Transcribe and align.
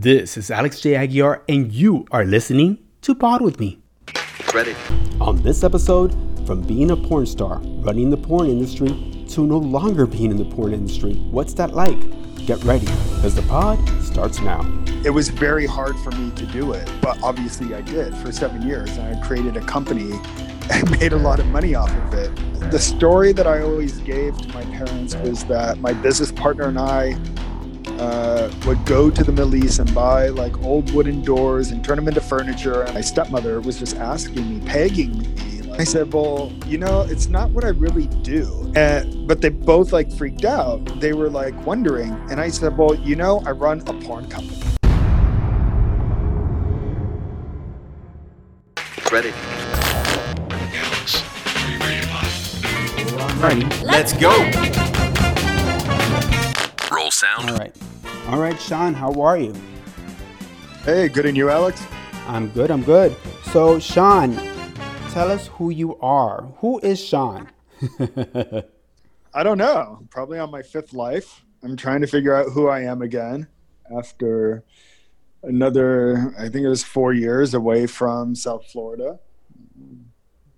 This 0.00 0.36
is 0.36 0.48
Alex 0.52 0.80
J. 0.80 0.92
Aguiar, 0.92 1.40
and 1.48 1.72
you 1.72 2.06
are 2.12 2.24
listening 2.24 2.78
to 3.02 3.16
Pod 3.16 3.42
With 3.42 3.58
Me. 3.58 3.80
Ready. 4.54 4.76
On 5.20 5.42
this 5.42 5.64
episode, 5.64 6.12
from 6.46 6.62
being 6.62 6.92
a 6.92 6.96
porn 6.96 7.26
star, 7.26 7.58
running 7.80 8.08
the 8.08 8.16
porn 8.16 8.48
industry, 8.48 9.24
to 9.30 9.44
no 9.44 9.58
longer 9.58 10.06
being 10.06 10.30
in 10.30 10.36
the 10.36 10.44
porn 10.44 10.72
industry, 10.72 11.14
what's 11.32 11.52
that 11.54 11.74
like? 11.74 11.98
Get 12.46 12.62
ready, 12.62 12.86
because 12.86 13.34
the 13.34 13.42
pod 13.42 13.76
starts 14.00 14.40
now. 14.40 14.60
It 15.04 15.10
was 15.10 15.30
very 15.30 15.66
hard 15.66 15.98
for 15.98 16.12
me 16.12 16.30
to 16.30 16.46
do 16.46 16.74
it, 16.74 16.88
but 17.02 17.20
obviously 17.20 17.74
I 17.74 17.80
did 17.80 18.14
for 18.18 18.30
seven 18.30 18.62
years. 18.62 18.96
And 18.98 19.16
I 19.16 19.26
created 19.26 19.56
a 19.56 19.62
company 19.62 20.12
and 20.70 20.88
made 21.00 21.12
a 21.12 21.18
lot 21.18 21.40
of 21.40 21.46
money 21.46 21.74
off 21.74 21.90
of 21.90 22.14
it. 22.14 22.70
The 22.70 22.78
story 22.78 23.32
that 23.32 23.48
I 23.48 23.62
always 23.62 23.98
gave 23.98 24.38
to 24.42 24.48
my 24.54 24.62
parents 24.66 25.16
was 25.16 25.42
that 25.46 25.78
my 25.78 25.92
business 25.92 26.30
partner 26.30 26.68
and 26.68 26.78
I 26.78 27.18
uh, 27.98 28.50
would 28.66 28.84
go 28.86 29.10
to 29.10 29.24
the 29.24 29.32
Middle 29.32 29.54
East 29.54 29.78
and 29.78 29.92
buy 29.94 30.28
like 30.28 30.56
old 30.62 30.92
wooden 30.92 31.22
doors 31.22 31.70
and 31.70 31.84
turn 31.84 31.96
them 31.96 32.08
into 32.08 32.20
furniture. 32.20 32.82
And 32.82 32.94
my 32.94 33.00
stepmother 33.00 33.60
was 33.60 33.78
just 33.78 33.96
asking 33.96 34.58
me, 34.58 34.66
pegging 34.66 35.18
me. 35.18 35.34
I 35.78 35.84
said, 35.84 36.12
"Well, 36.12 36.52
you 36.66 36.76
know, 36.76 37.02
it's 37.02 37.28
not 37.28 37.50
what 37.50 37.64
I 37.64 37.68
really 37.68 38.06
do." 38.06 38.72
And, 38.74 39.28
but 39.28 39.40
they 39.40 39.48
both 39.48 39.92
like 39.92 40.10
freaked 40.10 40.44
out. 40.44 40.84
They 41.00 41.12
were 41.12 41.30
like 41.30 41.54
wondering, 41.64 42.10
and 42.30 42.40
I 42.40 42.48
said, 42.48 42.76
"Well, 42.76 42.96
you 42.96 43.14
know, 43.14 43.42
I 43.46 43.52
run 43.52 43.82
a 43.86 43.92
porn 43.92 44.28
company." 44.28 44.60
Ready. 49.12 49.32
Ready? 53.40 53.64
Let's 53.84 54.12
go. 54.14 54.30
Roll 56.92 57.12
sound. 57.12 57.50
All 57.50 57.56
right. 57.56 57.74
All 58.28 58.38
right, 58.38 58.60
Sean, 58.60 58.92
how 58.92 59.10
are 59.22 59.38
you? 59.38 59.54
Hey, 60.84 61.08
good 61.08 61.24
and 61.24 61.34
you, 61.34 61.48
Alex? 61.48 61.82
I'm 62.26 62.48
good, 62.48 62.70
I'm 62.70 62.82
good. 62.82 63.16
So, 63.44 63.78
Sean, 63.78 64.34
tell 65.12 65.30
us 65.30 65.46
who 65.46 65.70
you 65.70 65.98
are. 66.00 66.42
Who 66.58 66.78
is 66.80 67.02
Sean? 67.02 67.48
I 69.32 69.42
don't 69.42 69.56
know. 69.56 70.06
Probably 70.10 70.38
on 70.38 70.50
my 70.50 70.60
fifth 70.60 70.92
life. 70.92 71.42
I'm 71.62 71.74
trying 71.74 72.02
to 72.02 72.06
figure 72.06 72.34
out 72.34 72.52
who 72.52 72.68
I 72.68 72.82
am 72.82 73.00
again 73.00 73.46
after 73.96 74.62
another, 75.42 76.34
I 76.38 76.50
think 76.50 76.66
it 76.66 76.68
was 76.68 76.84
four 76.84 77.14
years 77.14 77.54
away 77.54 77.86
from 77.86 78.34
South 78.34 78.70
Florida. 78.70 79.20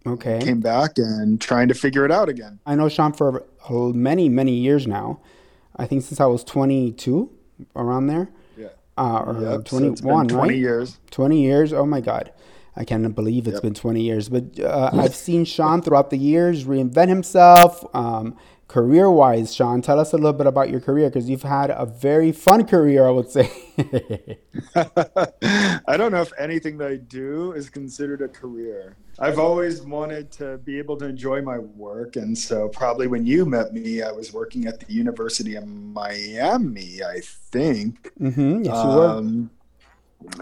Okay. 0.05 0.41
Came 0.41 0.59
back 0.59 0.99
and 0.99 1.41
trying 1.41 1.69
to 1.69 1.75
figure 1.75 2.05
it 2.05 2.11
out 2.11 2.29
again. 2.29 2.59
I 2.67 2.75
know 2.75 2.89
Sean 2.89 3.13
for 3.13 3.47
many, 3.71 4.29
many 4.29 4.57
years 4.57 4.89
now. 4.89 5.21
I 5.77 5.87
think 5.87 6.03
since 6.03 6.19
I 6.19 6.27
was 6.27 6.43
22, 6.43 7.31
around 7.77 8.07
there. 8.07 8.29
Yeah. 8.57 8.69
Uh, 8.99 9.19
or 9.27 9.35
Yep, 9.41 9.69
so 9.69 9.79
21, 9.79 9.93
it's 9.93 10.01
been 10.01 10.29
20 10.29 10.35
right? 10.35 10.57
years. 10.59 10.99
20 11.11 11.41
years. 11.43 11.73
Oh 11.73 11.87
my 11.87 12.01
God. 12.01 12.33
I 12.77 12.85
can't 12.85 13.15
believe 13.15 13.47
it's 13.47 13.55
Yep. 13.55 13.63
been 13.63 13.75
20 13.75 14.01
years. 14.03 14.29
But 14.29 14.59
uh, 14.61 14.91
I've 14.95 15.15
seen 15.15 15.45
Sean 15.45 15.83
throughout 15.83 16.11
the 16.11 16.19
years 16.19 16.65
reinvent 16.65 17.09
himself. 17.09 17.85
Um, 17.95 18.37
career 18.71 19.11
wise, 19.11 19.53
Sean, 19.53 19.83
tell 19.83 19.99
us 19.99 20.13
a 20.13 20.17
little 20.17 20.33
bit 20.33 20.47
about 20.47 20.71
your 20.71 20.79
career 20.81 21.09
because 21.11 21.29
you've 21.29 21.43
had 21.43 21.71
a 21.71 21.85
very 21.85 22.31
fun 22.31 22.65
career, 22.65 23.05
I 23.05 23.11
would 23.11 23.29
say. 23.29 23.51
I 24.77 25.97
don't 25.97 26.13
know 26.13 26.23
if 26.23 26.33
anything 26.39 26.79
that 26.79 26.89
I 26.89 26.97
do 26.97 27.51
is 27.53 27.69
considered 27.69 28.23
a 28.23 28.29
career. 28.29 28.97
I've 29.19 29.41
always 29.41 29.83
wanted 29.83 30.31
to 30.33 30.59
be 30.59 30.79
able 30.79 30.97
to 30.99 31.07
enjoy 31.07 31.43
my 31.43 31.59
work. 31.59 32.15
And 32.15 32.39
so, 32.39 32.69
probably 32.69 33.09
when 33.09 33.27
you 33.27 33.45
met 33.45 33.73
me, 33.73 34.03
I 34.03 34.13
was 34.13 34.33
working 34.33 34.67
at 34.67 34.79
the 34.79 34.93
University 34.93 35.57
of 35.57 35.67
Miami, 35.67 37.03
I 37.03 37.21
think. 37.23 38.13
hmm 38.19 38.63
Yes, 38.63 38.85
you 38.85 38.93
were. 38.93 39.09
Um, 39.09 39.51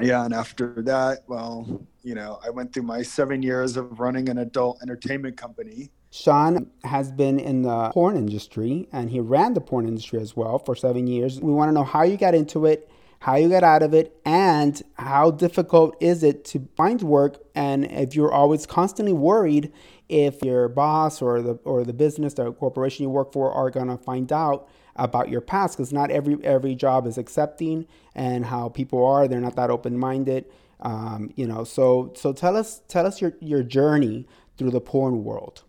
yeah, 0.02 0.24
and 0.26 0.34
after 0.34 0.82
that, 0.82 1.20
well, 1.28 1.66
you 2.02 2.14
know, 2.14 2.40
I 2.44 2.50
went 2.50 2.74
through 2.74 2.82
my 2.82 3.02
seven 3.02 3.42
years 3.42 3.76
of 3.78 4.00
running 4.00 4.28
an 4.28 4.38
adult 4.38 4.82
entertainment 4.82 5.36
company. 5.38 5.90
Sean 6.10 6.70
has 6.84 7.12
been 7.12 7.38
in 7.38 7.62
the 7.62 7.90
porn 7.90 8.16
industry 8.16 8.88
and 8.92 9.10
he 9.10 9.20
ran 9.20 9.54
the 9.54 9.60
porn 9.60 9.86
industry 9.86 10.20
as 10.20 10.36
well 10.36 10.58
for 10.58 10.74
seven 10.74 11.06
years. 11.06 11.40
We 11.40 11.52
want 11.52 11.68
to 11.68 11.72
know 11.72 11.84
how 11.84 12.02
you 12.02 12.16
got 12.16 12.34
into 12.34 12.64
it, 12.64 12.88
how 13.20 13.36
you 13.36 13.48
got 13.48 13.62
out 13.62 13.82
of 13.82 13.92
it, 13.92 14.18
and 14.24 14.80
how 14.94 15.30
difficult 15.30 15.96
is 16.00 16.22
it 16.22 16.44
to 16.46 16.66
find 16.76 17.02
work 17.02 17.38
and 17.54 17.84
if 17.90 18.14
you're 18.14 18.32
always 18.32 18.64
constantly 18.66 19.12
worried 19.12 19.72
if 20.08 20.42
your 20.42 20.68
boss 20.68 21.20
or 21.20 21.42
the 21.42 21.54
or 21.64 21.84
the 21.84 21.92
business 21.92 22.34
or 22.38 22.52
corporation 22.52 23.02
you 23.02 23.10
work 23.10 23.32
for 23.32 23.52
are 23.52 23.70
gonna 23.70 23.98
find 23.98 24.32
out 24.32 24.68
about 24.96 25.28
your 25.28 25.40
past 25.40 25.76
because 25.76 25.92
not 25.92 26.10
every 26.10 26.42
every 26.42 26.74
job 26.74 27.06
is 27.06 27.18
accepting 27.18 27.86
and 28.14 28.46
how 28.46 28.68
people 28.68 29.04
are 29.04 29.28
they're 29.28 29.40
not 29.40 29.56
that 29.56 29.70
open-minded 29.70 30.46
um, 30.80 31.30
you 31.36 31.46
know 31.46 31.64
so 31.64 32.12
so 32.16 32.32
tell 32.32 32.56
us 32.56 32.80
tell 32.88 33.06
us 33.06 33.20
your 33.20 33.34
your 33.40 33.62
journey 33.62 34.26
through 34.56 34.70
the 34.70 34.80
porn 34.80 35.22
world 35.22 35.62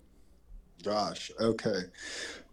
Gosh, 0.84 1.32
okay. 1.40 1.82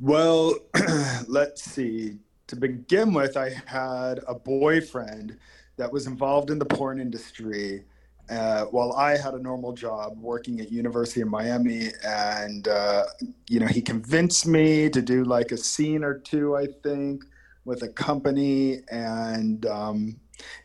Well, 0.01 0.55
let's 1.29 1.63
see. 1.63 2.19
To 2.49 2.57
begin 2.57 3.13
with, 3.13 3.37
I 3.37 3.51
had 3.67 4.21
a 4.27 4.35
boyfriend 4.35 5.37
that 5.77 5.93
was 5.93 6.07
involved 6.07 6.51
in 6.51 6.59
the 6.59 6.65
porn 6.65 7.01
industry 7.01 7.85
uh, 8.29 8.65
while 8.65 8.93
I 8.93 9.17
had 9.17 9.35
a 9.35 9.39
normal 9.39 9.73
job 9.73 10.19
working 10.19 10.61
at 10.61 10.71
University 10.71 11.21
of 11.21 11.29
Miami. 11.29 11.91
And, 12.05 12.67
uh, 12.67 13.05
you 13.49 13.61
know, 13.61 13.67
he 13.67 13.81
convinced 13.81 14.47
me 14.47 14.91
to 14.91 15.01
do 15.01 15.25
like 15.25 15.53
a 15.53 15.57
scene 15.57 16.03
or 16.03 16.19
two, 16.19 16.57
I 16.57 16.67
think, 16.83 17.25
with 17.65 17.83
a 17.83 17.89
company. 17.89 18.81
And, 18.91 19.65
um, 19.67 20.17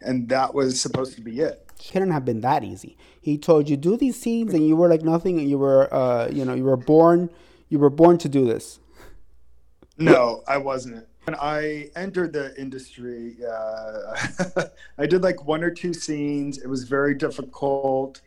and 0.01 0.27
that 0.29 0.53
was 0.53 0.81
supposed 0.81 1.15
to 1.15 1.21
be 1.21 1.39
it. 1.39 1.67
couldn't 1.91 2.11
have 2.11 2.25
been 2.25 2.41
that 2.41 2.63
easy. 2.63 2.97
He 3.21 3.37
told 3.37 3.69
you 3.69 3.77
do 3.77 3.95
these 3.97 4.19
scenes, 4.19 4.53
and 4.53 4.67
you 4.67 4.75
were 4.75 4.87
like 4.87 5.03
nothing, 5.03 5.39
and 5.39 5.49
you 5.49 5.57
were, 5.59 5.93
uh, 5.93 6.29
you 6.29 6.43
know, 6.43 6.53
you 6.55 6.63
were 6.63 6.77
born, 6.77 7.29
you 7.71 7.79
were 7.79 7.89
born 7.89 8.17
to 8.19 8.29
do 8.29 8.45
this. 8.45 8.79
No, 9.97 10.43
I 10.47 10.57
wasn't. 10.57 11.07
When 11.23 11.35
I 11.39 11.89
entered 11.95 12.33
the 12.33 12.53
industry, 12.59 13.37
uh, 13.49 14.63
I 14.97 15.05
did 15.05 15.23
like 15.23 15.45
one 15.45 15.63
or 15.63 15.71
two 15.71 15.93
scenes. 15.93 16.57
It 16.57 16.67
was 16.67 16.83
very 16.83 17.15
difficult. 17.15 18.21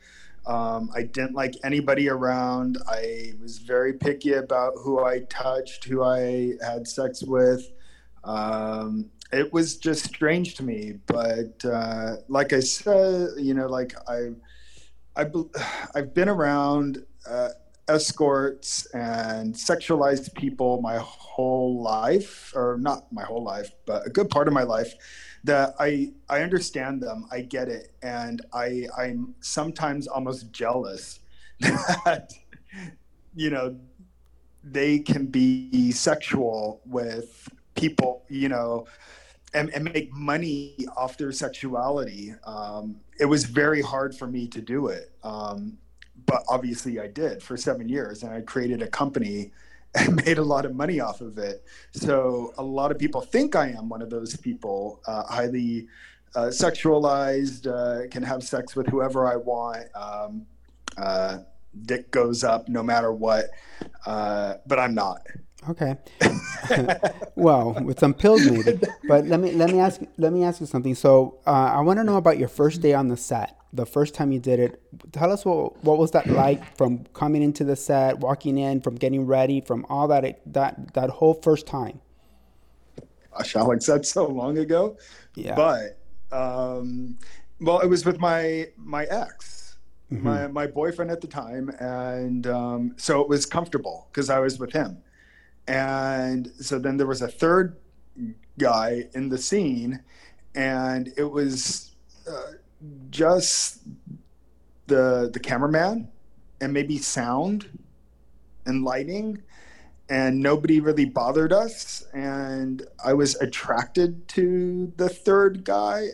Um, 0.47 0.91
I 0.94 1.03
didn't 1.03 1.34
like 1.34 1.54
anybody 1.62 2.09
around. 2.09 2.78
I 2.88 3.34
was 3.41 3.59
very 3.59 3.93
picky 3.93 4.33
about 4.33 4.72
who 4.83 5.04
I 5.04 5.21
touched, 5.28 5.84
who 5.84 6.03
I 6.03 6.54
had 6.66 6.88
sex 6.88 7.22
with. 7.22 7.71
Um, 8.22 9.10
it 9.31 9.53
was 9.53 9.77
just 9.77 10.06
strange 10.06 10.54
to 10.54 10.62
me. 10.62 10.94
But 11.06 11.62
uh, 11.66 12.16
like 12.28 12.54
I 12.54 12.60
said, 12.60 13.31
you 13.37 13.53
know, 13.53 13.66
like 13.66 13.94
I, 14.09 14.31
I, 15.16 15.27
I've 15.94 16.15
been 16.15 16.31
around. 16.31 17.04
Uh, 17.28 17.49
escorts 17.89 18.87
and 18.95 19.55
sexualized 19.55 20.34
people 20.34 20.81
my 20.81 20.97
whole 20.99 21.83
life 21.83 22.53
or 22.55 22.78
not 22.81 23.11
my 23.12 23.22
whole 23.22 23.43
life 23.43 23.71
but 23.87 24.06
a 24.06 24.11
good 24.11 24.31
part 24.31 24.49
of 24.49 24.55
my 24.55 24.62
life 24.62 24.95
that 25.45 25.75
i 25.78 26.11
i 26.28 26.41
understand 26.41 27.03
them 27.03 27.27
i 27.31 27.41
get 27.41 27.69
it 27.69 27.93
and 28.03 28.41
i 28.55 28.87
i'm 28.97 29.34
sometimes 29.41 30.06
almost 30.06 30.50
jealous 30.50 31.21
that 31.61 32.33
you 33.34 33.50
know 33.50 33.77
they 34.62 34.99
can 34.99 35.27
be 35.27 35.93
sexual 35.93 36.81
with 36.87 37.49
people 37.75 38.25
you 38.31 38.49
know 38.49 38.87
and, 39.55 39.71
and 39.71 39.84
make 39.84 40.12
money 40.12 40.77
off 40.97 41.16
their 41.16 41.33
sexuality. 41.33 42.34
Um, 42.45 42.97
it 43.19 43.25
was 43.25 43.45
very 43.45 43.81
hard 43.81 44.15
for 44.15 44.27
me 44.27 44.49
to 44.49 44.61
do 44.61 44.89
it. 44.89 45.12
Um, 45.22 45.78
but 46.26 46.42
obviously 46.48 47.00
I 47.00 47.08
did 47.08 47.42
for 47.42 47.56
seven 47.56 47.88
years, 47.88 48.22
and 48.22 48.32
I 48.32 48.40
created 48.40 48.82
a 48.82 48.88
company 48.88 49.52
and 49.94 50.16
made 50.24 50.38
a 50.38 50.42
lot 50.42 50.64
of 50.64 50.74
money 50.74 51.00
off 51.00 51.20
of 51.20 51.38
it. 51.38 51.64
So 51.92 52.52
a 52.58 52.62
lot 52.62 52.90
of 52.90 52.98
people 52.98 53.20
think 53.20 53.54
I 53.54 53.68
am 53.68 53.88
one 53.88 54.02
of 54.02 54.10
those 54.10 54.36
people, 54.36 55.00
uh, 55.06 55.22
highly 55.24 55.86
uh, 56.34 56.46
sexualized, 56.46 57.66
uh, 57.66 58.09
can 58.09 58.22
have 58.22 58.42
sex 58.42 58.74
with 58.74 58.88
whoever 58.88 59.26
I 59.26 59.36
want. 59.36 59.86
Um, 59.94 60.47
uh, 60.97 61.38
dick 61.82 62.10
goes 62.10 62.44
up 62.44 62.68
no 62.68 62.82
matter 62.82 63.12
what, 63.12 63.50
uh, 64.06 64.54
but 64.66 64.78
I'm 64.78 64.94
not. 64.94 65.27
Okay. 65.71 65.97
well, 67.37 67.72
with 67.83 67.99
some 67.99 68.15
pills 68.15 68.45
maybe. 68.51 68.78
But 69.09 69.27
let 69.27 69.41
me 69.41 69.53
let 69.53 69.71
me 69.71 69.81
ask 69.81 70.01
let 70.19 70.33
me 70.33 70.45
ask 70.45 70.61
you 70.61 70.66
something. 70.66 70.95
So 70.95 71.39
uh, 71.47 71.51
I 71.51 71.81
want 71.81 71.99
to 71.99 72.05
know 72.05 72.16
about 72.16 72.39
your 72.39 72.49
first 72.49 72.81
day 72.81 72.95
on 72.95 73.09
the 73.09 73.16
set. 73.16 73.57
The 73.72 73.87
first 73.87 74.15
time 74.15 74.31
you 74.31 74.39
did 74.39 74.61
it. 74.61 74.83
Tell 75.13 75.33
us 75.33 75.45
what 75.45 75.83
what 75.84 75.99
was 75.99 76.11
that 76.13 76.27
like 76.27 76.77
from 76.77 77.05
coming 77.15 77.43
into 77.43 77.65
the 77.65 77.77
set, 77.77 78.19
walking 78.19 78.59
in, 78.59 78.81
from 78.81 78.95
getting 78.97 79.27
ready, 79.27 79.61
from 79.61 79.87
all 79.89 80.09
that 80.09 80.41
that 80.53 80.95
that 80.95 81.11
whole 81.11 81.34
first 81.34 81.66
time. 81.66 82.01
Gosh, 83.33 83.57
Alex, 83.57 83.87
that's 83.87 84.11
so 84.11 84.27
long 84.27 84.59
ago. 84.59 84.97
Yeah. 85.34 85.57
But 85.57 85.99
um, 86.31 87.19
well, 87.61 87.81
it 87.81 87.89
was 87.89 88.05
with 88.05 88.21
my 88.21 88.69
my 88.77 89.05
ex, 89.05 89.77
my 90.11 90.47
my 90.47 90.66
boyfriend 90.66 91.11
at 91.11 91.21
the 91.21 91.27
time, 91.27 91.71
and 91.81 92.47
um, 92.47 92.95
so 92.97 93.21
it 93.21 93.28
was 93.28 93.47
comfortable 93.47 94.09
because 94.13 94.31
I 94.31 94.39
was 94.39 94.59
with 94.59 94.72
him. 94.72 94.99
And 95.66 96.51
so 96.61 96.78
then 96.78 96.97
there 96.97 97.07
was 97.07 97.22
a 97.22 97.28
third 97.28 97.77
guy 98.59 99.09
in 99.15 99.28
the 99.28 99.39
scene, 99.39 100.03
and 100.55 101.13
it 101.16 101.31
was 101.31 101.93
uh, 102.31 102.53
just 103.11 103.81
the 104.87 105.31
the 105.33 105.41
cameraman 105.41 106.09
and 106.61 106.72
maybe 106.72 106.99
sound 106.99 107.78
and 108.66 108.84
lighting 108.84 109.43
and 110.11 110.41
nobody 110.41 110.81
really 110.81 111.07
bothered 111.07 111.53
us. 111.53 112.07
And 112.13 112.87
i 113.05 113.15
was 113.15 113.34
attracted 113.37 114.28
to 114.28 114.93
the 114.97 115.09
third 115.09 115.65
guy 115.65 116.09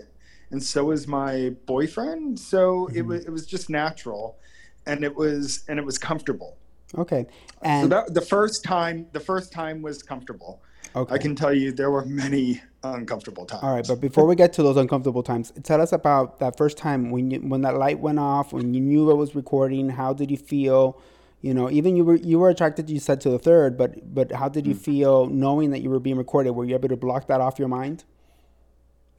and 0.51 0.63
so 0.63 0.87
was 0.87 1.07
my 1.07 1.55
boyfriend. 1.67 2.39
So 2.39 2.87
mm-hmm. 2.87 2.97
it 2.97 3.07
was 3.07 3.25
it 3.27 3.31
was 3.31 3.47
just 3.47 3.71
natural 3.71 4.39
and 4.87 5.05
it 5.05 5.15
was 5.15 5.65
and 5.69 5.79
it 5.79 5.85
was 5.85 5.99
comfortable 5.99 6.57
okay. 6.99 7.27
And 7.63 7.85
so 7.85 7.89
that, 7.89 8.15
the 8.15 8.21
first 8.21 8.65
time 8.65 9.07
the 9.13 9.21
first 9.21 9.53
time 9.53 9.83
was 9.83 10.03
comfortable. 10.03 10.63
Okay. 10.97 11.15
i 11.15 11.19
can 11.19 11.37
tell 11.37 11.55
you 11.55 11.71
there 11.71 11.91
were 11.91 12.05
many 12.05 12.61
uncomfortable 12.83 13.47
times. 13.47 13.63
All 13.63 13.75
right 13.75 13.87
but 13.87 14.01
before 14.01 14.27
we 14.27 14.35
get 14.35 14.53
to 14.55 14.63
those 14.63 14.77
uncomfortable 14.77 15.23
times 15.23 15.53
tell 15.63 15.81
us 15.81 15.93
about 15.93 16.41
that 16.41 16.57
first 16.57 16.77
time 16.77 17.11
when 17.11 17.31
you 17.31 17.39
when 17.41 17.61
that 17.61 17.77
light 17.77 18.01
went 18.01 18.19
off 18.19 18.53
when 18.53 18.75
you 18.75 18.81
knew 18.81 19.11
it 19.11 19.15
was 19.15 19.35
recording 19.35 19.89
how 19.91 20.13
did 20.13 20.31
you 20.31 20.37
feel? 20.37 21.01
You 21.43 21.55
know 21.55 21.71
even 21.71 21.97
you 21.97 22.05
were 22.05 22.17
you 22.17 22.39
were 22.39 22.51
attracted 22.51 22.91
you 22.91 22.99
said 22.99 23.21
to 23.23 23.31
the 23.31 23.39
third 23.39 23.79
but 23.79 24.15
but 24.15 24.33
how 24.33 24.49
did 24.49 24.67
you 24.67 24.75
mm. 24.75 24.79
feel 24.79 25.27
knowing 25.27 25.71
that 25.71 25.81
you 25.81 25.91
were 25.91 26.01
being 26.01 26.17
recorded? 26.17 26.51
Were 26.53 26.65
you 26.65 26.75
able 26.75 26.89
to 26.89 26.97
block 26.97 27.29
that 27.29 27.41
off 27.41 27.59
your 27.59 27.69
mind? 27.69 28.05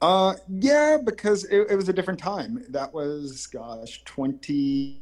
Uh 0.00 0.34
yeah 0.48 0.98
because 1.02 1.44
it, 1.44 1.66
it 1.70 1.76
was 1.76 1.88
a 1.88 1.92
different 1.92 2.20
time. 2.20 2.64
That 2.68 2.92
was 2.92 3.46
gosh 3.46 4.02
20 4.04 5.00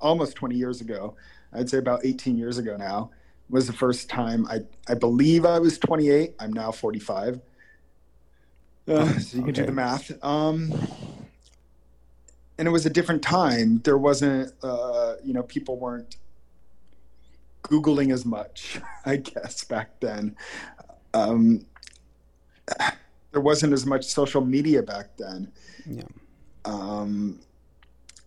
almost 0.00 0.34
20 0.36 0.54
years 0.54 0.80
ago 0.80 1.16
i'd 1.54 1.68
say 1.68 1.78
about 1.78 2.04
18 2.04 2.36
years 2.36 2.58
ago 2.58 2.76
now 2.76 3.10
was 3.50 3.66
the 3.66 3.72
first 3.72 4.08
time 4.08 4.46
i 4.48 4.60
i 4.88 4.94
believe 4.94 5.44
i 5.44 5.58
was 5.58 5.78
28 5.78 6.34
i'm 6.40 6.52
now 6.52 6.70
45 6.70 7.40
uh, 8.86 9.18
so 9.18 9.38
you 9.38 9.42
can 9.42 9.50
okay. 9.50 9.52
do 9.52 9.66
the 9.66 9.72
math 9.72 10.12
um 10.24 10.72
and 12.58 12.68
it 12.68 12.70
was 12.70 12.86
a 12.86 12.90
different 12.90 13.22
time 13.22 13.80
there 13.84 13.98
wasn't 13.98 14.52
uh 14.62 15.14
you 15.24 15.32
know 15.32 15.42
people 15.42 15.78
weren't 15.78 16.16
Googling 17.64 18.12
as 18.12 18.24
much, 18.24 18.80
I 19.04 19.16
guess, 19.16 19.64
back 19.64 19.98
then. 20.00 20.36
Um, 21.12 21.66
there 23.32 23.40
wasn't 23.40 23.72
as 23.72 23.84
much 23.84 24.04
social 24.04 24.44
media 24.44 24.82
back 24.82 25.16
then. 25.16 25.50
Yeah. 25.86 26.02
Um, 26.64 27.40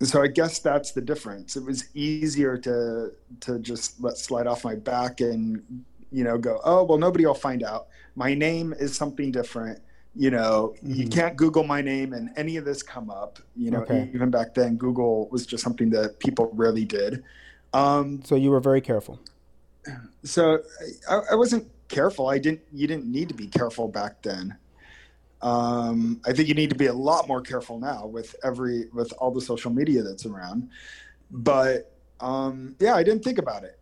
so 0.02 0.22
I 0.22 0.28
guess 0.28 0.60
that's 0.60 0.92
the 0.92 1.02
difference. 1.02 1.56
It 1.56 1.64
was 1.64 1.86
easier 1.94 2.58
to 2.60 3.12
to 3.42 3.60
just 3.60 4.02
let 4.02 4.18
slide 4.18 4.48
off 4.48 4.64
my 4.64 4.76
back 4.76 5.22
and 5.22 5.84
you 6.12 6.24
know 6.24 6.38
go, 6.38 6.60
oh 6.64 6.84
well, 6.84 6.98
nobody 6.98 7.26
will 7.26 7.34
find 7.34 7.64
out. 7.64 7.88
My 8.16 8.34
name 8.34 8.74
is 8.80 8.96
something 8.96 9.32
different. 9.32 9.80
You 10.16 10.32
know, 10.32 10.74
mm-hmm. 10.78 10.94
you 10.94 11.08
can't 11.08 11.36
Google 11.36 11.64
my 11.64 11.82
name 11.82 12.14
and 12.14 12.30
any 12.38 12.58
of 12.58 12.66
this 12.66 12.82
come 12.82 13.10
up. 13.10 13.40
You 13.56 13.72
know, 13.72 13.82
okay. 13.82 14.10
even 14.14 14.32
back 14.32 14.56
then, 14.56 14.76
Google 14.76 15.28
was 15.30 15.46
just 15.46 15.64
something 15.64 15.92
that 15.92 16.20
people 16.20 16.50
really 16.54 16.86
did. 16.86 17.24
Um, 17.74 18.22
so 18.24 18.36
you 18.36 18.50
were 18.50 18.60
very 18.60 18.82
careful. 18.82 19.20
So 20.24 20.64
I, 21.10 21.20
I, 21.32 21.36
wasn't 21.36 21.70
careful. 21.88 22.28
I 22.28 22.40
didn't. 22.40 22.62
You 22.74 22.88
didn't 22.88 23.06
need 23.06 23.30
to 23.30 23.36
be 23.36 23.48
careful 23.48 23.88
back 23.88 24.22
then. 24.22 24.58
Um, 25.42 26.22
I 26.26 26.34
think 26.34 26.48
you 26.48 26.56
need 26.56 26.70
to 26.72 26.76
be 26.76 26.88
a 26.88 26.94
lot 26.94 27.28
more 27.28 27.42
careful 27.42 27.80
now 27.80 28.08
with 28.08 28.36
every 28.44 28.88
with 28.94 29.12
all 29.14 29.32
the 29.32 29.42
social 29.42 29.72
media 29.72 30.02
that's 30.02 30.26
around. 30.26 30.70
But 31.30 31.94
um, 32.20 32.76
yeah, 32.80 32.96
I 32.96 33.04
didn't 33.04 33.24
think 33.24 33.38
about 33.38 33.64
it. 33.64 33.80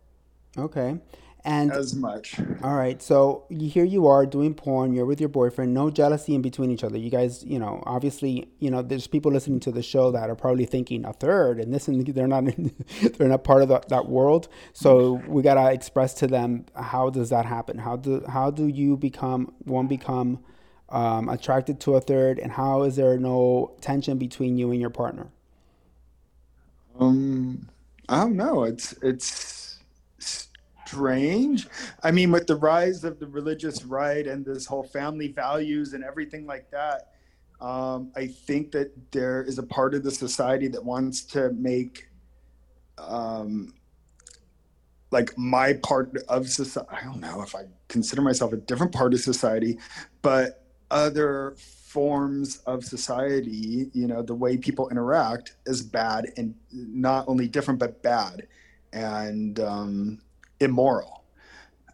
Okay 0.58 0.98
and 1.46 1.70
as 1.70 1.94
much. 1.94 2.38
All 2.62 2.74
right, 2.74 3.00
so 3.00 3.44
here 3.48 3.84
you 3.84 4.08
are 4.08 4.26
doing 4.26 4.52
porn. 4.52 4.92
You're 4.92 5.06
with 5.06 5.20
your 5.20 5.28
boyfriend. 5.28 5.72
No 5.72 5.90
jealousy 5.90 6.34
in 6.34 6.42
between 6.42 6.72
each 6.72 6.82
other. 6.82 6.98
You 6.98 7.08
guys, 7.08 7.44
you 7.44 7.60
know, 7.60 7.82
obviously, 7.86 8.48
you 8.58 8.68
know, 8.68 8.82
there's 8.82 9.06
people 9.06 9.30
listening 9.30 9.60
to 9.60 9.70
the 9.70 9.82
show 9.82 10.10
that 10.10 10.28
are 10.28 10.34
probably 10.34 10.66
thinking 10.66 11.04
a 11.04 11.12
third, 11.12 11.60
and 11.60 11.72
this, 11.72 11.86
and 11.86 12.04
they're 12.14 12.26
not, 12.26 12.48
in, 12.48 12.74
they're 13.16 13.28
not 13.28 13.44
part 13.44 13.62
of 13.62 13.68
the, 13.68 13.80
that 13.88 14.08
world. 14.08 14.48
So 14.72 15.22
we 15.28 15.42
gotta 15.42 15.72
express 15.72 16.14
to 16.14 16.26
them 16.26 16.66
how 16.74 17.10
does 17.10 17.30
that 17.30 17.46
happen? 17.46 17.78
How 17.78 17.96
do 17.96 18.24
how 18.28 18.50
do 18.50 18.66
you 18.66 18.96
become 18.96 19.54
one 19.64 19.86
become 19.86 20.40
um, 20.88 21.28
attracted 21.28 21.80
to 21.80 21.96
a 21.96 22.00
third, 22.00 22.38
and 22.38 22.52
how 22.52 22.82
is 22.82 22.96
there 22.96 23.18
no 23.18 23.72
tension 23.80 24.18
between 24.18 24.56
you 24.56 24.70
and 24.70 24.80
your 24.80 24.90
partner? 24.90 25.28
Um, 26.98 27.68
I 28.08 28.20
don't 28.20 28.36
know. 28.36 28.64
It's 28.64 28.92
it's 29.02 29.78
strange. 30.86 31.66
I 32.02 32.10
mean, 32.10 32.30
with 32.30 32.46
the 32.46 32.56
rise 32.56 33.04
of 33.04 33.18
the 33.18 33.26
religious 33.26 33.84
right 33.84 34.26
and 34.26 34.44
this 34.44 34.66
whole 34.66 34.84
family 34.84 35.28
values 35.28 35.92
and 35.92 36.04
everything 36.04 36.46
like 36.46 36.70
that, 36.70 37.12
um, 37.60 38.12
I 38.14 38.28
think 38.28 38.72
that 38.72 38.92
there 39.10 39.42
is 39.42 39.58
a 39.58 39.62
part 39.62 39.94
of 39.94 40.04
the 40.04 40.10
society 40.10 40.68
that 40.68 40.84
wants 40.84 41.22
to 41.24 41.52
make, 41.54 42.08
um, 42.98 43.74
like 45.10 45.36
my 45.36 45.74
part 45.74 46.16
of 46.28 46.48
society. 46.48 46.88
I 46.90 47.04
don't 47.04 47.20
know 47.20 47.42
if 47.42 47.54
I 47.54 47.64
consider 47.88 48.22
myself 48.22 48.52
a 48.52 48.56
different 48.56 48.92
part 48.92 49.12
of 49.14 49.20
society, 49.20 49.78
but 50.22 50.65
other 50.90 51.54
forms 51.56 52.58
of 52.66 52.84
society, 52.84 53.90
you 53.92 54.06
know, 54.06 54.22
the 54.22 54.34
way 54.34 54.56
people 54.56 54.88
interact 54.88 55.56
is 55.66 55.82
bad 55.82 56.26
and 56.36 56.54
not 56.72 57.26
only 57.28 57.48
different 57.48 57.80
but 57.80 58.02
bad. 58.02 58.46
And 58.92 59.60
um, 59.60 60.20
immoral. 60.60 61.24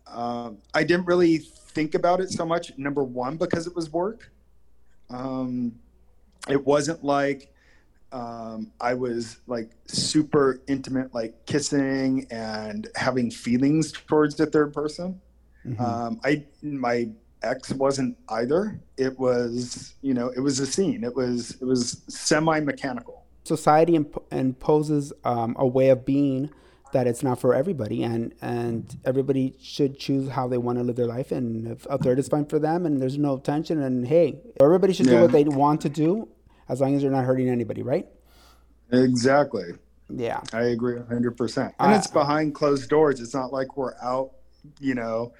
Um, 0.06 0.59
I 0.75 0.85
didn't 0.85 1.06
really 1.06 1.39
think 1.39 1.94
about 1.94 2.21
it 2.21 2.31
so 2.31 2.44
much. 2.44 2.77
Number 2.77 3.03
one, 3.03 3.37
because 3.37 3.67
it 3.67 3.75
was 3.75 3.91
work. 3.91 4.31
Um, 5.11 5.75
it 6.49 6.65
wasn't 6.65 7.03
like 7.05 7.53
um, 8.12 8.71
I 8.81 8.94
was 8.94 9.39
like 9.47 9.71
super 9.87 10.61
intimate, 10.67 11.15
like 11.15 11.47
kissing 11.47 12.27
and 12.31 12.89
having 12.94 13.31
feelings 13.31 13.93
towards 13.93 14.35
the 14.35 14.47
third 14.47 14.75
person. 14.75 15.21
Mm-hmm. 15.67 15.83
Um, 15.83 16.21
I 16.25 16.44
my 16.62 17.09
ex 17.43 17.73
wasn't 17.73 18.17
either. 18.29 18.81
It 18.97 19.19
was 19.19 19.94
you 20.03 20.15
know 20.15 20.29
it 20.29 20.41
was 20.41 20.61
a 20.61 20.67
scene. 20.67 21.05
It 21.05 21.15
was 21.15 21.56
it 21.61 21.65
was 21.65 22.03
semi 22.09 22.61
mechanical. 22.61 23.25
Society 23.44 23.97
imp- 23.97 24.23
imposes 24.31 25.12
um, 25.25 25.56
a 25.59 25.67
way 25.67 25.89
of 25.89 26.05
being 26.05 26.50
that 26.93 27.06
it's 27.06 27.23
not 27.23 27.41
for 27.41 27.55
everybody 27.55 28.03
and 28.03 28.35
and 28.41 28.99
everybody 29.05 29.55
should 29.61 29.99
choose 29.99 30.29
how 30.29 30.47
they 30.47 30.59
want 30.59 30.79
to 30.79 30.85
live 30.85 30.97
their 30.97 31.06
life 31.06 31.33
and 31.33 31.67
if 31.67 31.87
a 31.91 31.99
third 31.99 32.19
is 32.19 32.29
fine 32.29 32.44
for 32.44 32.59
them 32.59 32.87
and 32.87 33.00
there's 33.00 33.19
no 33.19 33.39
tension 33.39 33.83
and 33.83 34.06
hey 34.06 34.39
everybody 34.61 34.93
should 34.93 35.06
yeah. 35.06 35.17
do 35.17 35.21
what 35.23 35.33
they 35.33 35.44
want 35.44 35.81
to 35.81 35.89
do 35.89 36.29
as 36.69 36.81
long 36.81 36.94
as 36.94 37.03
they're 37.03 37.11
not 37.11 37.25
hurting 37.25 37.49
anybody 37.49 37.83
right 37.83 38.06
exactly 38.93 39.72
yeah 40.11 40.41
i 40.53 40.63
agree 40.63 40.96
100% 40.96 41.72
and 41.79 41.94
it's 41.94 42.06
behind 42.06 42.55
closed 42.55 42.89
doors 42.89 43.20
it's 43.20 43.34
not 43.34 43.53
like 43.53 43.77
we're 43.77 43.94
out 44.03 44.32
you 44.79 44.94
know 44.94 45.32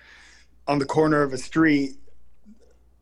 on 0.67 0.79
the 0.79 0.87
corner 0.87 1.23
of 1.23 1.33
a 1.33 1.39
street 1.39 1.97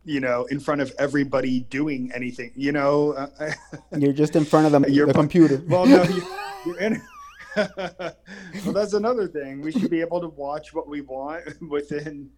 you 0.05 0.19
know, 0.19 0.45
in 0.47 0.59
front 0.59 0.81
of 0.81 0.93
everybody 0.99 1.61
doing 1.61 2.11
anything, 2.15 2.51
you 2.57 2.73
know. 2.73 3.29
you're 3.97 4.13
just 4.13 4.35
in 4.35 4.45
front 4.45 4.67
of 4.67 4.73
the, 4.73 4.89
the 5.07 5.13
computer. 5.13 5.63
Well, 5.69 5.87
no, 5.87 6.03
you, 6.05 6.23
you're 6.65 6.79
in, 6.79 7.03
well, 7.57 8.73
that's 8.73 8.95
another 8.95 9.29
thing. 9.29 9.61
We 9.61 9.73
should 9.73 9.91
be 9.91 10.01
able 10.01 10.21
to 10.21 10.29
watch 10.29 10.73
what 10.73 10.89
we 10.89 11.01
want 11.01 11.45
within 11.69 12.31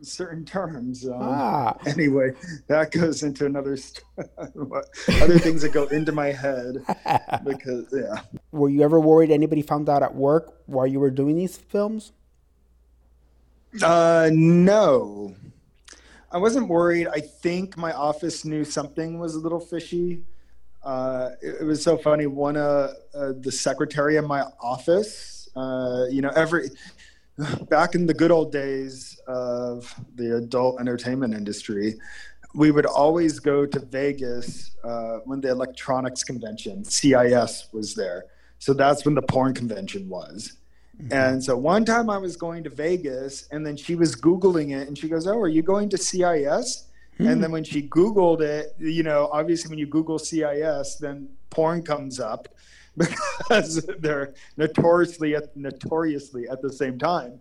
certain 0.00 0.44
terms. 0.44 1.06
Um, 1.06 1.18
ah. 1.20 1.76
Anyway, 1.86 2.32
that 2.68 2.92
goes 2.92 3.22
into 3.22 3.46
another 3.46 3.76
st- 3.76 4.04
other 4.38 5.38
things 5.38 5.62
that 5.62 5.72
go 5.72 5.84
into 5.86 6.12
my 6.12 6.32
head 6.32 6.76
because 7.44 7.86
yeah. 7.92 8.22
Were 8.52 8.68
you 8.68 8.82
ever 8.82 9.00
worried 9.00 9.30
anybody 9.30 9.62
found 9.62 9.88
out 9.88 10.02
at 10.02 10.14
work 10.14 10.54
while 10.66 10.86
you 10.86 11.00
were 11.00 11.10
doing 11.10 11.36
these 11.36 11.56
films? 11.56 12.12
Uh, 13.80 14.30
no. 14.32 15.34
I 16.30 16.38
wasn't 16.38 16.68
worried. 16.68 17.08
I 17.08 17.20
think 17.20 17.76
my 17.76 17.92
office 17.92 18.44
knew 18.44 18.64
something 18.64 19.18
was 19.18 19.34
a 19.34 19.38
little 19.38 19.60
fishy 19.60 20.22
uh, 20.84 21.30
it, 21.40 21.60
it, 21.60 21.64
was 21.64 21.82
so 21.82 21.96
funny. 21.96 22.26
One, 22.26 22.56
uh, 22.56 22.92
uh, 23.14 23.32
the 23.38 23.52
secretary 23.52 24.16
in 24.16 24.26
my 24.26 24.42
office, 24.60 25.48
uh, 25.54 26.06
you 26.10 26.22
know, 26.22 26.30
every 26.30 26.70
back 27.70 27.94
in 27.94 28.06
the 28.06 28.14
good 28.14 28.30
old 28.30 28.52
days 28.52 29.20
of 29.26 29.94
the 30.16 30.36
adult 30.38 30.80
entertainment 30.80 31.34
industry, 31.34 31.98
we 32.54 32.70
would 32.70 32.86
always 32.86 33.38
go 33.38 33.64
to 33.64 33.78
Vegas 33.78 34.72
uh, 34.84 35.18
when 35.24 35.40
the 35.40 35.48
electronics 35.48 36.24
convention, 36.24 36.84
CES, 36.84 37.68
was 37.72 37.94
there. 37.94 38.24
So 38.58 38.74
that's 38.74 39.04
when 39.04 39.14
the 39.14 39.22
porn 39.22 39.54
convention 39.54 40.08
was. 40.08 40.54
Mm-hmm. 41.00 41.12
And 41.12 41.42
so 41.42 41.56
one 41.56 41.84
time 41.84 42.10
I 42.10 42.18
was 42.18 42.36
going 42.36 42.64
to 42.64 42.70
Vegas, 42.70 43.48
and 43.50 43.64
then 43.64 43.76
she 43.76 43.94
was 43.94 44.14
Googling 44.14 44.70
it, 44.78 44.88
and 44.88 44.96
she 44.96 45.08
goes, 45.08 45.26
Oh, 45.26 45.38
are 45.38 45.48
you 45.48 45.62
going 45.62 45.88
to 45.90 45.98
CES? 45.98 46.88
Hmm. 47.18 47.26
And 47.26 47.42
then 47.42 47.50
when 47.50 47.64
she 47.64 47.82
Googled 47.88 48.40
it, 48.40 48.74
you 48.78 49.02
know, 49.02 49.28
obviously 49.32 49.70
when 49.70 49.78
you 49.78 49.86
Google 49.86 50.18
CES, 50.18 50.98
then 50.98 51.28
porn 51.50 51.82
comes 51.82 52.20
up 52.20 52.48
because 52.96 53.84
they're 53.98 54.34
notoriously 54.56 55.34
at, 55.34 55.56
notoriously 55.56 56.48
at 56.48 56.60
the 56.62 56.72
same 56.72 56.98
time. 56.98 57.40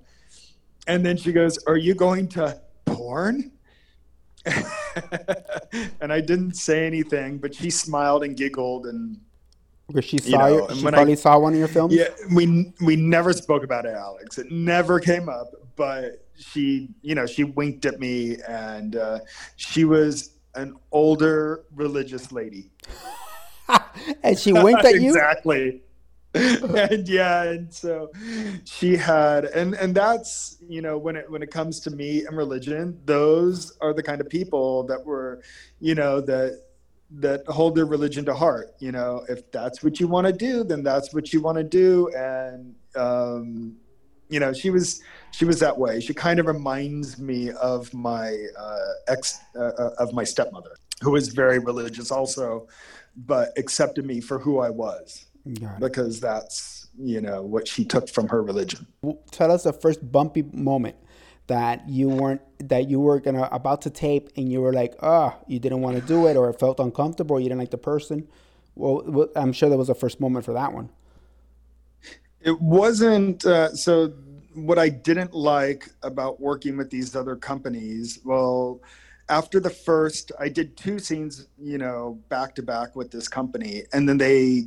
And 0.87 1.05
then 1.05 1.17
she 1.17 1.31
goes, 1.31 1.59
"Are 1.67 1.77
you 1.77 1.93
going 1.93 2.27
to 2.29 2.59
porn?" 2.85 3.51
and 4.45 6.11
I 6.11 6.19
didn't 6.21 6.55
say 6.55 6.87
anything, 6.87 7.37
but 7.37 7.53
she 7.53 7.69
smiled 7.69 8.23
and 8.23 8.35
giggled 8.35 8.87
and 8.87 9.19
because 9.91 10.05
she 10.05 10.17
saw 10.17 10.47
you, 10.47 10.57
know, 10.57 10.69
she 10.73 10.81
probably 10.81 11.13
I, 11.13 11.15
saw 11.15 11.39
one 11.39 11.53
of 11.53 11.59
your 11.59 11.67
films. 11.67 11.93
Yeah, 11.93 12.09
we 12.33 12.73
we 12.81 12.95
never 12.95 13.33
spoke 13.33 13.63
about 13.63 13.85
it, 13.85 13.93
Alex. 13.93 14.37
It 14.37 14.51
never 14.51 14.99
came 14.99 15.29
up, 15.29 15.53
but 15.75 16.25
she, 16.35 16.89
you 17.01 17.15
know, 17.15 17.25
she 17.25 17.43
winked 17.43 17.85
at 17.85 17.99
me, 17.99 18.37
and 18.47 18.95
uh, 18.95 19.19
she 19.55 19.85
was 19.85 20.31
an 20.55 20.75
older 20.91 21.65
religious 21.73 22.31
lady. 22.31 22.71
and 24.23 24.37
she 24.37 24.53
winked 24.53 24.83
at 24.83 24.95
you 25.01 25.09
exactly. 25.09 25.81
and 26.33 27.09
yeah, 27.09 27.43
and 27.43 27.73
so 27.73 28.09
she 28.63 28.95
had, 28.95 29.45
and 29.45 29.73
and 29.75 29.93
that's 29.93 30.57
you 30.65 30.81
know 30.81 30.97
when 30.97 31.17
it 31.17 31.29
when 31.29 31.43
it 31.43 31.51
comes 31.51 31.81
to 31.81 31.91
me 31.91 32.25
and 32.25 32.37
religion, 32.37 32.97
those 33.03 33.77
are 33.81 33.93
the 33.93 34.01
kind 34.01 34.21
of 34.21 34.29
people 34.29 34.83
that 34.83 35.05
were, 35.05 35.41
you 35.81 35.93
know, 35.93 36.21
that 36.21 36.63
that 37.15 37.45
hold 37.47 37.75
their 37.75 37.85
religion 37.85 38.25
to 38.25 38.33
heart. 38.33 38.73
You 38.79 38.91
know, 38.91 39.25
if 39.27 39.51
that's 39.51 39.83
what 39.83 39.99
you 39.99 40.07
want 40.07 40.27
to 40.27 40.33
do, 40.33 40.63
then 40.63 40.83
that's 40.83 41.13
what 41.13 41.33
you 41.33 41.41
want 41.41 41.57
to 41.57 41.63
do. 41.63 42.09
And 42.15 42.75
um, 42.95 43.75
you 44.29 44.39
know, 44.39 44.53
she 44.53 44.69
was 44.69 45.01
she 45.31 45.45
was 45.45 45.59
that 45.59 45.77
way. 45.77 45.99
She 45.99 46.13
kind 46.13 46.39
of 46.39 46.45
reminds 46.45 47.19
me 47.19 47.51
of 47.51 47.93
my 47.93 48.37
uh, 48.57 48.77
ex 49.07 49.39
uh, 49.55 49.59
uh 49.59 49.89
of 49.99 50.13
my 50.13 50.23
stepmother, 50.23 50.75
who 51.01 51.11
was 51.11 51.29
very 51.29 51.59
religious 51.59 52.11
also, 52.11 52.67
but 53.15 53.57
accepted 53.57 54.05
me 54.05 54.21
for 54.21 54.39
who 54.39 54.59
I 54.59 54.69
was 54.69 55.25
because 55.79 56.19
that's 56.19 56.89
you 56.97 57.19
know 57.19 57.41
what 57.41 57.67
she 57.67 57.83
took 57.83 58.09
from 58.09 58.27
her 58.29 58.41
religion. 58.43 58.87
Tell 59.31 59.51
us 59.51 59.63
the 59.63 59.73
first 59.73 60.11
bumpy 60.11 60.43
moment 60.53 60.95
that 61.51 61.89
you 61.89 62.07
weren't 62.07 62.41
that 62.69 62.89
you 62.89 62.99
were 62.99 63.19
gonna 63.19 63.47
about 63.51 63.81
to 63.81 63.89
tape 63.89 64.29
and 64.37 64.49
you 64.49 64.61
were 64.61 64.71
like, 64.71 64.93
oh, 65.01 65.35
you 65.47 65.59
didn't 65.59 65.81
want 65.81 65.97
to 65.97 66.01
do 66.01 66.27
it 66.27 66.37
or 66.37 66.49
it 66.49 66.57
felt 66.57 66.79
uncomfortable 66.79 67.35
or 67.35 67.39
you 67.41 67.49
didn't 67.49 67.59
like 67.59 67.71
the 67.71 67.77
person. 67.77 68.25
Well, 68.75 69.29
I'm 69.35 69.51
sure 69.51 69.67
there 69.67 69.77
was 69.77 69.89
a 69.89 69.95
first 70.03 70.21
moment 70.21 70.45
for 70.45 70.53
that 70.53 70.71
one. 70.71 70.89
It 72.39 72.59
wasn't 72.61 73.45
uh, 73.45 73.75
so. 73.75 74.13
What 74.53 74.77
I 74.77 74.89
didn't 74.89 75.33
like 75.33 75.87
about 76.03 76.41
working 76.41 76.75
with 76.75 76.89
these 76.89 77.15
other 77.15 77.37
companies, 77.37 78.19
well, 78.25 78.81
after 79.29 79.61
the 79.61 79.69
first, 79.69 80.33
I 80.37 80.49
did 80.49 80.75
two 80.75 80.99
scenes, 80.99 81.47
you 81.57 81.77
know, 81.77 82.19
back 82.27 82.55
to 82.55 82.63
back 82.63 82.97
with 82.97 83.11
this 83.11 83.29
company, 83.29 83.83
and 83.93 84.09
then 84.09 84.17
they 84.17 84.65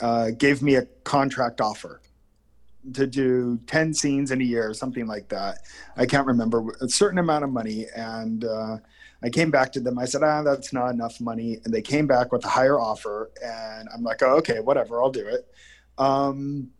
uh, 0.00 0.30
gave 0.30 0.62
me 0.62 0.76
a 0.76 0.86
contract 1.04 1.60
offer 1.60 2.00
to 2.94 3.06
do 3.06 3.58
10 3.66 3.94
scenes 3.94 4.30
in 4.30 4.40
a 4.40 4.44
year, 4.44 4.72
something 4.74 5.06
like 5.06 5.28
that. 5.28 5.58
I 5.96 6.06
can't 6.06 6.26
remember 6.26 6.76
a 6.80 6.88
certain 6.88 7.18
amount 7.18 7.44
of 7.44 7.50
money. 7.50 7.86
And 7.96 8.44
uh, 8.44 8.78
I 9.22 9.30
came 9.30 9.50
back 9.50 9.72
to 9.72 9.80
them. 9.80 9.98
I 9.98 10.04
said, 10.04 10.22
ah, 10.22 10.42
that's 10.42 10.72
not 10.72 10.90
enough 10.90 11.20
money. 11.20 11.58
And 11.64 11.72
they 11.72 11.82
came 11.82 12.06
back 12.06 12.32
with 12.32 12.44
a 12.44 12.48
higher 12.48 12.78
offer. 12.78 13.30
And 13.42 13.88
I'm 13.94 14.02
like, 14.02 14.22
oh, 14.22 14.36
okay, 14.36 14.60
whatever, 14.60 15.02
I'll 15.02 15.10
do 15.10 15.26
it. 15.26 15.46
Um, 15.98 16.70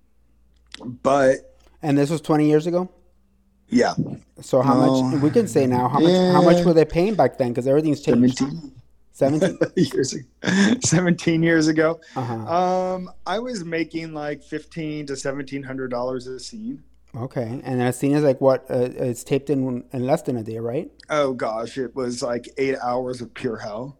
but. 1.03 1.57
And 1.83 1.97
this 1.97 2.11
was 2.11 2.21
20 2.21 2.47
years 2.47 2.67
ago? 2.67 2.89
Yeah. 3.69 3.95
So 4.41 4.63
how 4.63 4.75
no, 4.75 5.03
much, 5.03 5.23
we 5.23 5.31
can 5.31 5.49
say 5.49 5.67
now, 5.67 5.89
how 5.89 5.99
much, 5.99 6.13
yeah. 6.13 6.33
how 6.33 6.43
much 6.43 6.65
were 6.65 6.73
they 6.75 6.85
paying 6.85 7.15
back 7.15 7.39
then? 7.39 7.49
Because 7.49 7.67
everything's 7.67 8.01
changed. 8.01 8.39
17. 8.39 8.73
17 9.17 9.59
years 9.77 10.13
ago, 10.13 10.27
17 10.85 11.43
years 11.43 11.69
ago. 11.69 11.99
Uh-huh. 12.15 12.35
um 12.35 13.11
i 13.27 13.39
was 13.39 13.65
making 13.65 14.13
like 14.13 14.43
15 14.43 15.07
to 15.07 15.13
1700 15.15 15.91
dollars 15.91 16.27
a 16.27 16.39
scene. 16.39 16.83
Okay 17.17 17.61
and 17.65 17.81
a 17.81 17.93
scene 17.95 18.13
is 18.13 18.23
like 18.23 18.43
what 18.43 18.67
uh, 18.71 18.91
it's 19.09 19.25
taped 19.25 19.49
in 19.49 19.85
in 19.95 20.05
less 20.07 20.21
than 20.23 20.37
a 20.37 20.43
day 20.43 20.59
right? 20.59 20.91
Oh 21.09 21.33
gosh 21.33 21.79
it 21.79 21.97
was 21.97 22.23
like 22.23 22.47
eight 22.59 22.77
hours 22.83 23.23
of 23.23 23.33
pure 23.33 23.57
hell. 23.57 23.97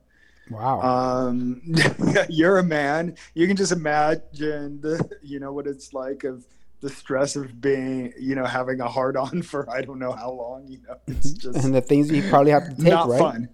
Wow. 0.51 0.81
Um 0.83 1.63
you're 2.29 2.59
a 2.59 2.63
man. 2.63 3.17
You 3.33 3.47
can 3.47 3.57
just 3.57 3.73
imagine 3.73 4.83
the 4.83 4.97
you 5.23 5.41
know 5.41 5.53
what 5.55 5.67
it's 5.67 5.95
like 5.95 6.25
of 6.25 6.45
the 6.83 6.91
stress 6.91 7.37
of 7.37 7.59
being, 7.59 8.13
you 8.21 8.35
know, 8.35 8.45
having 8.45 8.81
a 8.81 8.87
hard 8.89 9.17
on 9.17 9.41
for 9.41 9.69
I 9.71 9.81
don't 9.81 9.99
know 9.99 10.13
how 10.13 10.31
long, 10.31 10.67
you 10.69 10.79
know, 10.87 10.97
it's 11.07 11.33
just 11.33 11.65
and 11.65 11.75
the 11.75 11.81
things 11.81 12.11
you 12.13 12.23
probably 12.29 12.53
have 12.53 12.69
to 12.69 12.77
take, 12.77 12.93
not 12.93 13.09
right? 13.09 13.19
fun. 13.19 13.49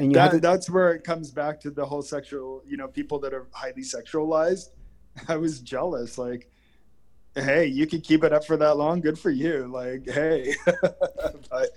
And 0.00 0.14
that, 0.14 0.30
to... 0.32 0.40
that's 0.40 0.70
where 0.70 0.92
it 0.92 1.04
comes 1.04 1.30
back 1.30 1.60
to 1.60 1.70
the 1.70 1.84
whole 1.84 2.02
sexual, 2.02 2.62
you 2.66 2.76
know, 2.76 2.88
people 2.88 3.18
that 3.20 3.32
are 3.34 3.46
highly 3.52 3.82
sexualized. 3.82 4.70
I 5.28 5.36
was 5.36 5.60
jealous, 5.60 6.18
like, 6.18 6.50
hey, 7.34 7.66
you 7.66 7.86
could 7.86 8.02
keep 8.02 8.24
it 8.24 8.32
up 8.32 8.44
for 8.44 8.56
that 8.56 8.76
long, 8.76 9.00
good 9.00 9.18
for 9.18 9.30
you. 9.30 9.66
Like, 9.66 10.08
hey, 10.08 10.54
but 11.50 11.70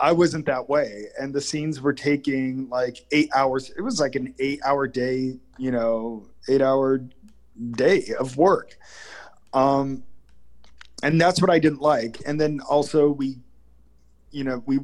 I 0.00 0.12
wasn't 0.12 0.46
that 0.46 0.68
way, 0.68 1.06
and 1.18 1.34
the 1.34 1.40
scenes 1.40 1.80
were 1.80 1.92
taking 1.92 2.68
like 2.68 3.04
eight 3.10 3.30
hours. 3.34 3.70
It 3.70 3.82
was 3.82 4.00
like 4.00 4.14
an 4.14 4.34
eight-hour 4.38 4.88
day, 4.88 5.38
you 5.58 5.70
know, 5.70 6.26
eight-hour 6.48 7.04
day 7.72 8.14
of 8.18 8.36
work. 8.36 8.76
Um, 9.52 10.02
and 11.02 11.20
that's 11.20 11.40
what 11.40 11.50
I 11.50 11.58
didn't 11.58 11.80
like. 11.80 12.22
And 12.26 12.40
then 12.40 12.60
also 12.60 13.10
we, 13.10 13.38
you 14.30 14.42
know, 14.42 14.62
we 14.66 14.80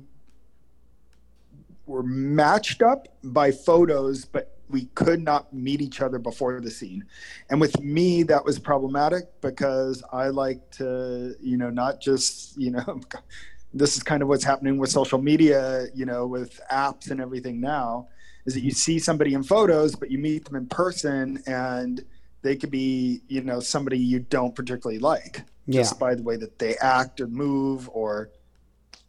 were 1.91 2.03
matched 2.03 2.83
up 2.83 3.09
by 3.23 3.51
photos, 3.51 4.25
but 4.25 4.57
we 4.71 4.85
could 4.95 5.21
not 5.21 5.53
meet 5.53 5.81
each 5.81 6.01
other 6.01 6.19
before 6.19 6.61
the 6.61 6.71
scene. 6.71 7.05
And 7.51 7.61
with 7.61 7.81
me, 7.81 8.23
that 8.23 8.45
was 8.45 8.59
problematic 8.59 9.25
because 9.41 10.03
I 10.13 10.29
like 10.29 10.71
to, 10.73 11.35
you 11.41 11.57
know, 11.57 11.71
not 11.71 12.01
just, 12.01 12.57
you 12.57 12.71
know, 12.71 13.01
this 13.75 13.97
is 13.97 14.03
kind 14.03 14.23
of 14.23 14.29
what's 14.29 14.45
happening 14.45 14.79
with 14.79 14.91
social 14.91 15.21
media, 15.21 15.87
you 15.95 16.07
know, 16.07 16.27
with 16.27 16.61
apps 16.73 17.11
and 17.11 17.21
everything 17.21 17.61
now, 17.61 18.09
is 18.47 18.55
that 18.55 18.63
you 18.63 18.71
see 18.71 18.99
somebody 18.99 19.35
in 19.35 19.43
photos, 19.43 19.97
but 19.97 20.11
you 20.11 20.19
meet 20.19 20.45
them 20.45 20.57
in 20.57 20.67
person 20.67 21.43
and 21.47 22.05
they 22.43 22.57
could 22.57 22.71
be, 22.71 23.21
you 23.29 23.43
know, 23.43 23.61
somebody 23.61 23.99
you 23.99 24.21
don't 24.21 24.55
particularly 24.55 24.99
like 25.01 25.43
yeah. 25.67 25.81
just 25.81 25.99
by 25.99 26.15
the 26.15 26.23
way 26.23 26.37
that 26.37 26.59
they 26.59 26.77
act 26.77 27.21
or 27.21 27.27
move 27.27 27.89
or 27.93 28.31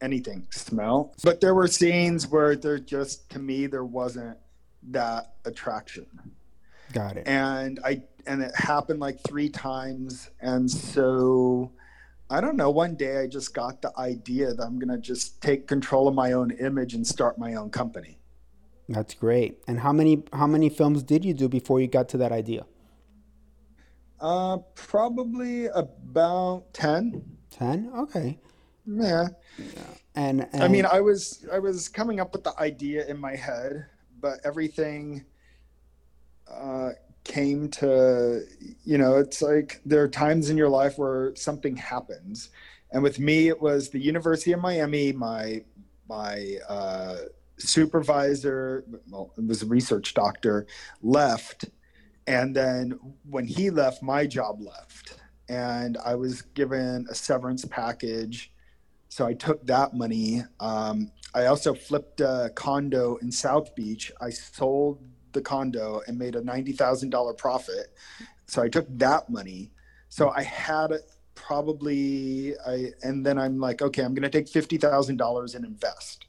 anything 0.01 0.47
smell. 0.49 1.13
But 1.23 1.41
there 1.41 1.55
were 1.55 1.67
scenes 1.67 2.27
where 2.27 2.55
there 2.55 2.79
just 2.79 3.29
to 3.31 3.39
me 3.39 3.67
there 3.67 3.85
wasn't 3.85 4.37
that 4.89 5.33
attraction. 5.45 6.07
Got 6.91 7.17
it. 7.17 7.27
And 7.27 7.79
i 7.85 8.01
and 8.27 8.41
it 8.41 8.55
happened 8.55 8.99
like 8.99 9.19
three 9.21 9.49
times. 9.49 10.29
And 10.41 10.69
so 10.69 11.71
i 12.29 12.39
don't 12.39 12.55
know 12.55 12.69
one 12.69 12.95
day 12.95 13.17
i 13.17 13.27
just 13.27 13.53
got 13.53 13.81
the 13.81 13.91
idea 13.99 14.53
that 14.53 14.63
i'm 14.63 14.79
going 14.79 14.87
to 14.87 14.97
just 14.97 15.41
take 15.41 15.67
control 15.67 16.07
of 16.07 16.15
my 16.15 16.31
own 16.31 16.49
image 16.51 16.93
and 16.93 17.05
start 17.05 17.37
my 17.37 17.55
own 17.55 17.69
company. 17.69 18.17
That's 18.89 19.13
great. 19.13 19.59
And 19.67 19.79
how 19.79 19.93
many 19.93 20.23
how 20.33 20.47
many 20.47 20.69
films 20.69 21.03
did 21.03 21.23
you 21.23 21.33
do 21.33 21.47
before 21.47 21.79
you 21.79 21.87
got 21.87 22.09
to 22.09 22.17
that 22.17 22.31
idea? 22.31 22.65
Uh 24.19 24.57
probably 24.75 25.67
about 25.67 26.73
10 26.73 27.23
10 27.49 27.91
okay 27.95 28.39
yeah. 28.85 29.27
yeah. 29.57 29.65
And, 30.15 30.47
and 30.51 30.63
I 30.63 30.67
mean, 30.67 30.85
I 30.85 30.99
was 30.99 31.45
I 31.51 31.59
was 31.59 31.87
coming 31.87 32.19
up 32.19 32.33
with 32.33 32.43
the 32.43 32.53
idea 32.59 33.05
in 33.07 33.17
my 33.17 33.35
head, 33.35 33.85
but 34.19 34.39
everything 34.43 35.25
uh, 36.49 36.89
came 37.23 37.69
to 37.69 38.41
you 38.83 38.97
know, 38.97 39.17
it's 39.17 39.41
like 39.41 39.79
there 39.85 40.01
are 40.03 40.09
times 40.09 40.49
in 40.49 40.57
your 40.57 40.69
life 40.69 40.97
where 40.97 41.33
something 41.35 41.75
happens, 41.77 42.49
and 42.91 43.01
with 43.01 43.19
me, 43.19 43.47
it 43.47 43.61
was 43.61 43.89
the 43.89 43.99
University 43.99 44.51
of 44.51 44.59
Miami. 44.59 45.13
My 45.13 45.63
my 46.09 46.57
uh, 46.67 47.17
supervisor, 47.57 48.83
well, 49.09 49.31
it 49.37 49.47
was 49.47 49.63
a 49.63 49.67
research 49.67 50.13
doctor, 50.13 50.67
left, 51.01 51.69
and 52.27 52.53
then 52.53 52.99
when 53.29 53.45
he 53.45 53.69
left, 53.69 54.03
my 54.03 54.25
job 54.25 54.59
left, 54.61 55.17
and 55.47 55.97
I 56.03 56.15
was 56.15 56.41
given 56.41 57.07
a 57.09 57.15
severance 57.15 57.63
package 57.63 58.50
so 59.11 59.27
I 59.27 59.33
took 59.33 59.67
that 59.67 59.93
money. 59.93 60.41
Um, 60.61 61.11
I 61.35 61.47
also 61.47 61.73
flipped 61.73 62.21
a 62.21 62.49
condo 62.55 63.17
in 63.17 63.29
South 63.29 63.75
Beach. 63.75 64.09
I 64.21 64.29
sold 64.29 65.03
the 65.33 65.41
condo 65.41 66.01
and 66.07 66.17
made 66.17 66.35
a 66.35 66.41
$90,000 66.41 67.37
profit. 67.37 67.93
So 68.47 68.61
I 68.61 68.69
took 68.69 68.87
that 68.99 69.29
money. 69.29 69.69
So 70.07 70.29
I 70.29 70.43
had 70.43 70.93
probably, 71.35 72.53
I, 72.65 72.93
and 73.03 73.25
then 73.25 73.37
I'm 73.37 73.59
like, 73.59 73.81
okay, 73.81 74.01
I'm 74.01 74.13
going 74.13 74.23
to 74.23 74.29
take 74.29 74.45
$50,000 74.45 75.55
and 75.55 75.65
invest. 75.65 76.27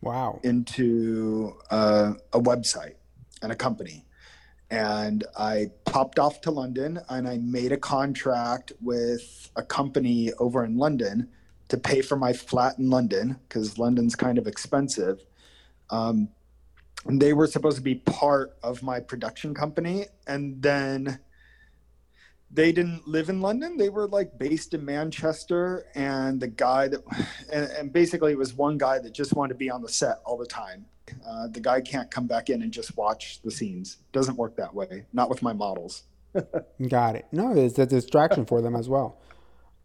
Wow. 0.00 0.40
Into 0.42 1.54
uh, 1.70 2.14
a 2.32 2.40
website 2.40 2.94
and 3.42 3.52
a 3.52 3.56
company. 3.56 4.06
And 4.72 5.22
I 5.38 5.70
popped 5.84 6.18
off 6.18 6.40
to 6.40 6.50
London 6.50 6.98
and 7.08 7.28
I 7.28 7.38
made 7.38 7.70
a 7.70 7.78
contract 7.78 8.72
with 8.80 9.52
a 9.54 9.62
company 9.62 10.32
over 10.40 10.64
in 10.64 10.76
London 10.76 11.28
to 11.68 11.76
pay 11.76 12.02
for 12.02 12.16
my 12.16 12.32
flat 12.32 12.78
in 12.78 12.90
London 12.90 13.38
because 13.48 13.78
London's 13.78 14.14
kind 14.14 14.38
of 14.38 14.46
expensive. 14.46 15.24
Um, 15.90 16.28
they 17.06 17.32
were 17.32 17.46
supposed 17.46 17.76
to 17.76 17.82
be 17.82 17.96
part 17.96 18.56
of 18.62 18.82
my 18.82 19.00
production 19.00 19.54
company. 19.54 20.06
And 20.26 20.62
then 20.62 21.20
they 22.50 22.72
didn't 22.72 23.06
live 23.06 23.28
in 23.28 23.40
London. 23.40 23.76
They 23.76 23.88
were 23.88 24.06
like 24.06 24.38
based 24.38 24.74
in 24.74 24.84
Manchester. 24.84 25.86
And 25.94 26.40
the 26.40 26.48
guy 26.48 26.88
that, 26.88 27.00
and, 27.52 27.70
and 27.72 27.92
basically 27.92 28.32
it 28.32 28.38
was 28.38 28.54
one 28.54 28.78
guy 28.78 28.98
that 28.98 29.12
just 29.12 29.34
wanted 29.34 29.54
to 29.54 29.58
be 29.58 29.70
on 29.70 29.82
the 29.82 29.88
set 29.88 30.20
all 30.24 30.38
the 30.38 30.46
time. 30.46 30.86
Uh, 31.26 31.48
the 31.48 31.60
guy 31.60 31.80
can't 31.80 32.10
come 32.10 32.26
back 32.26 32.48
in 32.48 32.62
and 32.62 32.72
just 32.72 32.96
watch 32.96 33.42
the 33.42 33.50
scenes. 33.50 33.98
Doesn't 34.12 34.36
work 34.36 34.56
that 34.56 34.74
way. 34.74 35.04
Not 35.12 35.28
with 35.28 35.42
my 35.42 35.52
models. 35.52 36.04
Got 36.88 37.16
it. 37.16 37.26
No, 37.30 37.54
it's 37.54 37.78
a 37.78 37.86
distraction 37.86 38.46
for 38.46 38.62
them 38.62 38.74
as 38.74 38.88
well. 38.88 39.18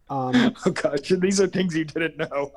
Um, 0.10 0.56
oh 0.66 0.72
gosh, 0.72 1.10
these 1.10 1.40
are 1.40 1.48
things 1.48 1.76
you 1.76 1.86
didn't 1.86 2.18
know. 2.18 2.52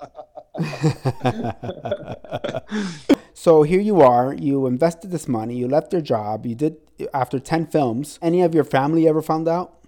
so 3.35 3.63
here 3.63 3.81
you 3.81 4.01
are. 4.01 4.35
You 4.35 4.67
invested 4.67 5.11
this 5.11 5.29
money. 5.29 5.57
You 5.57 5.69
left 5.69 5.93
your 5.93 6.03
job. 6.03 6.47
You 6.47 6.55
did 6.55 6.77
after 7.13 7.39
ten 7.39 7.67
films. 7.67 8.19
Any 8.23 8.43
of 8.43 8.55
your 8.55 8.65
family 8.65 9.09
ever 9.09 9.23
found 9.23 9.49
out? 9.49 9.79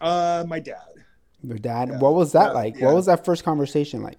Uh, 0.00 0.44
my 0.46 0.60
dad. 0.60 0.76
Your 1.42 1.58
dad. 1.58 1.88
Yeah. 1.88 1.98
What 1.98 2.14
was 2.14 2.32
that 2.32 2.50
uh, 2.50 2.54
like? 2.54 2.76
Yeah. 2.76 2.86
What 2.86 2.96
was 2.96 3.06
that 3.06 3.24
first 3.24 3.44
conversation 3.44 4.02
like? 4.02 4.18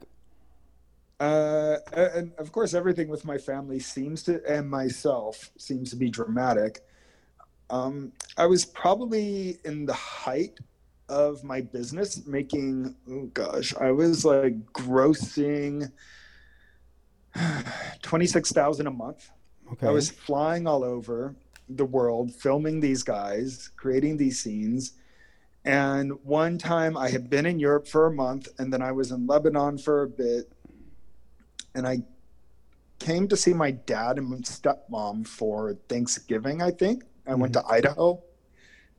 Uh, 1.20 1.78
and 1.94 2.34
of 2.38 2.52
course, 2.52 2.74
everything 2.74 3.08
with 3.08 3.24
my 3.24 3.38
family 3.38 3.80
seems 3.80 4.24
to, 4.24 4.42
and 4.50 4.70
myself 4.70 5.52
seems 5.58 5.90
to 5.92 5.96
be 5.96 6.10
dramatic. 6.10 6.82
Um, 7.70 8.12
I 8.38 8.46
was 8.46 8.66
probably 8.66 9.58
in 9.64 9.86
the 9.86 9.94
height 9.94 10.60
of 11.14 11.44
my 11.44 11.62
business, 11.62 12.26
making, 12.26 12.96
oh 13.10 13.30
gosh, 13.34 13.74
I 13.76 13.92
was 13.92 14.26
like 14.26 14.56
grossing 14.74 15.92
26,000 18.02 18.88
a 18.88 18.92
month. 18.92 19.30
Okay. 19.72 19.88
I 19.88 19.92
was 19.92 20.10
flying 20.10 20.68
all 20.68 20.84
over 20.84 21.36
the 21.70 21.86
world, 21.86 22.34
filming 22.34 22.80
these 22.80 23.04
guys, 23.04 23.70
creating 23.78 24.18
these 24.18 24.40
scenes. 24.40 24.94
And 25.66 26.12
one 26.24 26.58
time 26.58 26.98
I 26.98 27.10
had 27.10 27.30
been 27.30 27.46
in 27.46 27.60
Europe 27.60 27.88
for 27.88 28.08
a 28.08 28.12
month 28.12 28.48
and 28.60 28.74
then 28.74 28.82
I 28.82 28.92
was 28.92 29.12
in 29.12 29.28
Lebanon 29.28 29.78
for 29.78 30.04
a 30.04 30.08
bit. 30.08 30.52
And 31.76 31.88
I 31.88 32.00
came 33.00 33.28
to 33.28 33.38
see 33.38 33.54
my 33.54 33.72
dad 33.72 34.18
and 34.18 34.28
my 34.28 34.38
stepmom 34.38 35.28
for 35.28 35.76
Thanksgiving, 35.88 36.62
I 36.62 36.72
think. 36.72 37.04
I 37.26 37.32
mm-hmm. 37.32 37.42
went 37.42 37.54
to 37.54 37.66
Idaho 37.68 38.22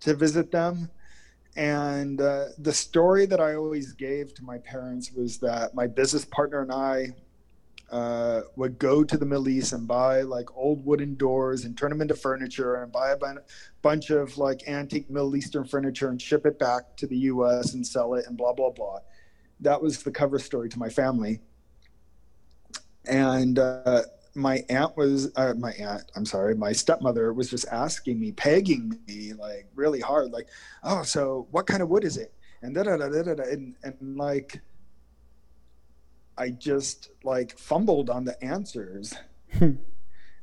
to 0.00 0.14
visit 0.14 0.50
them. 0.50 0.90
And 1.56 2.20
uh, 2.20 2.46
the 2.58 2.73
story 2.73 3.26
that 3.26 3.40
I 3.40 3.54
always 3.54 3.92
gave 3.92 4.34
to 4.34 4.44
my 4.44 4.58
parents 4.58 5.12
was 5.12 5.38
that 5.38 5.75
my 5.75 5.87
business 5.87 6.25
partner 6.25 6.62
and 6.62 6.73
I 6.73 7.14
uh, 7.92 8.42
would 8.56 8.78
go 8.78 9.04
to 9.04 9.16
the 9.16 9.25
Middle 9.25 9.49
East 9.49 9.73
and 9.73 9.87
buy 9.87 10.23
like 10.23 10.49
old 10.56 10.84
wooden 10.84 11.14
doors 11.14 11.64
and 11.64 11.78
turn 11.78 11.90
them 11.90 12.00
into 12.00 12.14
furniture 12.14 12.82
and 12.82 12.90
buy 12.90 13.11
a 13.11 13.16
b- 13.16 13.40
bunch 13.82 14.11
of 14.11 14.37
like 14.37 14.66
antique 14.66 15.08
Middle 15.08 15.37
Eastern 15.37 15.64
furniture 15.64 16.08
and 16.08 16.20
ship 16.20 16.44
it 16.44 16.58
back 16.58 16.96
to 16.96 17.06
the 17.06 17.16
US 17.16 17.75
and 17.75 17.87
sell 17.87 18.14
it 18.14 18.26
and 18.26 18.37
blah, 18.37 18.52
blah, 18.52 18.70
blah. 18.70 18.99
That 19.61 19.80
was 19.80 20.02
the 20.02 20.11
cover 20.11 20.40
story 20.40 20.68
to 20.70 20.78
my 20.78 20.88
family. 20.88 21.40
And 23.06 23.61
uh, 23.61 24.02
my 24.35 24.64
aunt 24.69 24.97
was 24.97 25.31
uh, 25.37 25.55
my 25.57 25.73
aunt 25.73 26.11
i'm 26.17 26.26
sorry 26.26 26.55
my 26.55 26.73
stepmother 26.73 27.33
was 27.33 27.49
just 27.49 27.67
asking 27.71 28.19
me 28.19 28.33
pegging 28.33 28.99
me 29.07 29.33
like 29.33 29.69
really 29.75 30.00
hard 30.00 30.33
like 30.33 30.49
oh 30.83 31.03
so 31.03 31.47
what 31.50 31.67
kind 31.67 31.83
of 31.83 31.88
wood 31.88 32.05
is 32.05 32.17
it? 32.17 32.33
And 32.62 32.75
da 32.75 32.83
da 32.83 32.97
da 32.97 33.09
da 33.09 33.35
da 33.35 33.43
and, 33.45 33.75
and 33.85 34.17
like 34.17 34.61
i 36.37 36.50
just 36.50 37.11
like 37.23 37.57
fumbled 37.59 38.11
on 38.11 38.25
the 38.25 38.43
answers. 38.43 39.14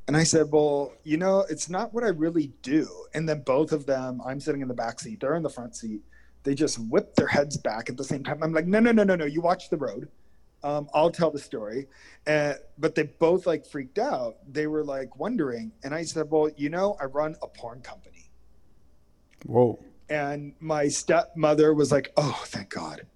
And 0.07 0.17
i 0.17 0.23
said 0.23 0.51
well 0.51 0.93
you 1.03 1.17
know 1.17 1.45
it's 1.49 1.69
not 1.69 1.93
what 1.93 2.03
i 2.03 2.09
really 2.09 2.51
do. 2.63 2.87
And 3.13 3.27
then 3.29 3.41
both 3.41 3.71
of 3.71 3.85
them 3.85 4.21
i'm 4.25 4.39
sitting 4.39 4.61
in 4.61 4.67
the 4.67 4.73
back 4.73 4.99
seat 4.99 5.19
they're 5.19 5.35
in 5.35 5.43
the 5.43 5.49
front 5.49 5.75
seat 5.75 6.01
they 6.43 6.55
just 6.55 6.79
whip 6.79 7.15
their 7.15 7.27
heads 7.27 7.55
back 7.55 7.87
at 7.89 7.97
the 7.97 8.03
same 8.03 8.23
time. 8.23 8.41
I'm 8.41 8.53
like 8.53 8.67
no 8.67 8.79
no 8.79 8.91
no 8.91 9.03
no 9.03 9.15
no 9.15 9.25
you 9.25 9.41
watch 9.41 9.69
the 9.69 9.77
road 9.77 10.07
um, 10.63 10.89
I'll 10.93 11.11
tell 11.11 11.31
the 11.31 11.39
story. 11.39 11.87
Uh, 12.27 12.53
but 12.77 12.95
they 12.95 13.03
both 13.03 13.45
like 13.45 13.65
freaked 13.65 13.99
out. 13.99 14.37
They 14.47 14.67
were 14.67 14.83
like 14.83 15.15
wondering. 15.17 15.71
And 15.83 15.93
I 15.93 16.03
said, 16.03 16.29
Well, 16.29 16.49
you 16.55 16.69
know, 16.69 16.97
I 17.01 17.05
run 17.05 17.35
a 17.41 17.47
porn 17.47 17.81
company. 17.81 18.29
Whoa. 19.45 19.79
And 20.09 20.53
my 20.59 20.87
stepmother 20.87 21.73
was 21.73 21.91
like, 21.91 22.11
Oh, 22.17 22.43
thank 22.45 22.69
God. 22.69 23.07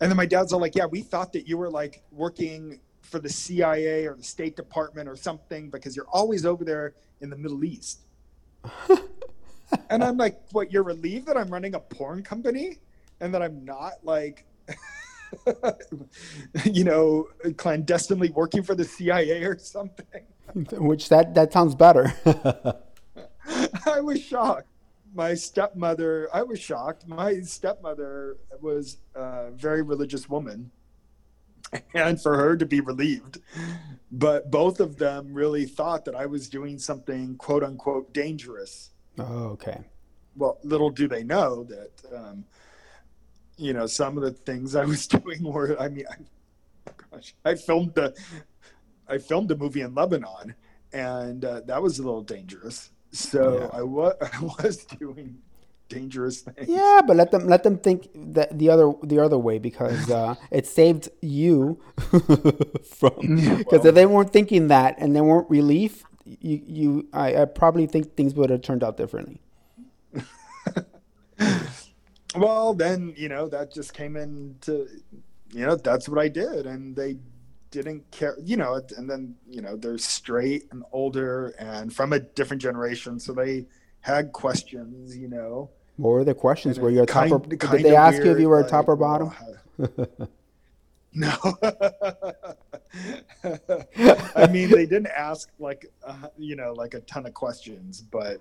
And 0.00 0.10
then 0.10 0.16
my 0.16 0.26
dad's 0.26 0.52
all 0.52 0.60
like, 0.60 0.74
Yeah, 0.74 0.86
we 0.86 1.02
thought 1.02 1.32
that 1.34 1.46
you 1.46 1.56
were 1.56 1.70
like 1.70 2.02
working 2.10 2.80
for 3.02 3.18
the 3.18 3.28
CIA 3.28 4.06
or 4.06 4.16
the 4.16 4.24
State 4.24 4.56
Department 4.56 5.08
or 5.08 5.14
something 5.14 5.70
because 5.70 5.94
you're 5.94 6.08
always 6.08 6.44
over 6.44 6.64
there 6.64 6.94
in 7.20 7.30
the 7.30 7.36
Middle 7.36 7.64
East. 7.64 8.00
and 9.90 10.02
I'm 10.02 10.16
like, 10.16 10.40
What, 10.50 10.72
you're 10.72 10.82
relieved 10.82 11.26
that 11.26 11.36
I'm 11.36 11.48
running 11.48 11.74
a 11.76 11.80
porn 11.80 12.24
company 12.24 12.78
and 13.20 13.32
that 13.34 13.42
I'm 13.42 13.64
not 13.64 13.92
like 14.02 14.44
you 16.64 16.84
know, 16.84 17.26
clandestinely 17.56 18.30
working 18.30 18.62
for 18.62 18.74
the 18.74 18.84
CIA 18.84 19.44
or 19.44 19.58
something. 19.58 20.22
Which 20.72 21.08
that 21.08 21.34
that 21.34 21.52
sounds 21.52 21.74
better. 21.74 22.12
I 23.86 24.00
was 24.00 24.22
shocked. 24.22 24.68
My 25.14 25.34
stepmother, 25.34 26.28
I 26.34 26.42
was 26.42 26.60
shocked. 26.60 27.06
My 27.06 27.40
stepmother 27.40 28.36
was 28.60 28.98
a 29.14 29.50
very 29.52 29.82
religious 29.82 30.28
woman, 30.28 30.70
and 31.94 32.20
for 32.20 32.36
her 32.36 32.56
to 32.56 32.66
be 32.66 32.80
relieved. 32.80 33.40
But 34.10 34.50
both 34.50 34.80
of 34.80 34.96
them 34.96 35.32
really 35.32 35.66
thought 35.66 36.04
that 36.04 36.14
I 36.14 36.26
was 36.26 36.48
doing 36.48 36.78
something 36.78 37.36
quote 37.36 37.64
unquote 37.64 38.12
dangerous. 38.12 38.90
Oh, 39.18 39.46
okay. 39.54 39.84
Well, 40.36 40.58
little 40.64 40.90
do 40.90 41.06
they 41.06 41.22
know 41.22 41.64
that 41.64 41.90
um, 42.14 42.44
you 43.56 43.72
know, 43.72 43.86
some 43.86 44.16
of 44.16 44.22
the 44.22 44.32
things 44.32 44.74
I 44.74 44.84
was 44.84 45.06
doing 45.08 45.42
were, 45.42 45.80
I 45.80 45.88
mean, 45.88 46.06
I, 46.10 46.90
gosh, 47.10 47.34
I 47.44 47.54
filmed 47.54 47.94
the, 47.94 48.14
I 49.08 49.18
filmed 49.18 49.50
a 49.50 49.56
movie 49.56 49.82
in 49.82 49.94
Lebanon, 49.94 50.54
and 50.92 51.44
uh, 51.44 51.60
that 51.66 51.82
was 51.82 51.98
a 51.98 52.02
little 52.02 52.22
dangerous. 52.22 52.90
So 53.12 53.60
yeah. 53.60 53.78
I 53.78 53.82
was, 53.82 54.14
I 54.20 54.62
was 54.62 54.84
doing 54.84 55.38
dangerous 55.88 56.40
things. 56.40 56.68
Yeah, 56.68 57.00
but 57.06 57.16
let 57.16 57.30
them 57.30 57.46
let 57.46 57.62
them 57.62 57.78
think 57.78 58.08
that 58.14 58.58
the 58.58 58.70
other 58.70 58.92
the 59.02 59.18
other 59.20 59.38
way 59.38 59.58
because 59.58 60.10
uh, 60.10 60.34
it 60.50 60.66
saved 60.66 61.08
you 61.20 61.80
from 62.10 63.14
because 63.58 63.66
well, 63.66 63.86
if 63.86 63.94
they 63.94 64.06
weren't 64.06 64.32
thinking 64.32 64.68
that 64.68 64.96
and 64.98 65.14
they 65.14 65.20
weren't 65.20 65.48
relief, 65.48 66.04
you 66.24 66.60
you 66.66 67.08
I, 67.12 67.42
I 67.42 67.44
probably 67.44 67.86
think 67.86 68.16
things 68.16 68.34
would 68.34 68.50
have 68.50 68.62
turned 68.62 68.82
out 68.82 68.96
differently. 68.96 69.40
Well 72.34 72.74
then 72.74 73.14
you 73.16 73.28
know 73.28 73.48
that 73.48 73.72
just 73.72 73.94
came 73.94 74.16
into 74.16 74.88
you 75.52 75.66
know 75.66 75.76
that's 75.76 76.08
what 76.08 76.18
i 76.18 76.28
did. 76.28 76.66
And 76.66 76.94
they 76.96 77.16
didn't 77.70 78.08
care 78.12 78.36
you 78.40 78.56
know 78.56 78.80
and 78.96 79.10
then 79.10 79.34
you 79.48 79.60
know 79.60 79.76
they're 79.76 79.98
straight 79.98 80.64
and 80.70 80.84
older 80.92 81.48
and 81.58 81.92
from 81.94 82.12
a 82.12 82.20
different 82.20 82.62
generation. 82.62 83.18
So 83.18 83.32
they 83.32 83.66
had 84.00 84.32
questions 84.32 85.16
you 85.16 85.28
know. 85.28 85.70
What 85.96 86.10
were 86.10 86.24
the 86.24 86.34
questions? 86.34 86.80
Were 86.80 86.90
you 86.90 87.02
a 87.02 87.06
top 87.06 87.30
or 87.30 87.38
bottom. 87.38 87.58
did 87.58 87.84
they 87.84 87.94
ask 87.94 88.14
weird, 88.14 88.26
you 88.26 88.32
if 88.32 88.40
you 88.40 88.48
were 88.48 88.58
like, 88.58 88.66
a 88.66 88.70
top 88.70 88.88
or 88.88 88.96
bottom? 88.96 89.30
No. 91.14 91.32
I 94.36 94.48
mean 94.48 94.68
they 94.70 94.86
didn't 94.86 95.12
ask 95.16 95.48
like 95.58 95.86
uh, 96.04 96.28
you 96.36 96.56
know 96.56 96.72
like 96.72 96.94
a 96.94 97.00
ton 97.00 97.26
of 97.26 97.34
questions 97.34 98.00
but 98.02 98.40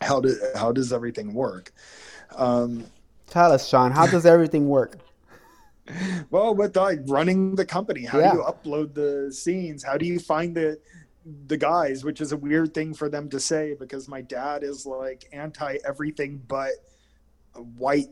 how 0.00 0.20
did 0.20 0.36
how 0.56 0.72
does 0.72 0.92
everything 0.92 1.34
work 1.34 1.72
um, 2.36 2.86
Tell 3.32 3.50
us, 3.50 3.66
Sean, 3.66 3.92
how 3.92 4.06
does 4.06 4.26
everything 4.26 4.68
work? 4.68 4.98
well, 6.30 6.54
with 6.54 6.76
like 6.76 7.00
running 7.06 7.54
the 7.54 7.64
company, 7.64 8.04
how 8.04 8.18
yeah. 8.18 8.32
do 8.32 8.36
you 8.36 8.44
upload 8.44 8.92
the 8.92 9.32
scenes? 9.32 9.82
How 9.82 9.96
do 9.96 10.04
you 10.04 10.18
find 10.18 10.54
the 10.54 10.78
the 11.46 11.56
guys? 11.56 12.04
Which 12.04 12.20
is 12.20 12.32
a 12.32 12.36
weird 12.36 12.74
thing 12.74 12.92
for 12.92 13.08
them 13.08 13.30
to 13.30 13.40
say 13.40 13.74
because 13.80 14.06
my 14.06 14.20
dad 14.20 14.62
is 14.64 14.84
like 14.84 15.24
anti 15.32 15.78
everything 15.82 16.42
but 16.46 16.72
white 17.78 18.10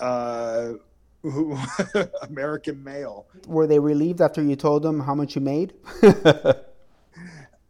uh, 0.00 0.72
American 2.22 2.82
male. 2.82 3.28
Were 3.46 3.68
they 3.68 3.78
relieved 3.78 4.20
after 4.20 4.42
you 4.42 4.56
told 4.56 4.82
them 4.82 4.98
how 4.98 5.14
much 5.14 5.36
you 5.36 5.40
made? 5.40 5.72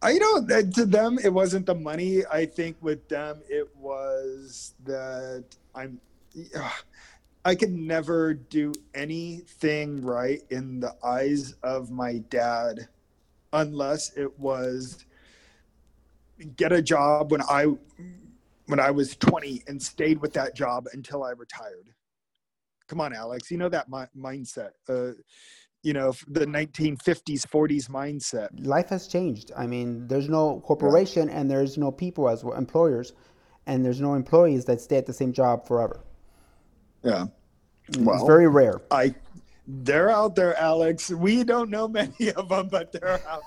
I 0.01 0.11
you 0.11 0.19
know 0.19 0.61
to 0.61 0.85
them 0.85 1.19
it 1.23 1.33
wasn't 1.33 1.65
the 1.65 1.75
money. 1.75 2.25
I 2.25 2.45
think 2.45 2.77
with 2.81 3.07
them 3.09 3.41
it 3.49 3.75
was 3.75 4.73
that 4.85 5.45
I'm 5.75 5.99
I 7.43 7.55
could 7.55 7.71
never 7.71 8.33
do 8.33 8.73
anything 8.93 10.01
right 10.01 10.41
in 10.49 10.79
the 10.79 10.95
eyes 11.03 11.53
of 11.63 11.89
my 11.91 12.19
dad 12.29 12.87
unless 13.51 14.15
it 14.15 14.37
was 14.39 15.05
get 16.55 16.71
a 16.71 16.81
job 16.81 17.31
when 17.31 17.41
I 17.41 17.65
when 18.67 18.79
I 18.79 18.91
was 18.91 19.15
20 19.15 19.63
and 19.67 19.81
stayed 19.81 20.21
with 20.21 20.33
that 20.33 20.55
job 20.55 20.85
until 20.93 21.23
I 21.23 21.31
retired. 21.31 21.89
Come 22.87 23.01
on, 23.01 23.13
Alex, 23.13 23.49
you 23.49 23.57
know 23.57 23.69
that 23.69 23.89
mi- 23.89 24.05
mindset. 24.15 24.71
Uh, 24.87 25.13
you 25.83 25.93
know 25.93 26.13
the 26.27 26.45
1950s 26.45 27.47
40s 27.47 27.89
mindset 27.89 28.49
life 28.65 28.89
has 28.89 29.07
changed 29.07 29.51
i 29.57 29.65
mean 29.65 30.07
there's 30.07 30.27
no 30.27 30.59
corporation 30.65 31.27
yeah. 31.27 31.39
and 31.39 31.49
there's 31.49 31.77
no 31.77 31.91
people 31.91 32.29
as 32.29 32.43
employers 32.43 33.13
and 33.65 33.85
there's 33.85 34.01
no 34.01 34.13
employees 34.13 34.65
that 34.65 34.81
stay 34.81 34.97
at 34.97 35.05
the 35.05 35.13
same 35.13 35.31
job 35.31 35.65
forever 35.65 36.01
yeah 37.03 37.25
well, 37.97 38.15
it's 38.15 38.25
very 38.25 38.47
rare. 38.47 38.81
I 38.91 39.15
They're 39.67 40.09
out 40.09 40.35
there, 40.35 40.57
Alex. 40.57 41.09
We 41.09 41.43
don't 41.43 41.69
know 41.69 41.87
many 41.99 42.31
of 42.35 42.49
them, 42.49 42.67
but 42.69 42.91
they're 42.91 43.21
out. 43.27 43.43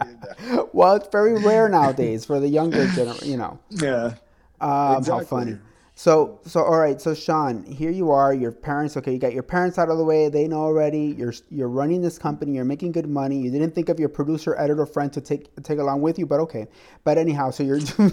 there. 0.00 0.64
well, 0.72 0.96
it's 0.96 1.08
very 1.08 1.40
rare 1.42 1.68
nowadays 1.68 2.24
for 2.24 2.40
the 2.40 2.48
younger 2.48 2.86
generation, 2.88 3.28
you 3.28 3.36
know. 3.36 3.58
Yeah. 3.70 4.14
Um, 4.60 4.96
exactly. 4.96 5.12
How 5.12 5.24
funny. 5.24 5.58
So, 5.98 6.40
so 6.44 6.62
all 6.62 6.78
right. 6.78 7.00
So, 7.00 7.14
Sean, 7.14 7.64
here 7.64 7.90
you 7.90 8.10
are. 8.10 8.34
Your 8.34 8.52
parents. 8.52 8.98
Okay, 8.98 9.12
you 9.12 9.18
got 9.18 9.32
your 9.32 9.42
parents 9.42 9.78
out 9.78 9.88
of 9.88 9.96
the 9.96 10.04
way. 10.04 10.28
They 10.28 10.46
know 10.46 10.60
already. 10.60 11.14
You're 11.16 11.32
you're 11.48 11.70
running 11.70 12.02
this 12.02 12.18
company. 12.18 12.52
You're 12.52 12.66
making 12.66 12.92
good 12.92 13.08
money. 13.08 13.38
You 13.38 13.50
didn't 13.50 13.74
think 13.74 13.88
of 13.88 13.98
your 13.98 14.10
producer, 14.10 14.54
editor, 14.58 14.84
friend 14.84 15.10
to 15.14 15.22
take 15.22 15.48
take 15.62 15.78
along 15.78 16.02
with 16.02 16.18
you, 16.18 16.26
but 16.26 16.38
okay. 16.40 16.66
But 17.02 17.16
anyhow, 17.16 17.50
so 17.50 17.62
you're. 17.62 17.80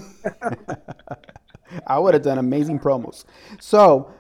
I 1.87 1.99
would 1.99 2.13
have 2.13 2.23
done 2.23 2.37
amazing 2.37 2.79
promos. 2.79 3.25
So. 3.59 4.13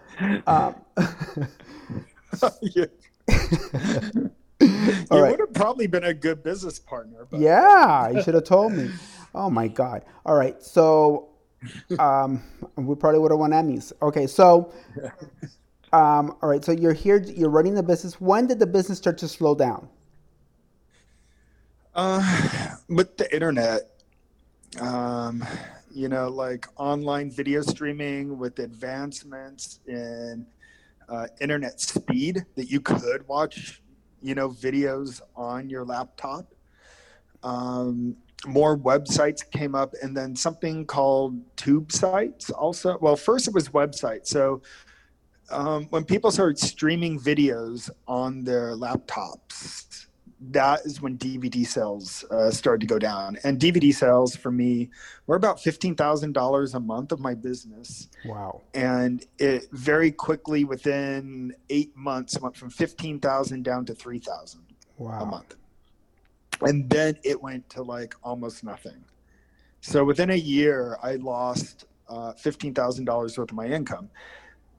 Um, 0.45 0.75
you 2.67 2.87
right. 4.59 5.31
would 5.31 5.39
have 5.39 5.53
probably 5.53 5.87
been 5.87 6.03
a 6.03 6.13
good 6.13 6.43
business 6.43 6.79
partner. 6.79 7.27
But. 7.31 7.39
Yeah, 7.39 8.09
you 8.09 8.21
should 8.23 8.33
have 8.33 8.43
told 8.43 8.73
me. 8.73 8.91
Oh 9.33 9.49
my 9.49 9.69
God. 9.69 10.03
All 10.25 10.35
right. 10.35 10.61
So 10.61 11.29
um, 11.99 12.43
we 12.75 12.95
probably 12.95 13.19
would 13.19 13.31
have 13.31 13.39
won 13.39 13.51
Emmys. 13.51 13.93
Okay, 14.01 14.27
so 14.27 14.73
um, 15.93 16.35
all 16.41 16.49
right, 16.49 16.63
so 16.63 16.71
you're 16.71 16.93
here, 16.93 17.21
you're 17.21 17.49
running 17.49 17.73
the 17.73 17.83
business. 17.83 18.19
When 18.19 18.47
did 18.47 18.59
the 18.59 18.67
business 18.67 18.97
start 18.97 19.17
to 19.19 19.27
slow 19.27 19.55
down? 19.55 19.87
Uh, 21.95 22.75
with 22.89 23.17
the 23.17 23.31
internet, 23.33 24.01
um, 24.81 25.45
you 25.93 26.09
know, 26.09 26.27
like 26.27 26.65
online 26.77 27.29
video 27.29 27.61
streaming 27.61 28.39
with 28.39 28.57
advancements 28.57 29.79
in 29.85 30.45
uh, 31.07 31.27
internet 31.39 31.79
speed 31.79 32.43
that 32.55 32.71
you 32.71 32.81
could 32.81 33.27
watch, 33.27 33.83
you 34.21 34.33
know, 34.33 34.49
videos 34.49 35.21
on 35.35 35.69
your 35.69 35.85
laptop. 35.85 36.51
Um, 37.43 38.15
more 38.45 38.77
websites 38.77 39.49
came 39.49 39.75
up 39.75 39.93
and 40.01 40.15
then 40.15 40.35
something 40.35 40.85
called 40.85 41.39
tube 41.55 41.91
sites 41.91 42.49
also. 42.49 42.97
Well 43.01 43.15
first 43.15 43.47
it 43.47 43.53
was 43.53 43.69
websites. 43.69 44.27
So 44.27 44.61
um, 45.49 45.87
when 45.89 46.03
people 46.03 46.31
started 46.31 46.57
streaming 46.57 47.19
videos 47.19 47.89
on 48.07 48.43
their 48.43 48.75
laptops 48.75 50.07
that 50.51 50.81
is 50.85 51.01
when 51.01 51.17
dvd 51.17 51.65
sales 51.65 52.25
uh, 52.31 52.51
started 52.51 52.81
to 52.81 52.87
go 52.87 52.99
down. 52.99 53.37
And 53.43 53.59
dvd 53.59 53.93
sales 53.93 54.35
for 54.35 54.51
me 54.51 54.89
were 55.27 55.35
about 55.35 55.57
$15000 55.57 56.73
a 56.73 56.79
month 56.79 57.11
of 57.11 57.19
my 57.19 57.33
business. 57.33 58.09
Wow. 58.25 58.61
And 58.73 59.25
it 59.39 59.67
very 59.71 60.11
quickly 60.11 60.65
within 60.65 61.55
eight 61.69 61.95
months 61.95 62.39
went 62.39 62.57
from 62.57 62.69
15000 62.69 63.63
down 63.63 63.85
to 63.85 63.93
3000 63.93 64.61
wow. 64.97 65.21
a 65.21 65.25
month 65.25 65.55
and 66.61 66.89
then 66.89 67.17
it 67.23 67.41
went 67.41 67.69
to 67.71 67.83
like 67.83 68.15
almost 68.23 68.63
nothing. 68.63 69.03
So 69.81 70.03
within 70.03 70.29
a 70.29 70.35
year, 70.35 70.97
I 71.03 71.15
lost 71.15 71.85
uh, 72.09 72.33
fifteen 72.33 72.73
thousand 72.73 73.05
dollars 73.05 73.37
worth 73.37 73.51
of 73.51 73.55
my 73.55 73.67
income. 73.67 74.09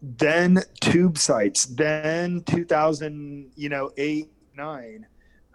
Then 0.02 0.62
tube 0.80 1.18
sites. 1.18 1.66
Then 1.66 2.42
two 2.42 2.64
thousand, 2.64 3.50
you 3.56 3.68
know, 3.68 3.90
eight 3.96 4.30
nine. 4.56 5.06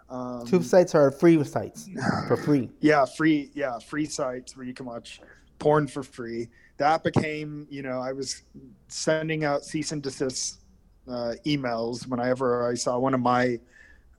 Um, 0.08 0.44
tube 0.44 0.64
sites 0.64 0.94
are 0.94 1.10
free 1.10 1.42
sites 1.44 1.88
for 2.26 2.36
free. 2.36 2.68
Yeah, 2.80 3.04
free. 3.04 3.50
Yeah, 3.54 3.78
free 3.78 4.06
sites 4.06 4.56
where 4.56 4.66
you 4.66 4.74
can 4.74 4.86
watch 4.86 5.20
porn 5.58 5.86
for 5.86 6.02
free. 6.02 6.48
That 6.78 7.04
became, 7.04 7.66
you 7.70 7.82
know, 7.82 8.00
I 8.00 8.12
was 8.12 8.42
sending 8.88 9.44
out 9.44 9.64
cease 9.64 9.92
and 9.92 10.02
desist 10.02 10.60
uh, 11.06 11.34
emails 11.46 12.06
whenever 12.06 12.68
I 12.68 12.74
saw 12.74 12.98
one 12.98 13.14
of 13.14 13.20
my 13.20 13.60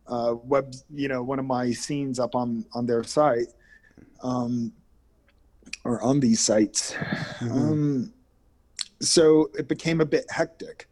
uh, 0.08 0.36
web, 0.44 0.74
you 0.94 1.08
know, 1.08 1.24
one 1.24 1.40
of 1.40 1.46
my 1.46 1.72
scenes 1.72 2.20
up 2.20 2.36
on 2.36 2.66
on 2.74 2.86
their 2.86 3.04
site, 3.04 3.48
um, 4.24 4.74
or 5.84 6.02
on 6.02 6.20
these 6.20 6.40
sites. 6.40 6.94
Mm-hmm. 6.94 7.52
Um, 7.52 8.14
so 9.00 9.50
it 9.58 9.68
became 9.68 10.02
a 10.02 10.06
bit 10.06 10.26
hectic. 10.30 10.88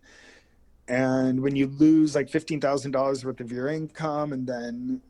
And 0.87 1.41
when 1.41 1.55
you 1.55 1.67
lose 1.67 2.15
like 2.15 2.29
fifteen 2.29 2.59
thousand 2.59 2.91
dollars 2.91 3.23
worth 3.23 3.41
of 3.41 3.51
your 3.51 3.67
income, 3.67 4.33
and 4.33 4.47
then, 4.47 5.01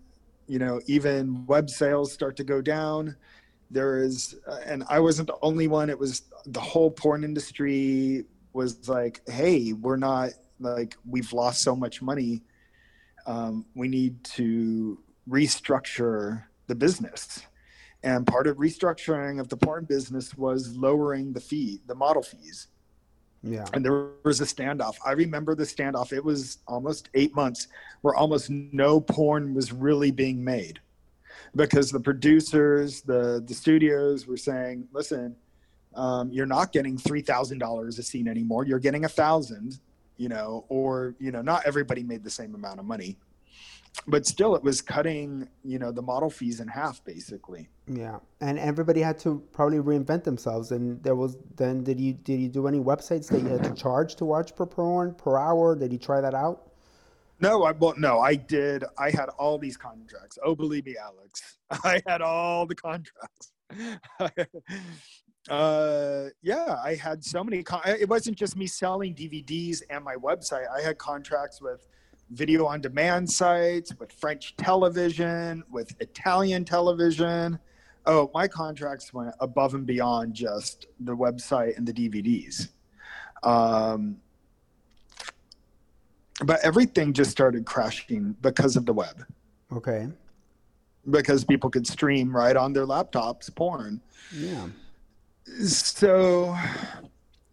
you 0.48 0.60
know, 0.60 0.82
even 0.88 1.46
web 1.46 1.70
sales 1.70 2.12
start 2.12 2.36
to 2.38 2.44
go 2.44 2.62
down, 2.62 3.16
there 3.72 4.00
is, 4.00 4.36
uh, 4.46 4.60
and 4.66 4.84
I 4.90 5.00
wasn't 5.00 5.28
the 5.28 5.38
only 5.42 5.68
one. 5.68 5.90
It 5.90 5.98
was 5.98 6.24
the 6.48 6.60
whole 6.60 6.92
porn 6.92 7.24
industry 7.24 8.26
was 8.52 8.90
like, 8.90 9.22
hey, 9.30 9.72
we're 9.72 9.96
not 9.96 10.32
like 10.60 10.98
we've 11.08 11.32
lost 11.32 11.62
so 11.62 11.76
much 11.76 12.02
money 12.02 12.42
um, 13.30 13.64
we 13.76 13.88
need 13.88 14.24
to 14.24 14.98
restructure 15.30 16.44
the 16.66 16.74
business. 16.74 17.46
And 18.04 18.26
part 18.26 18.48
of 18.48 18.58
restructuring 18.58 19.40
of 19.40 19.50
the 19.50 19.58
porn 19.58 19.86
business 19.86 20.36
was 20.36 20.76
lowering 20.76 21.32
the 21.34 21.40
fee, 21.40 21.80
the 21.86 21.94
model 21.94 22.24
fees. 22.24 22.68
Yeah. 23.44 23.66
And 23.74 23.86
there 23.86 24.08
was 24.24 24.42
a 24.42 24.46
standoff. 24.46 24.96
I 25.06 25.12
remember 25.12 25.54
the 25.54 25.64
standoff. 25.64 26.12
It 26.12 26.26
was 26.26 26.58
almost 26.68 27.10
eight 27.14 27.36
months 27.36 27.68
where 28.02 28.16
almost 28.16 28.50
no 28.50 29.00
porn 29.00 29.54
was 29.54 29.72
really 29.72 30.12
being 30.12 30.44
made 30.44 30.80
because 31.56 31.92
the 31.92 32.00
producers, 32.00 33.02
the, 33.02 33.44
the 33.46 33.54
studios 33.54 34.26
were 34.26 34.38
saying, 34.38 34.88
listen, 34.92 35.36
um, 35.94 36.32
you're 36.32 36.48
not 36.48 36.72
getting 36.72 36.98
$3,000 36.98 37.88
a 37.88 38.04
scene 38.04 38.28
anymore. 38.28 38.66
You're 38.66 38.80
getting 38.80 39.06
a 39.06 39.10
thousand 39.10 39.80
you 40.20 40.28
know, 40.28 40.66
or, 40.68 41.16
you 41.18 41.32
know, 41.32 41.42
not 41.42 41.66
everybody 41.66 42.04
made 42.04 42.24
the 42.24 42.30
same 42.30 42.54
amount 42.54 42.80
of 42.80 42.86
money. 42.86 43.18
But 44.06 44.26
still, 44.28 44.56
it 44.56 44.62
was 44.62 44.82
cutting, 44.82 45.48
you 45.64 45.80
know, 45.80 45.92
the 45.92 46.02
model 46.02 46.30
fees 46.30 46.60
in 46.60 46.68
half, 46.68 47.04
basically. 47.04 47.70
Yeah, 47.88 48.20
and 48.40 48.60
everybody 48.60 49.02
had 49.02 49.18
to 49.20 49.42
probably 49.52 49.80
reinvent 49.80 50.24
themselves. 50.24 50.72
And 50.72 51.02
there 51.04 51.16
was 51.16 51.38
then, 51.56 51.84
did 51.84 52.00
you 52.00 52.14
did 52.14 52.40
you 52.40 52.50
do 52.50 52.68
any 52.68 52.80
websites 52.80 53.30
that 53.30 53.42
you 53.42 53.48
had 53.48 53.64
to 53.64 53.74
charge 53.74 54.16
to 54.18 54.26
watch 54.26 54.56
per 54.56 54.66
porn 54.68 55.16
per 55.16 55.38
hour? 55.38 55.76
Did 55.76 55.92
you 55.92 55.98
try 55.98 56.22
that 56.22 56.36
out? 56.36 56.72
No, 57.40 57.64
I 57.64 57.72
well, 57.72 57.96
no, 57.98 58.20
I 58.20 58.36
did. 58.36 58.84
I 58.98 59.10
had 59.10 59.30
all 59.38 59.58
these 59.58 59.76
contracts. 59.76 60.38
Oh, 60.44 60.54
believe 60.56 60.86
me, 60.86 60.96
Alex, 61.02 61.58
I 61.84 62.02
had 62.06 62.22
all 62.22 62.68
the 62.68 62.76
contracts. 62.76 63.52
uh, 65.50 66.30
yeah, 66.42 66.80
I 66.84 66.96
had 66.96 67.24
so 67.24 67.44
many. 67.44 67.64
Con- 67.64 67.82
it 67.86 68.08
wasn't 68.08 68.38
just 68.38 68.56
me 68.56 68.68
selling 68.68 69.14
DVDs 69.14 69.82
and 69.90 70.04
my 70.04 70.16
website. 70.16 70.66
I 70.70 70.82
had 70.82 70.98
contracts 70.98 71.62
with 71.62 71.88
video 72.32 72.66
on 72.66 72.82
demand 72.82 73.30
sites, 73.30 73.94
with 74.00 74.12
French 74.12 74.56
television, 74.58 75.64
with 75.72 75.96
Italian 76.00 76.66
television. 76.66 77.60
Oh, 78.06 78.30
my 78.34 78.48
contracts 78.48 79.14
went 79.14 79.34
above 79.40 79.74
and 79.74 79.86
beyond 79.86 80.34
just 80.34 80.88
the 81.00 81.16
website 81.16 81.78
and 81.78 81.88
the 81.88 81.94
DVDs. 81.94 82.70
Um, 83.44 84.18
but 86.44 86.60
everything 86.64 87.14
just 87.14 87.32
started 87.32 87.66
crashing 87.66 88.36
because 88.42 88.76
of 88.76 88.86
the 88.86 88.94
web. 88.94 89.26
Okay. 89.72 90.08
Because 91.10 91.44
people 91.44 91.70
could 91.70 91.88
stream 91.88 92.36
right 92.36 92.56
on 92.56 92.74
their 92.74 92.86
laptops 92.86 93.54
porn. 93.54 94.02
Yeah. 94.34 94.68
So, 95.66 96.56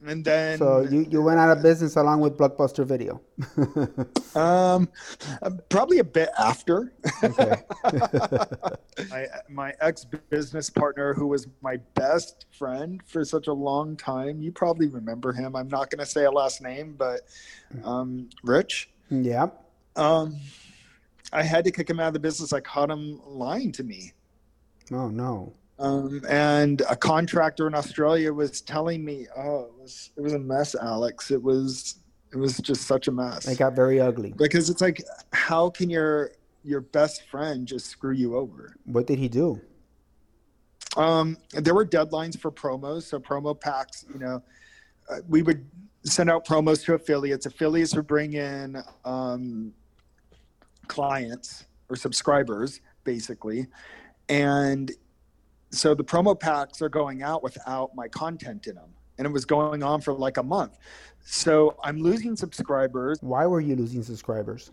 and 0.06 0.24
then. 0.24 0.59
So 0.59 0.80
you, 0.82 1.06
you 1.11 1.22
went 1.22 1.40
out 1.40 1.56
of 1.56 1.62
business 1.62 1.96
along 1.96 2.20
with 2.20 2.37
Blockbuster 2.37 2.85
Video. 2.85 3.20
um, 4.40 4.88
probably 5.68 5.98
a 5.98 6.04
bit 6.04 6.30
after. 6.38 6.92
Okay. 7.22 7.62
my 9.11 9.26
my 9.48 9.74
ex 9.80 10.04
business 10.04 10.70
partner, 10.70 11.14
who 11.14 11.26
was 11.26 11.48
my 11.62 11.76
best 11.94 12.46
friend 12.56 13.00
for 13.06 13.24
such 13.24 13.48
a 13.48 13.52
long 13.52 13.96
time, 13.96 14.40
you 14.40 14.52
probably 14.52 14.88
remember 14.88 15.32
him. 15.32 15.56
I'm 15.56 15.68
not 15.68 15.90
going 15.90 16.00
to 16.00 16.06
say 16.06 16.24
a 16.24 16.30
last 16.30 16.62
name, 16.62 16.94
but 16.96 17.22
um, 17.85 18.28
Rich. 18.44 18.90
Yeah. 19.11 19.48
Um, 19.96 20.37
I 21.32 21.42
had 21.42 21.64
to 21.64 21.72
kick 21.72 21.90
him 21.90 21.98
out 21.98 22.09
of 22.09 22.12
the 22.12 22.20
business. 22.20 22.52
I 22.52 22.61
caught 22.61 22.90
him 22.90 23.20
lying 23.26 23.72
to 23.72 23.82
me. 23.82 24.12
Oh 24.92 25.09
no. 25.09 25.52
Um, 25.78 26.22
and 26.28 26.82
a 26.88 26.96
contractor 26.96 27.66
in 27.66 27.74
Australia 27.74 28.32
was 28.32 28.62
telling 28.62 29.04
me, 29.04 29.26
"Oh, 29.36 29.64
it 29.64 29.82
was 29.82 30.10
it 30.16 30.20
was 30.22 30.32
a 30.32 30.38
mess, 30.38 30.74
Alex. 30.74 31.30
It 31.30 31.42
was 31.42 31.96
it 32.32 32.38
was 32.38 32.58
just 32.58 32.82
such 32.82 33.08
a 33.08 33.12
mess. 33.12 33.46
It 33.46 33.58
got 33.58 33.74
very 33.74 34.00
ugly 34.00 34.32
because 34.36 34.70
it's 34.70 34.80
like, 34.80 35.02
how 35.32 35.70
can 35.70 35.90
your 35.90 36.32
your 36.64 36.80
best 36.80 37.28
friend 37.28 37.66
just 37.66 37.86
screw 37.86 38.12
you 38.12 38.36
over? 38.36 38.76
What 38.84 39.06
did 39.06 39.18
he 39.18 39.28
do? 39.28 39.60
Um, 40.96 41.36
there 41.52 41.74
were 41.74 41.86
deadlines 41.86 42.38
for 42.38 42.50
promos, 42.50 43.02
so 43.02 43.18
promo 43.18 43.58
packs. 43.58 44.04
You 44.12 44.18
know, 44.18 44.42
uh, 45.10 45.18
we 45.28 45.42
would 45.42 45.64
send 46.04 46.30
out 46.30 46.46
promos 46.46 46.84
to 46.86 46.94
affiliates. 46.94 47.46
Affiliates 47.46 47.94
would 47.94 48.06
bring 48.06 48.32
in 48.32 48.82
um, 49.04 49.72
clients 50.88 51.66
or 51.88 51.96
subscribers, 51.96 52.80
basically, 53.04 53.66
and 54.28 54.90
so 55.76 55.94
the 55.94 56.04
promo 56.04 56.38
packs 56.38 56.80
are 56.82 56.88
going 56.88 57.22
out 57.22 57.42
without 57.42 57.94
my 57.94 58.08
content 58.08 58.66
in 58.66 58.74
them 58.74 58.90
and 59.18 59.26
it 59.26 59.30
was 59.30 59.44
going 59.44 59.82
on 59.82 60.00
for 60.00 60.12
like 60.12 60.36
a 60.36 60.42
month. 60.42 60.78
So 61.24 61.76
I'm 61.82 62.00
losing 62.00 62.36
subscribers. 62.36 63.18
Why 63.20 63.46
were 63.46 63.60
you 63.60 63.76
losing 63.76 64.02
subscribers? 64.02 64.70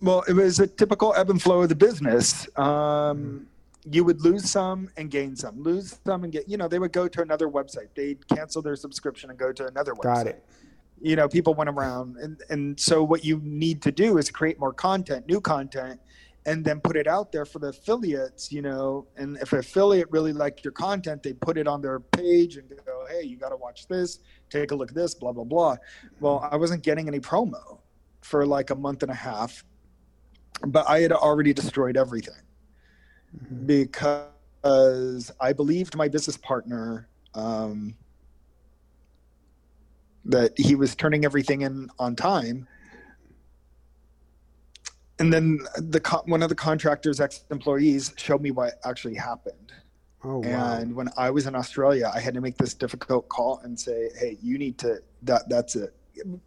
Well, 0.00 0.24
it 0.28 0.34
was 0.34 0.60
a 0.60 0.66
typical 0.66 1.14
ebb 1.16 1.30
and 1.30 1.40
flow 1.40 1.62
of 1.62 1.68
the 1.68 1.74
business. 1.74 2.48
Um, 2.58 3.46
you 3.90 4.04
would 4.04 4.20
lose 4.20 4.50
some 4.50 4.90
and 4.96 5.10
gain 5.10 5.36
some, 5.36 5.62
lose 5.62 5.98
some 6.04 6.24
and 6.24 6.32
get, 6.32 6.48
you 6.48 6.56
know, 6.56 6.68
they 6.68 6.78
would 6.78 6.92
go 6.92 7.08
to 7.08 7.22
another 7.22 7.48
website. 7.48 7.88
They'd 7.94 8.26
cancel 8.28 8.60
their 8.60 8.76
subscription 8.76 9.30
and 9.30 9.38
go 9.38 9.52
to 9.52 9.66
another 9.66 9.94
website. 9.94 10.02
Got 10.02 10.26
it. 10.26 10.44
You 11.00 11.14
know, 11.14 11.28
people 11.28 11.54
went 11.54 11.70
around. 11.70 12.16
And, 12.16 12.40
and 12.50 12.80
so 12.80 13.04
what 13.04 13.24
you 13.24 13.40
need 13.44 13.82
to 13.82 13.92
do 13.92 14.18
is 14.18 14.30
create 14.30 14.58
more 14.58 14.72
content, 14.72 15.26
new 15.28 15.40
content, 15.40 16.00
and 16.46 16.64
then 16.64 16.80
put 16.80 16.96
it 16.96 17.08
out 17.08 17.32
there 17.32 17.44
for 17.44 17.58
the 17.58 17.68
affiliates, 17.68 18.52
you 18.52 18.62
know. 18.62 19.06
And 19.16 19.36
if 19.38 19.52
an 19.52 19.58
affiliate 19.58 20.08
really 20.10 20.32
liked 20.32 20.64
your 20.64 20.72
content, 20.72 21.22
they 21.24 21.32
put 21.32 21.58
it 21.58 21.66
on 21.66 21.82
their 21.82 21.98
page 21.98 22.56
and 22.56 22.70
go, 22.86 23.04
hey, 23.10 23.26
you 23.26 23.36
got 23.36 23.48
to 23.48 23.56
watch 23.56 23.88
this, 23.88 24.20
take 24.48 24.70
a 24.70 24.74
look 24.76 24.90
at 24.90 24.94
this, 24.94 25.12
blah, 25.14 25.32
blah, 25.32 25.44
blah. 25.44 25.76
Well, 26.20 26.48
I 26.50 26.56
wasn't 26.56 26.84
getting 26.84 27.08
any 27.08 27.18
promo 27.18 27.80
for 28.22 28.46
like 28.46 28.70
a 28.70 28.76
month 28.76 29.02
and 29.02 29.10
a 29.10 29.14
half, 29.14 29.64
but 30.66 30.88
I 30.88 31.00
had 31.00 31.12
already 31.12 31.52
destroyed 31.52 31.96
everything 31.96 32.42
mm-hmm. 33.36 33.66
because 33.66 35.32
I 35.40 35.52
believed 35.52 35.96
my 35.96 36.08
business 36.08 36.36
partner 36.36 37.08
um, 37.34 37.96
that 40.24 40.56
he 40.56 40.76
was 40.76 40.94
turning 40.94 41.24
everything 41.24 41.62
in 41.62 41.88
on 41.98 42.14
time. 42.14 42.68
And 45.18 45.32
then 45.32 45.60
the 45.76 46.00
one 46.26 46.42
of 46.42 46.48
the 46.48 46.54
contractor's 46.54 47.20
ex-employees 47.20 48.12
showed 48.16 48.42
me 48.42 48.50
what 48.50 48.74
actually 48.84 49.14
happened. 49.14 49.72
Oh, 50.22 50.38
wow. 50.38 50.76
And 50.76 50.94
when 50.94 51.08
I 51.16 51.30
was 51.30 51.46
in 51.46 51.54
Australia, 51.54 52.10
I 52.14 52.20
had 52.20 52.34
to 52.34 52.40
make 52.40 52.58
this 52.58 52.74
difficult 52.74 53.28
call 53.28 53.60
and 53.64 53.78
say, 53.78 54.10
"Hey, 54.18 54.36
you 54.42 54.58
need 54.58 54.76
to 54.78 54.98
that 55.22 55.48
that's 55.48 55.76
it." 55.76 55.94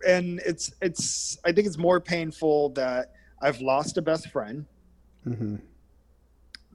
And 0.07 0.39
it's 0.45 0.73
it's 0.81 1.39
I 1.45 1.51
think 1.51 1.65
it's 1.65 1.77
more 1.77 1.99
painful 1.99 2.69
that 2.69 3.13
I've 3.41 3.59
lost 3.61 3.97
a 3.97 4.01
best 4.01 4.29
friend. 4.29 4.65
Mm-hmm 5.25 5.55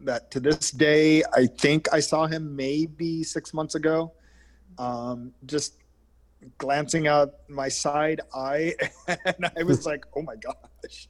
that 0.04 0.30
to 0.30 0.40
this 0.40 0.70
day, 0.70 1.22
I 1.34 1.46
think 1.46 1.92
I 1.92 2.00
saw 2.00 2.26
him 2.26 2.54
maybe 2.54 3.22
six 3.22 3.52
months 3.54 3.74
ago. 3.74 4.12
Um, 4.78 5.32
just 5.46 5.78
glancing 6.58 7.06
out 7.06 7.34
my 7.48 7.68
side 7.68 8.20
eye, 8.34 8.74
and 9.08 9.50
I 9.56 9.62
was 9.62 9.86
like, 9.86 10.04
"Oh 10.16 10.22
my 10.22 10.36
gosh!" 10.36 11.08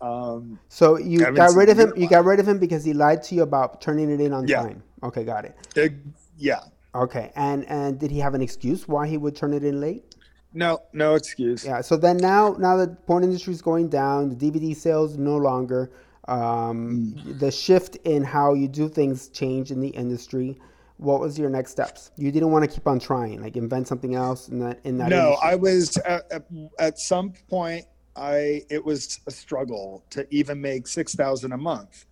Um, 0.00 0.58
so 0.68 0.98
you 0.98 1.30
got 1.32 1.54
rid 1.54 1.68
of 1.68 1.78
him. 1.78 1.92
You 1.96 2.08
got 2.08 2.24
rid 2.24 2.40
of 2.40 2.48
him 2.48 2.58
because 2.58 2.84
he 2.84 2.92
lied 2.92 3.22
to 3.24 3.34
you 3.34 3.42
about 3.42 3.80
turning 3.80 4.10
it 4.10 4.20
in 4.20 4.32
on 4.32 4.46
yeah. 4.46 4.62
time. 4.62 4.82
Okay, 5.02 5.24
got 5.24 5.44
it. 5.44 5.56
it. 5.76 5.92
Yeah. 6.36 6.60
Okay, 6.94 7.30
and 7.36 7.64
and 7.66 7.98
did 7.98 8.10
he 8.10 8.18
have 8.18 8.34
an 8.34 8.42
excuse 8.42 8.88
why 8.88 9.06
he 9.06 9.16
would 9.16 9.36
turn 9.36 9.52
it 9.52 9.64
in 9.64 9.80
late? 9.80 10.10
No, 10.52 10.82
no 10.92 11.14
excuse. 11.14 11.64
Yeah. 11.64 11.80
So 11.80 11.96
then 11.96 12.16
now, 12.16 12.56
now 12.58 12.76
the 12.76 12.88
porn 13.06 13.22
industry 13.22 13.52
is 13.52 13.62
going 13.62 13.88
down, 13.88 14.30
the 14.30 14.34
DVD 14.50 14.74
sales 14.74 15.16
no 15.16 15.36
longer. 15.36 15.92
Um, 16.26 17.14
the 17.24 17.50
shift 17.50 17.96
in 18.04 18.22
how 18.22 18.54
you 18.54 18.68
do 18.68 18.88
things 18.88 19.28
change 19.28 19.70
in 19.70 19.80
the 19.80 19.88
industry. 19.88 20.58
What 21.00 21.20
was 21.20 21.38
your 21.38 21.50
next 21.50 21.70
steps? 21.72 22.10
You 22.16 22.30
didn't 22.30 22.50
want 22.50 22.64
to 22.64 22.70
keep 22.70 22.86
on 22.86 23.00
trying, 23.00 23.40
like 23.40 23.56
invent 23.56 23.88
something 23.88 24.14
else 24.14 24.48
in 24.48 24.58
that 24.60 24.80
in 24.84 24.98
that. 24.98 25.08
No, 25.08 25.28
industry. 25.28 25.50
I 25.50 25.54
was 25.54 25.96
at, 25.98 26.32
at, 26.32 26.44
at 26.78 26.98
some 26.98 27.32
point. 27.48 27.86
I 28.16 28.62
it 28.68 28.84
was 28.84 29.20
a 29.26 29.30
struggle 29.30 30.04
to 30.10 30.26
even 30.30 30.60
make 30.60 30.86
six 30.86 31.14
thousand 31.14 31.52
a 31.52 31.56
month, 31.56 32.06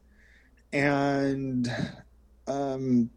and 0.73 1.69
um, 2.47 3.11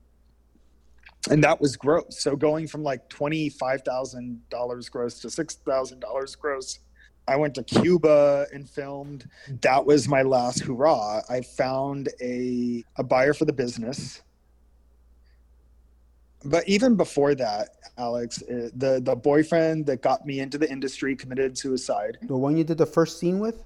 and 1.29 1.43
that 1.43 1.61
was 1.61 1.77
gross. 1.77 2.21
So 2.21 2.35
going 2.35 2.67
from 2.67 2.83
like 2.83 3.07
twenty 3.07 3.49
five 3.49 3.83
thousand 3.83 4.41
dollars 4.49 4.89
gross 4.89 5.19
to 5.21 5.29
six 5.29 5.55
thousand 5.55 6.01
dollars 6.01 6.35
gross 6.35 6.79
I 7.27 7.35
went 7.35 7.55
to 7.55 7.63
Cuba 7.63 8.47
and 8.53 8.69
filmed. 8.69 9.29
That 9.61 9.85
was 9.85 10.07
my 10.07 10.21
last 10.21 10.59
hurrah. 10.59 11.21
I 11.29 11.41
found 11.41 12.09
a 12.21 12.83
a 12.97 13.03
buyer 13.03 13.33
for 13.33 13.45
the 13.45 13.53
business. 13.53 14.21
But 16.43 16.67
even 16.67 16.95
before 16.95 17.35
that, 17.35 17.69
Alex, 17.97 18.41
uh, 18.43 18.69
the 18.75 18.99
the 19.03 19.15
boyfriend 19.15 19.85
that 19.85 20.01
got 20.01 20.25
me 20.25 20.39
into 20.39 20.57
the 20.57 20.69
industry 20.69 21.15
committed 21.15 21.57
suicide. 21.57 22.17
The 22.23 22.35
one 22.35 22.57
you 22.57 22.63
did 22.63 22.77
the 22.77 22.85
first 22.85 23.19
scene 23.19 23.39
with? 23.39 23.63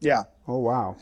Yeah. 0.00 0.24
Oh 0.46 0.58
wow. 0.58 0.96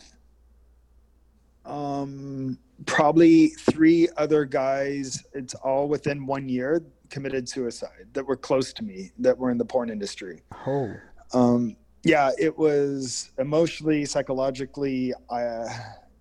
Um 1.65 2.59
probably 2.87 3.49
three 3.49 4.09
other 4.17 4.45
guys, 4.45 5.25
it's 5.33 5.55
all 5.55 5.89
within 5.89 6.27
1 6.27 6.49
year 6.49 6.81
committed 7.11 7.49
suicide 7.49 8.07
that 8.13 8.25
were 8.25 8.37
close 8.37 8.73
to 8.73 8.85
me 8.85 9.11
that 9.19 9.37
were 9.37 9.51
in 9.51 9.59
the 9.59 9.65
porn 9.65 9.91
industry. 9.91 10.43
Oh 10.67 10.95
um, 11.35 11.77
yeah, 12.05 12.31
it 12.39 12.57
was 12.57 13.31
emotionally, 13.39 14.05
psychologically, 14.05 15.13
uh, 15.31 15.69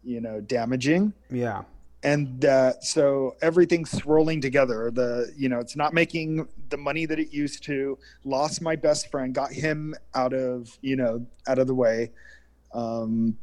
you 0.04 0.22
know, 0.22 0.42
damaging. 0.42 1.14
Yeah. 1.30 1.64
And 2.04 2.46
uh, 2.46 2.80
so 2.80 3.36
everything's 3.42 3.92
swirling 3.92 4.40
together. 4.40 4.92
The 4.92 5.34
you 5.36 5.50
know, 5.50 5.60
it's 5.60 5.76
not 5.76 5.94
making 5.94 6.48
the 6.70 6.78
money 6.78 7.06
that 7.06 7.20
it 7.20 7.34
used 7.34 7.64
to. 7.64 7.98
Lost 8.24 8.62
my 8.62 8.76
best 8.76 9.10
friend, 9.10 9.34
got 9.34 9.52
him 9.52 9.96
out 10.14 10.34
of 10.34 10.78
you 10.82 10.96
know 10.96 11.26
out 11.48 11.58
of 11.60 11.68
the 11.68 11.74
way. 11.74 12.12
Um, 12.74 13.38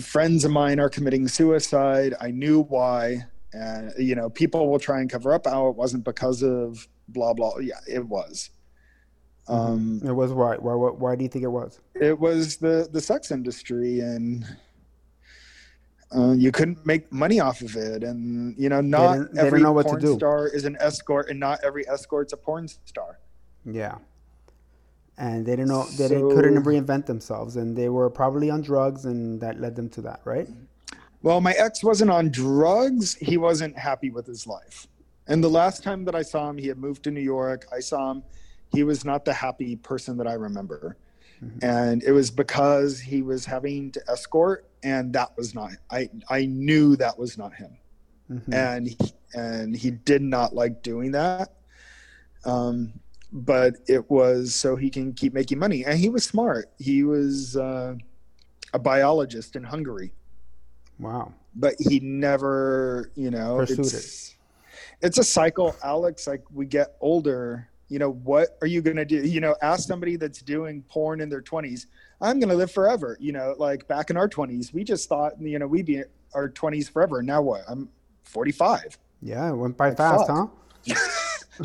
friends 0.00 0.44
of 0.44 0.50
mine 0.50 0.78
are 0.78 0.88
committing 0.88 1.26
suicide. 1.28 2.14
I 2.20 2.30
knew 2.30 2.62
why, 2.62 3.24
and 3.52 3.92
you 3.98 4.14
know, 4.14 4.30
people 4.30 4.68
will 4.68 4.78
try 4.78 5.00
and 5.00 5.10
cover 5.10 5.32
up 5.32 5.46
how 5.46 5.68
it 5.68 5.76
wasn't 5.76 6.04
because 6.04 6.42
of 6.42 6.86
blah 7.08 7.34
blah. 7.34 7.58
Yeah, 7.58 7.80
it 7.88 8.06
was. 8.06 8.50
Um, 9.48 10.00
it 10.04 10.12
was 10.12 10.32
why? 10.32 10.56
Why? 10.56 10.74
Why, 10.74 10.90
why 10.90 11.16
do 11.16 11.22
you 11.22 11.28
think 11.28 11.44
it 11.44 11.48
was? 11.48 11.80
It 11.94 12.18
was 12.18 12.56
the 12.56 12.88
the 12.92 13.00
sex 13.00 13.30
industry, 13.30 14.00
and 14.00 14.44
uh, 16.14 16.32
you 16.32 16.52
couldn't 16.52 16.84
make 16.86 17.12
money 17.12 17.40
off 17.40 17.60
of 17.62 17.74
it. 17.76 18.02
And 18.02 18.54
you 18.58 18.68
know, 18.68 18.80
not 18.80 19.32
they 19.32 19.40
every 19.40 19.62
know 19.62 19.80
porn 19.82 20.16
star 20.16 20.48
is 20.48 20.64
an 20.64 20.76
escort, 20.80 21.30
and 21.30 21.40
not 21.40 21.60
every 21.64 21.86
escort's 21.88 22.32
a 22.32 22.36
porn 22.36 22.68
star. 22.68 23.18
Yeah, 23.64 23.98
and 25.18 25.44
they 25.44 25.52
didn't 25.52 25.68
know 25.68 25.84
they 25.84 26.08
so, 26.08 26.30
couldn't 26.30 26.62
reinvent 26.62 27.06
themselves, 27.06 27.56
and 27.56 27.76
they 27.76 27.88
were 27.88 28.10
probably 28.10 28.50
on 28.50 28.62
drugs, 28.62 29.04
and 29.04 29.40
that 29.40 29.60
led 29.60 29.76
them 29.76 29.88
to 29.90 30.02
that, 30.02 30.20
right? 30.24 30.48
Well, 31.22 31.40
my 31.40 31.52
ex 31.52 31.82
wasn't 31.82 32.10
on 32.10 32.30
drugs. 32.30 33.14
He 33.14 33.36
wasn't 33.36 33.76
happy 33.76 34.10
with 34.10 34.26
his 34.26 34.46
life. 34.46 34.86
And 35.26 35.42
the 35.42 35.50
last 35.50 35.82
time 35.82 36.04
that 36.04 36.14
I 36.14 36.22
saw 36.22 36.48
him, 36.48 36.56
he 36.56 36.68
had 36.68 36.78
moved 36.78 37.02
to 37.04 37.10
New 37.10 37.20
York. 37.20 37.66
I 37.72 37.80
saw 37.80 38.12
him 38.12 38.22
he 38.72 38.82
was 38.82 39.04
not 39.04 39.24
the 39.24 39.32
happy 39.32 39.76
person 39.76 40.16
that 40.18 40.26
I 40.26 40.34
remember. 40.34 40.96
Mm-hmm. 41.42 41.64
And 41.64 42.02
it 42.02 42.12
was 42.12 42.30
because 42.30 43.00
he 43.00 43.22
was 43.22 43.44
having 43.44 43.90
to 43.92 44.02
escort 44.08 44.66
and 44.86 45.12
that 45.12 45.36
was 45.36 45.52
not 45.52 45.72
I 45.90 46.08
I 46.30 46.46
knew 46.46 46.96
that 46.96 47.18
was 47.18 47.36
not 47.36 47.52
him. 47.52 47.76
Mm-hmm. 48.30 48.54
And 48.54 48.86
he, 48.86 48.98
and 49.34 49.76
he 49.76 49.90
did 49.90 50.22
not 50.22 50.54
like 50.54 50.82
doing 50.82 51.10
that. 51.12 51.54
Um, 52.44 52.92
but 53.32 53.74
it 53.88 54.08
was 54.08 54.54
so 54.54 54.76
he 54.76 54.88
can 54.88 55.12
keep 55.12 55.34
making 55.34 55.58
money 55.58 55.84
and 55.84 55.98
he 55.98 56.08
was 56.08 56.24
smart. 56.24 56.70
He 56.78 57.02
was 57.02 57.56
uh, 57.56 57.96
a 58.72 58.78
biologist 58.78 59.56
in 59.56 59.64
Hungary. 59.64 60.14
Wow. 61.00 61.34
But 61.56 61.74
he 61.78 61.98
never, 62.00 63.10
you 63.16 63.30
know, 63.30 63.56
Pursued 63.56 63.80
it's, 63.80 64.28
it. 64.30 64.36
it's 65.02 65.18
a 65.18 65.24
cycle, 65.24 65.74
Alex. 65.82 66.28
Like 66.28 66.44
we 66.52 66.64
get 66.66 66.96
older 67.00 67.68
you 67.88 67.98
know 67.98 68.10
what 68.10 68.58
are 68.60 68.66
you 68.66 68.82
going 68.82 68.96
to 68.96 69.04
do? 69.04 69.16
You 69.16 69.40
know 69.40 69.54
ask 69.62 69.86
somebody 69.86 70.16
that's 70.16 70.40
doing 70.42 70.82
porn 70.88 71.20
in 71.20 71.28
their 71.28 71.42
20s 71.42 71.86
i'm 72.20 72.38
going 72.40 72.48
to 72.48 72.54
live 72.54 72.70
forever 72.70 73.16
you 73.20 73.32
know 73.32 73.54
like 73.58 73.86
back 73.88 74.10
in 74.10 74.16
our 74.16 74.28
20s 74.28 74.72
we 74.72 74.84
just 74.84 75.08
thought 75.08 75.32
you 75.40 75.58
know 75.58 75.66
we'd 75.66 75.86
be 75.86 76.02
our 76.34 76.48
20s 76.48 76.90
forever. 76.90 77.22
Now 77.22 77.42
what? 77.42 77.62
I'm 77.68 77.88
45 78.24 78.98
yeah 79.22 79.50
it 79.50 79.54
went 79.54 79.76
by 79.76 79.88
like, 79.88 79.96
fast 79.96 80.26
fuck. 80.26 80.50
huh? 80.86 80.94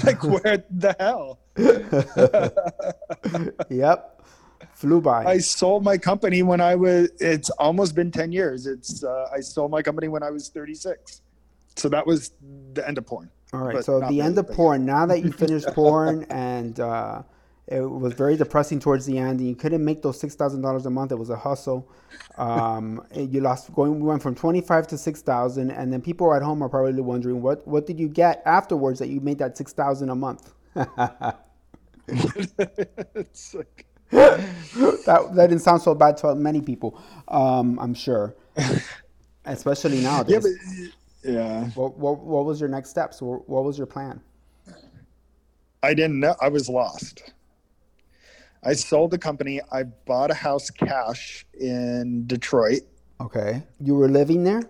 Like 0.05 0.23
where 0.23 0.63
the 0.69 0.95
hell? 0.99 1.39
Yep. 3.69 4.21
Flew 4.75 5.01
by. 5.01 5.25
I 5.25 5.38
sold 5.39 5.84
my 5.84 5.97
company 5.97 6.43
when 6.43 6.62
i 6.62 6.75
was 6.75 7.10
it's 7.19 7.49
almost 7.51 7.95
been 7.95 8.12
10 8.12 8.31
years. 8.31 8.67
It's 8.67 9.03
uh, 9.03 9.27
i 9.34 9.39
sold 9.39 9.71
my 9.71 9.81
company 9.81 10.07
when 10.07 10.23
i 10.23 10.29
was 10.29 10.49
36 10.49 11.21
so 11.75 11.89
that 11.89 12.05
was 12.05 12.31
the 12.73 12.88
end 12.88 12.97
of 12.97 13.05
porn 13.05 13.29
all 13.53 13.61
right. 13.61 13.83
So 13.83 13.99
the 13.99 14.21
end 14.21 14.37
of 14.37 14.47
porn. 14.49 14.85
Now 14.85 15.05
that 15.05 15.23
you 15.23 15.31
finished 15.43 15.67
porn 15.67 16.25
and 16.29 16.79
uh, 16.79 17.23
it 17.67 17.79
was 17.79 18.13
very 18.13 18.35
depressing 18.35 18.79
towards 18.79 19.05
the 19.05 19.17
end, 19.17 19.39
and 19.39 19.47
you 19.47 19.55
couldn't 19.55 19.83
make 19.83 20.01
those 20.01 20.19
six 20.19 20.35
thousand 20.35 20.61
dollars 20.61 20.85
a 20.85 20.89
month. 20.89 21.11
It 21.11 21.15
was 21.15 21.29
a 21.29 21.37
hustle. 21.37 21.89
Um, 22.37 23.05
you 23.15 23.39
lost 23.39 23.73
going. 23.73 23.99
We 23.99 24.07
went 24.07 24.21
from 24.21 24.35
twenty 24.35 24.61
five 24.61 24.87
to 24.87 24.97
six 24.97 25.21
thousand, 25.21 25.71
and 25.71 25.91
then 25.93 26.01
people 26.01 26.33
at 26.33 26.41
home 26.41 26.61
are 26.61 26.69
probably 26.69 27.01
wondering 27.01 27.41
what 27.41 27.65
what 27.67 27.87
did 27.87 27.99
you 27.99 28.09
get 28.09 28.41
afterwards 28.45 28.99
that 28.99 29.07
you 29.07 29.21
made 29.21 29.39
that 29.39 29.57
six 29.57 29.73
thousand 29.73 30.09
a 30.09 30.15
month. 30.15 30.53
it's 32.07 33.53
like... 33.53 33.85
that 34.11 35.31
that 35.33 35.47
didn't 35.47 35.59
sound 35.59 35.81
so 35.81 35.95
bad 35.95 36.17
to 36.17 36.35
many 36.35 36.61
people. 36.61 36.99
Um, 37.29 37.79
I'm 37.79 37.93
sure, 37.93 38.35
especially 39.45 40.01
nowadays. 40.01 40.33
Yeah, 40.33 40.39
but 40.39 40.51
Yeah. 41.23 41.65
What, 41.71 41.97
what, 41.97 42.19
what 42.19 42.45
was 42.45 42.60
your 42.60 42.69
next 42.69 42.89
steps? 42.89 43.21
What, 43.21 43.47
what 43.47 43.63
was 43.63 43.77
your 43.77 43.88
plan? 43.88 44.21
I 45.84 45.93
didn't 45.93 46.19
know. 46.19 46.36
I 46.41 46.49
was 46.49 46.69
lost. 46.69 47.34
I 48.63 48.73
sold 48.73 49.12
the 49.12 49.17
company. 49.17 49.60
I 49.71 49.84
bought 49.84 50.29
a 50.29 50.36
house 50.36 50.69
cash 50.69 51.45
in 51.60 52.27
Detroit. 52.27 52.81
Okay. 53.19 53.63
You 53.79 53.95
were 53.95 54.07
living 54.07 54.43
there? 54.43 54.62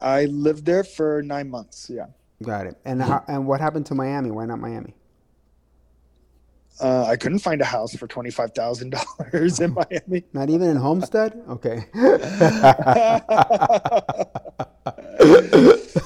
I 0.00 0.26
lived 0.26 0.66
there 0.66 0.84
for 0.84 1.22
nine 1.22 1.48
months. 1.48 1.90
Yeah. 1.92 2.06
Got 2.42 2.66
it. 2.66 2.76
And 2.84 3.02
how, 3.02 3.24
and 3.28 3.46
what 3.46 3.62
happened 3.62 3.86
to 3.86 3.94
Miami? 3.94 4.30
Why 4.30 4.44
not 4.44 4.58
Miami? 4.58 4.94
Uh, 6.78 7.06
I 7.06 7.16
couldn't 7.16 7.38
find 7.38 7.62
a 7.62 7.64
house 7.64 7.96
for 7.96 8.06
twenty 8.06 8.30
five 8.30 8.52
thousand 8.52 8.90
dollars 8.90 9.60
in 9.60 9.72
Miami. 9.72 10.24
Not 10.34 10.50
even 10.50 10.68
in 10.68 10.76
Homestead? 10.76 11.42
Okay. 11.48 11.86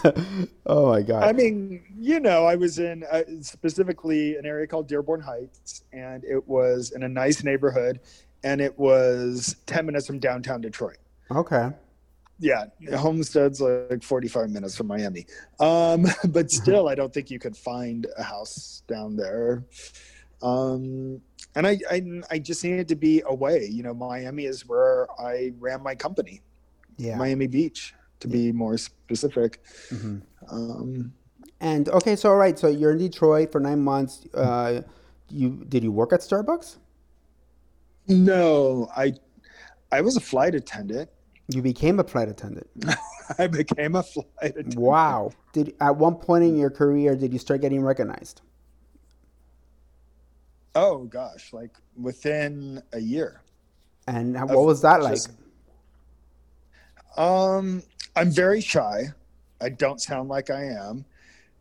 oh 0.67 0.89
my 0.91 1.03
God. 1.03 1.23
I 1.25 1.33
mean, 1.33 1.83
you 1.99 2.21
know, 2.21 2.45
I 2.45 2.57
was 2.57 2.79
in 2.79 3.05
uh, 3.11 3.23
specifically 3.41 4.37
an 4.37 4.47
area 4.47 4.67
called 4.67 4.89
Dearborn 4.89 5.21
Heights, 5.21 5.85
and 5.93 6.25
it 6.25 6.47
was 6.49 6.93
in 6.93 7.03
a 7.03 7.09
nice 7.09 7.45
neighborhood, 7.45 8.01
and 8.45 8.61
it 8.61 8.79
was 8.79 9.57
ten 9.67 9.87
minutes 9.87 10.07
from 10.07 10.19
downtown 10.19 10.61
Detroit. 10.61 10.99
Okay. 11.31 11.71
Yeah, 12.43 12.65
Homestead's 12.97 13.61
like 13.61 14.03
45 14.03 14.49
minutes 14.49 14.75
from 14.75 14.87
Miami. 14.87 15.27
Um, 15.61 16.07
but 16.29 16.51
still, 16.51 16.89
I 16.89 16.95
don't 16.95 17.13
think 17.13 17.31
you 17.31 17.39
could 17.39 17.55
find 17.55 18.07
a 18.17 18.23
house 18.23 18.83
down 18.89 19.15
there. 19.15 19.63
Um, 20.43 21.21
and 21.55 21.67
I, 21.67 21.79
I, 21.91 22.03
I 22.31 22.39
just 22.39 22.65
needed 22.65 22.89
to 22.89 22.97
be 22.97 23.23
away. 23.27 23.67
You 23.67 23.83
know, 23.83 23.93
Miami 23.93 24.47
is 24.47 24.67
where 24.67 25.07
I 25.21 25.53
ran 25.59 25.83
my 25.83 25.95
company, 25.95 26.41
Yeah. 26.97 27.17
Miami 27.17 27.47
Beach, 27.47 27.95
to 28.21 28.29
be 28.29 28.53
more 28.53 28.77
specific. 28.79 29.61
Mhm. 29.91 30.23
Um, 30.49 31.13
And 31.63 31.89
okay, 31.91 32.17
so 32.17 32.31
all 32.31 32.37
right, 32.37 32.59
so 32.59 32.69
you're 32.69 32.93
in 32.93 32.99
Detroit 32.99 33.53
for 33.53 33.61
nine 33.61 33.83
months. 33.83 34.27
Uh, 34.33 34.81
you 35.29 35.65
did 35.69 35.83
you 35.85 35.93
work 35.93 36.13
at 36.13 36.21
Starbucks? 36.21 36.77
no, 38.09 38.89
I, 38.97 39.13
I 39.93 40.01
was 40.01 40.17
a 40.17 40.21
flight 40.21 40.55
attendant. 40.55 41.11
You 41.49 41.63
became 41.63 42.01
a 42.01 42.05
flight 42.05 42.29
attendant. 42.29 42.67
I 43.39 43.47
became 43.47 43.95
a 43.95 44.03
flight 44.03 44.27
attendant. 44.43 44.77
Wow. 44.79 45.33
Did 45.53 45.75
at 45.81 45.97
one 45.97 46.15
point 46.17 46.45
in 46.45 46.57
your 46.57 46.71
career 46.71 47.15
did 47.15 47.33
you 47.33 47.39
start 47.39 47.61
getting 47.61 47.83
recognized? 47.83 48.41
Oh 50.75 51.05
gosh, 51.05 51.53
like 51.53 51.73
within 51.97 52.83
a 52.93 53.01
year. 53.01 53.43
And 54.07 54.35
what 54.49 54.65
was 54.65 54.81
that 54.83 55.03
like? 55.03 55.15
just- 55.15 55.31
Um, 57.17 57.83
I'm 58.17 58.31
very 58.31 58.61
shy. 58.61 59.05
I 59.61 59.69
don't 59.69 60.01
sound 60.01 60.29
like 60.29 60.51
I 60.51 60.65
am, 60.65 61.05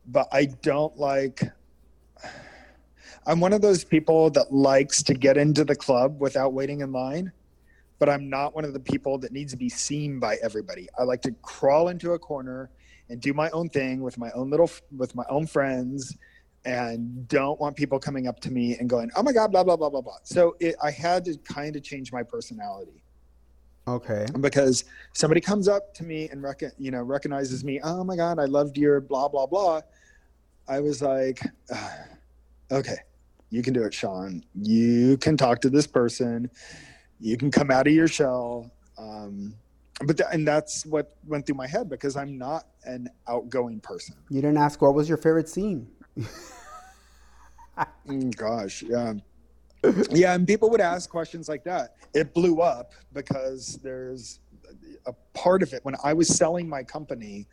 but 0.07 0.27
I 0.31 0.45
don't 0.45 0.97
like. 0.97 1.43
I'm 3.27 3.39
one 3.39 3.53
of 3.53 3.62
those 3.62 3.83
people 3.83 4.29
that 4.31 4.51
likes 4.51 5.03
to 5.03 5.13
get 5.13 5.38
into 5.38 5.63
the 5.63 5.75
club 5.75 6.19
without 6.19 6.53
waiting 6.53 6.81
in 6.81 6.91
line, 6.91 7.31
but 7.99 8.09
I'm 8.09 8.29
not 8.29 8.55
one 8.55 8.65
of 8.65 8.73
the 8.73 8.79
people 8.79 9.19
that 9.19 9.31
needs 9.31 9.51
to 9.51 9.57
be 9.57 9.69
seen 9.69 10.19
by 10.19 10.38
everybody. 10.41 10.88
I 10.97 11.03
like 11.03 11.21
to 11.23 11.31
crawl 11.43 11.89
into 11.89 12.13
a 12.13 12.19
corner 12.19 12.71
and 13.09 13.21
do 13.21 13.33
my 13.33 13.49
own 13.51 13.69
thing 13.69 14.01
with 14.01 14.17
my 14.17 14.31
own 14.31 14.49
little 14.49 14.71
with 14.95 15.15
my 15.15 15.25
own 15.29 15.45
friends 15.45 16.17
and 16.65 17.27
don't 17.27 17.59
want 17.59 17.75
people 17.75 17.99
coming 17.99 18.27
up 18.27 18.39
to 18.41 18.51
me 18.51 18.77
and 18.79 18.89
going, 18.89 19.12
"Oh 19.15 19.21
my 19.21 19.33
god, 19.33 19.51
blah 19.51 19.63
blah 19.63 19.75
blah 19.75 19.89
blah 19.89 20.01
blah." 20.01 20.17
So 20.23 20.55
it, 20.59 20.75
I 20.81 20.89
had 20.89 21.25
to 21.25 21.38
kind 21.38 21.75
of 21.75 21.83
change 21.83 22.12
my 22.12 22.23
personality 22.23 23.03
Okay. 23.95 24.25
because 24.41 24.86
somebody 25.13 25.41
comes 25.41 25.67
up 25.67 25.93
to 25.95 26.04
me 26.04 26.30
and 26.30 26.41
rec- 26.43 26.62
you 26.78 26.91
know 26.91 27.02
recognizes 27.02 27.63
me 27.63 27.80
oh 27.84 28.04
my 28.04 28.15
god 28.15 28.39
i 28.39 28.45
loved 28.45 28.78
your 28.78 29.02
blah 29.02 29.28
blah 29.28 29.45
blah. 29.45 29.82
I 30.67 30.80
was 30.82 31.02
like 31.02 31.41
"Ah, 31.73 31.97
okay. 32.71 32.97
You 33.49 33.63
can 33.63 33.73
do 33.73 33.84
it 33.84 33.93
sean. 33.93 34.43
You 34.54 35.17
can 35.17 35.36
talk 35.36 35.62
to 35.62 35.69
this 35.71 35.88
person. 35.88 36.52
You 37.19 37.36
can 37.38 37.49
come 37.49 37.71
out 37.71 37.88
of 37.88 37.93
your 37.93 38.08
shell. 38.08 38.69
Um, 38.99 39.56
but 40.06 40.17
th- 40.17 40.30
and 40.32 40.47
that's 40.47 40.86
what 40.86 41.15
went 41.28 41.45
through 41.47 41.56
my 41.56 41.67
head 41.67 41.89
because 41.89 42.15
i'm 42.15 42.38
not 42.38 42.65
an 42.86 43.10
outgoing 43.28 43.80
person. 43.80 44.15
You 44.30 44.41
didn't 44.41 44.58
ask 44.58 44.82
what 44.82 44.93
was 44.93 45.10
your 45.10 45.17
favorite 45.17 45.49
scene? 45.49 45.88
Mm, 48.08 48.36
gosh 48.36 48.84
yeah 48.84 49.13
yeah 50.11 50.33
and 50.33 50.45
people 50.47 50.69
would 50.69 50.81
ask 50.81 51.09
questions 51.09 51.47
like 51.47 51.63
that 51.63 51.95
it 52.13 52.33
blew 52.33 52.61
up 52.61 52.91
because 53.13 53.79
there's 53.83 54.39
a 55.07 55.13
part 55.33 55.63
of 55.63 55.73
it 55.73 55.79
when 55.83 55.95
i 56.03 56.13
was 56.13 56.27
selling 56.27 56.67
my 56.67 56.83
company 56.83 57.47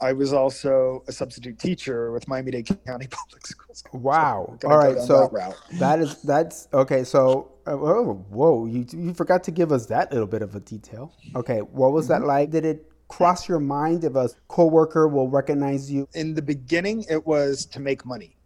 i 0.00 0.12
was 0.12 0.32
also 0.32 1.02
a 1.08 1.12
substitute 1.12 1.58
teacher 1.58 2.10
with 2.12 2.26
miami-dade 2.26 2.66
county 2.86 3.06
public 3.10 3.46
schools 3.46 3.84
Wow. 3.92 4.56
Gonna 4.60 4.74
All 4.74 4.80
right. 4.80 4.98
So 5.00 5.28
that 5.28 5.78
that 5.78 6.00
is 6.00 6.22
that's 6.22 6.68
okay. 6.72 7.02
So 7.04 7.52
oh, 7.66 8.14
whoa, 8.30 8.66
you 8.66 8.84
you 8.92 9.14
forgot 9.14 9.42
to 9.44 9.50
give 9.50 9.72
us 9.72 9.86
that 9.86 10.12
little 10.12 10.26
bit 10.26 10.42
of 10.42 10.54
a 10.54 10.60
detail. 10.60 11.14
Okay, 11.34 11.60
what 11.60 11.92
was 11.92 12.08
Mm-hmm. 12.08 12.22
that 12.22 12.26
like? 12.26 12.50
Did 12.50 12.64
it 12.64 12.92
cross 13.08 13.48
your 13.48 13.58
mind 13.60 14.04
if 14.04 14.14
a 14.14 14.28
coworker 14.48 15.08
will 15.08 15.28
recognize 15.28 15.90
you? 15.90 16.06
in 16.14 16.34
the 16.34 16.42
beginning 16.42 17.04
it 17.08 17.26
was 17.26 17.64
to 17.66 17.80
make 17.80 18.04
money 18.06 18.36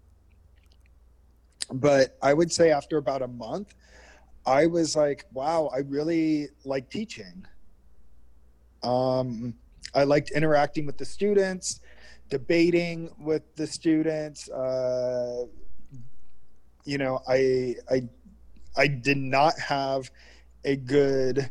but 1.72 2.16
i 2.22 2.32
would 2.32 2.52
say 2.52 2.70
after 2.70 2.98
about 2.98 3.22
a 3.22 3.28
month 3.28 3.74
i 4.46 4.66
was 4.66 4.96
like 4.96 5.24
wow 5.32 5.70
i 5.74 5.78
really 5.78 6.48
like 6.64 6.88
teaching 6.90 7.44
um, 8.82 9.54
i 9.94 10.04
liked 10.04 10.30
interacting 10.32 10.84
with 10.84 10.98
the 10.98 11.04
students 11.04 11.80
debating 12.28 13.10
with 13.18 13.42
the 13.56 13.66
students 13.66 14.50
uh, 14.50 15.44
you 16.84 16.98
know 16.98 17.20
i 17.28 17.74
i 17.90 18.02
i 18.76 18.86
did 18.86 19.16
not 19.16 19.58
have 19.58 20.10
a 20.64 20.76
good 20.76 21.50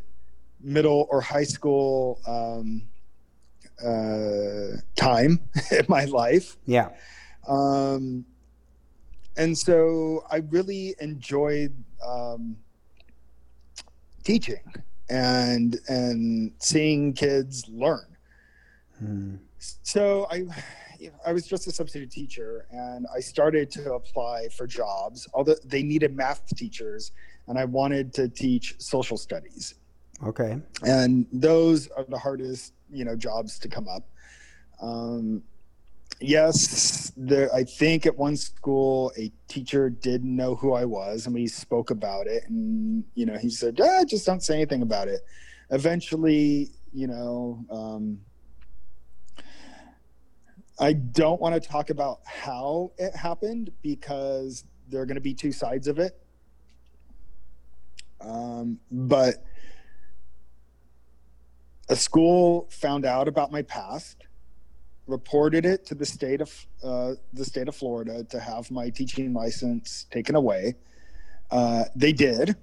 middle 0.60 1.06
or 1.10 1.20
high 1.20 1.44
school 1.44 2.20
um, 2.26 2.82
uh, 3.82 4.76
time 4.96 5.40
in 5.70 5.84
my 5.88 6.04
life. 6.04 6.56
Yeah. 6.66 6.90
Um, 7.46 8.24
and 9.36 9.56
so 9.56 10.24
I 10.30 10.38
really 10.50 10.94
enjoyed 11.00 11.74
um, 12.04 12.56
teaching 14.22 14.60
and 15.10 15.78
and 15.88 16.52
seeing 16.58 17.12
kids 17.12 17.64
learn. 17.68 18.16
Hmm. 18.98 19.36
So 19.58 20.26
I 20.30 20.46
I 21.26 21.32
was 21.32 21.46
just 21.46 21.66
a 21.66 21.72
substitute 21.72 22.10
teacher 22.10 22.66
and 22.70 23.06
I 23.14 23.20
started 23.20 23.70
to 23.72 23.94
apply 23.94 24.48
for 24.48 24.66
jobs. 24.66 25.28
Although 25.34 25.56
they 25.64 25.82
needed 25.82 26.16
math 26.16 26.46
teachers 26.56 27.12
and 27.46 27.58
I 27.58 27.64
wanted 27.64 28.12
to 28.14 28.28
teach 28.28 28.76
social 28.78 29.18
studies 29.18 29.74
Okay. 30.24 30.58
and 30.86 31.26
those 31.32 31.88
are 31.88 32.04
the 32.04 32.18
hardest 32.18 32.72
you 32.90 33.04
know 33.04 33.16
jobs 33.16 33.58
to 33.58 33.68
come 33.68 33.88
up 33.88 34.08
um, 34.80 35.42
yes 36.20 37.12
there 37.16 37.52
i 37.54 37.64
think 37.64 38.06
at 38.06 38.16
one 38.16 38.36
school 38.36 39.12
a 39.18 39.30
teacher 39.48 39.90
did 39.90 40.24
know 40.24 40.54
who 40.54 40.72
i 40.72 40.84
was 40.84 41.26
and 41.26 41.34
we 41.34 41.46
spoke 41.46 41.90
about 41.90 42.26
it 42.26 42.44
and 42.48 43.04
you 43.14 43.26
know 43.26 43.36
he 43.36 43.50
said 43.50 43.78
ah, 43.82 44.04
just 44.04 44.24
don't 44.26 44.42
say 44.42 44.54
anything 44.54 44.82
about 44.82 45.08
it. 45.08 45.20
Eventually 45.70 46.70
you 46.92 47.06
know 47.06 47.64
um, 47.70 48.18
i 50.78 50.92
don't 50.92 51.40
want 51.40 51.60
to 51.60 51.68
talk 51.68 51.90
about 51.90 52.20
how 52.24 52.92
it 52.98 53.14
happened 53.16 53.70
because 53.82 54.64
there 54.88 55.00
are 55.00 55.06
going 55.06 55.16
to 55.16 55.20
be 55.20 55.34
two 55.34 55.52
sides 55.52 55.88
of 55.88 55.98
it. 55.98 56.18
Um, 58.20 58.78
but 58.90 59.44
a 61.88 61.96
school 61.96 62.68
found 62.70 63.04
out 63.04 63.28
about 63.28 63.52
my 63.52 63.62
past 63.62 64.24
reported 65.06 65.66
it 65.66 65.84
to 65.86 65.94
the 65.94 66.06
state 66.06 66.40
of 66.40 66.66
uh, 66.82 67.12
the 67.32 67.44
state 67.44 67.68
of 67.68 67.76
florida 67.76 68.24
to 68.24 68.40
have 68.40 68.70
my 68.70 68.88
teaching 68.90 69.32
license 69.34 70.06
taken 70.10 70.34
away 70.34 70.74
uh, 71.50 71.84
they 71.94 72.12
did 72.12 72.56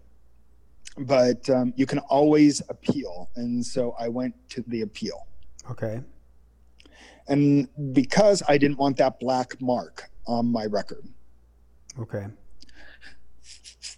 but 0.98 1.48
um, 1.50 1.74
you 1.76 1.86
can 1.86 2.00
always 2.00 2.62
appeal 2.70 3.30
and 3.36 3.64
so 3.66 3.96
i 4.00 4.08
went 4.08 4.34
to 4.50 4.64
the 4.68 4.82
appeal 4.82 5.28
Okay. 5.70 6.02
and 7.28 7.68
because 7.94 8.42
i 8.48 8.58
didn't 8.58 8.78
want 8.78 8.98
that 8.98 9.20
black 9.20 9.60
mark 9.62 10.10
on 10.26 10.52
my 10.52 10.66
record 10.66 11.08
Okay. 12.00 12.26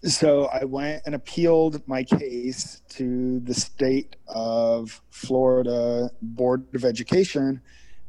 so 0.03 0.45
I 0.45 0.63
went 0.65 1.03
and 1.05 1.13
appealed 1.15 1.81
my 1.87 2.03
case 2.03 2.81
to 2.89 3.39
the 3.41 3.53
state 3.53 4.15
of 4.27 4.99
Florida 5.09 6.09
Board 6.21 6.65
of 6.73 6.83
Education, 6.85 7.61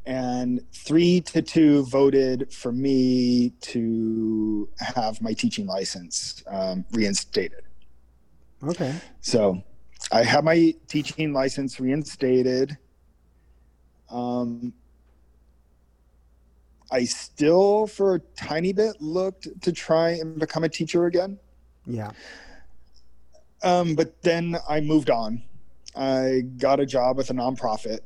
and 0.06 0.60
three 0.72 1.20
to 1.20 1.40
two 1.42 1.84
voted 1.86 2.52
for 2.52 2.72
me 2.72 3.50
to 3.60 4.68
have 4.78 5.20
my 5.22 5.32
teaching 5.32 5.66
license 5.66 6.42
um, 6.46 6.84
reinstated. 6.92 7.62
Okay. 8.62 8.94
So 9.20 9.62
I 10.12 10.22
have 10.22 10.44
my 10.44 10.74
teaching 10.88 11.32
license 11.32 11.80
reinstated. 11.80 12.76
Um, 14.10 14.74
I 16.90 17.04
still, 17.04 17.86
for 17.86 18.16
a 18.16 18.20
tiny 18.36 18.72
bit, 18.72 19.00
looked 19.00 19.48
to 19.62 19.72
try 19.72 20.10
and 20.10 20.38
become 20.38 20.64
a 20.64 20.68
teacher 20.68 21.06
again. 21.06 21.38
Yeah. 21.86 22.10
Um, 23.62 23.94
but 23.94 24.22
then 24.22 24.56
I 24.68 24.80
moved 24.80 25.10
on. 25.10 25.42
I 25.96 26.42
got 26.58 26.80
a 26.80 26.86
job 26.86 27.16
with 27.16 27.30
a 27.30 27.32
nonprofit, 27.32 28.00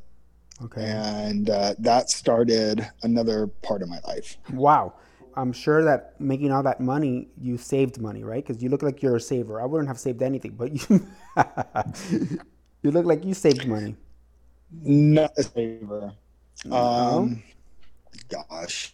Okay. 0.65 0.83
and 0.85 1.49
uh, 1.49 1.73
that 1.79 2.09
started 2.09 2.85
another 3.03 3.47
part 3.47 3.81
of 3.81 3.87
my 3.89 3.99
life. 4.05 4.37
Wow. 4.51 4.93
I'm 5.35 5.53
sure 5.53 5.83
that 5.85 6.19
making 6.19 6.51
all 6.51 6.63
that 6.63 6.81
money, 6.81 7.29
you 7.39 7.57
saved 7.57 8.01
money, 8.01 8.23
right? 8.25 8.45
Because 8.45 8.61
you 8.61 8.67
look 8.69 8.81
like 8.83 9.01
you're 9.01 9.15
a 9.15 9.21
saver. 9.21 9.61
I 9.61 9.65
wouldn't 9.65 9.87
have 9.87 9.99
saved 9.99 10.21
anything, 10.21 10.51
but 10.57 10.89
you, 10.89 11.07
you 12.83 12.91
look 12.91 13.05
like 13.05 13.23
you 13.23 13.33
saved 13.33 13.65
money. 13.65 13.95
Not 14.83 15.31
a 15.37 15.43
saver. 15.43 16.11
Um, 16.69 17.41
gosh, 18.27 18.93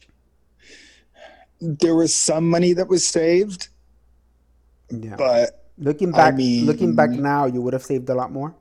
there 1.59 1.95
was 1.95 2.13
some 2.13 2.47
money 2.47 2.73
that 2.73 2.87
was 2.87 3.07
saved, 3.07 3.69
Yeah. 4.91 5.15
but 5.15 5.65
looking 5.79 6.13
I 6.13 6.17
back, 6.17 6.35
mean- 6.35 6.65
looking 6.67 6.93
back 6.95 7.09
now, 7.09 7.45
you 7.45 7.61
would 7.61 7.73
have 7.73 7.83
saved 7.83 8.07
a 8.09 8.13
lot 8.13 8.31
more. 8.31 8.53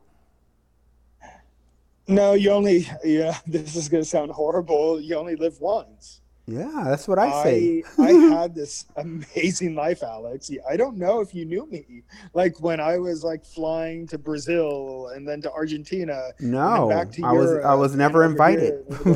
No, 2.07 2.35
you 2.35 2.51
only. 2.51 2.89
Yeah, 3.03 3.39
this 3.47 3.77
is 3.77 3.89
gonna 3.89 4.05
sound 4.05 4.31
horrible. 4.31 5.01
You 5.01 5.17
only 5.17 5.37
live 5.37 5.61
once. 5.61 6.21
Yeah, 6.47 6.83
that's 6.85 7.09
what 7.09 7.19
I 7.19 7.43
say. 7.43 7.83
I, 7.99 8.03
I 8.03 8.13
had 8.43 8.55
this 8.55 8.85
amazing 8.97 9.75
life, 9.75 10.03
Alex. 10.03 10.51
I 10.69 10.77
don't 10.77 10.99
know 10.99 11.21
if 11.21 11.35
you 11.35 11.47
knew 11.47 11.67
me. 11.71 12.03
Like 12.35 12.61
when 12.61 12.81
I 12.81 12.99
was 12.99 13.25
like 13.25 13.47
flying 13.47 14.07
to 14.09 14.19
Brazil 14.19 15.11
and 15.15 15.27
then 15.27 15.41
to 15.43 15.51
Argentina. 15.51 16.33
no, 16.41 16.91
back 16.91 17.11
to 17.13 17.25
I 17.25 17.33
was 17.33 17.65
I 17.65 17.75
was 17.75 17.97
never 17.97 18.25
invited. 18.25 18.85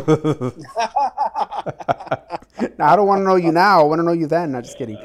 now, 2.79 2.93
I 2.93 2.97
don't 2.97 3.07
want 3.07 3.21
to 3.21 3.25
know 3.25 3.37
you 3.37 3.53
now. 3.53 3.81
I 3.81 3.85
want 3.85 3.99
to 3.99 4.05
know 4.05 4.13
you 4.13 4.27
then. 4.27 4.53
Not 4.53 4.65
just 4.65 4.79
kidding. 4.79 4.97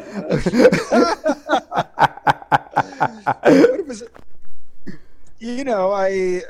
But 3.43 3.51
it 3.51 3.86
was, 3.86 4.03
you 5.39 5.65
know, 5.65 5.91
I 5.91 6.41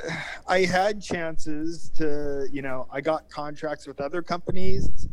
I 0.47 0.65
had 0.65 1.01
chances 1.01 1.89
to, 1.95 2.47
you 2.51 2.61
know, 2.61 2.87
I 2.91 3.01
got 3.01 3.29
contracts 3.29 3.87
with 3.87 4.01
other 4.01 4.21
companies. 4.21 5.07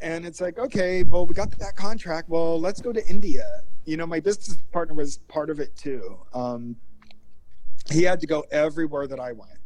And 0.00 0.26
it's 0.26 0.40
like, 0.40 0.58
okay, 0.58 1.02
well, 1.02 1.26
we 1.26 1.34
got 1.34 1.50
that 1.58 1.76
contract. 1.76 2.28
Well, 2.28 2.60
let's 2.60 2.80
go 2.80 2.92
to 2.92 3.06
India. 3.08 3.62
You 3.84 3.96
know, 3.96 4.06
my 4.06 4.20
business 4.20 4.58
partner 4.72 4.94
was 4.94 5.18
part 5.28 5.48
of 5.48 5.60
it 5.60 5.76
too. 5.76 6.18
Um, 6.34 6.76
he 7.90 8.02
had 8.02 8.20
to 8.20 8.26
go 8.26 8.44
everywhere 8.50 9.06
that 9.06 9.20
I 9.20 9.32
went. 9.32 9.58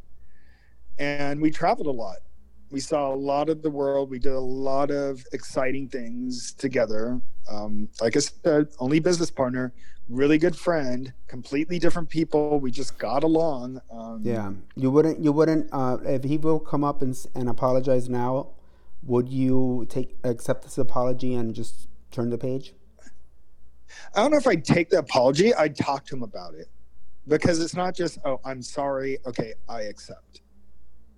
And 0.98 1.40
we 1.40 1.50
traveled 1.50 1.86
a 1.86 1.92
lot. 1.92 2.18
We 2.70 2.80
saw 2.80 3.12
a 3.12 3.16
lot 3.16 3.48
of 3.48 3.62
the 3.62 3.70
world. 3.70 4.10
We 4.10 4.18
did 4.18 4.32
a 4.32 4.40
lot 4.40 4.90
of 4.90 5.24
exciting 5.32 5.88
things 5.88 6.52
together. 6.52 7.20
Um, 7.50 7.88
like 8.00 8.16
I 8.16 8.20
said, 8.20 8.68
only 8.78 9.00
business 9.00 9.30
partner, 9.30 9.72
really 10.08 10.38
good 10.38 10.54
friend, 10.54 11.12
completely 11.28 11.78
different 11.78 12.10
people. 12.10 12.60
We 12.60 12.70
just 12.70 12.98
got 12.98 13.24
along. 13.24 13.80
Um, 13.90 14.20
yeah, 14.22 14.52
you 14.76 14.90
wouldn't. 14.90 15.20
You 15.20 15.32
wouldn't. 15.32 15.68
Uh, 15.72 15.98
if 16.04 16.24
he 16.24 16.36
will 16.36 16.60
come 16.60 16.84
up 16.84 17.00
and 17.00 17.16
and 17.34 17.48
apologize 17.48 18.08
now, 18.08 18.48
would 19.02 19.28
you 19.28 19.86
take 19.88 20.16
accept 20.24 20.64
this 20.64 20.76
apology 20.76 21.34
and 21.34 21.54
just 21.54 21.88
turn 22.10 22.30
the 22.30 22.38
page? 22.38 22.74
I 24.14 24.22
don't 24.22 24.30
know 24.30 24.36
if 24.36 24.46
I'd 24.46 24.64
take 24.64 24.90
the 24.90 24.98
apology. 24.98 25.54
I'd 25.54 25.76
talk 25.76 26.04
to 26.06 26.16
him 26.16 26.22
about 26.22 26.54
it 26.54 26.68
because 27.26 27.60
it's 27.60 27.74
not 27.74 27.94
just, 27.94 28.18
oh, 28.24 28.40
I'm 28.44 28.62
sorry. 28.62 29.18
Okay, 29.26 29.54
I 29.68 29.82
accept. 29.82 30.42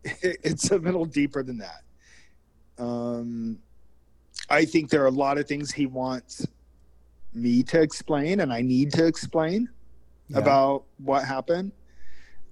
It's 0.22 0.70
a 0.70 0.76
little 0.78 1.05
deeper 1.05 1.42
than 1.42 1.59
that. 1.59 1.82
Um, 2.82 3.59
I 4.48 4.64
think 4.64 4.90
there 4.90 5.03
are 5.03 5.07
a 5.09 5.11
lot 5.11 5.38
of 5.38 5.46
things 5.46 5.70
he 5.70 5.86
wants 5.86 6.46
me 7.34 7.62
to 7.64 7.80
explain 7.80 8.40
and 8.40 8.53
I 8.53 8.62
need 8.62 8.92
to 8.94 9.07
explain 9.07 9.68
Yeah. 10.28 10.38
about 10.38 10.84
what 10.98 11.24
happened. 11.24 11.72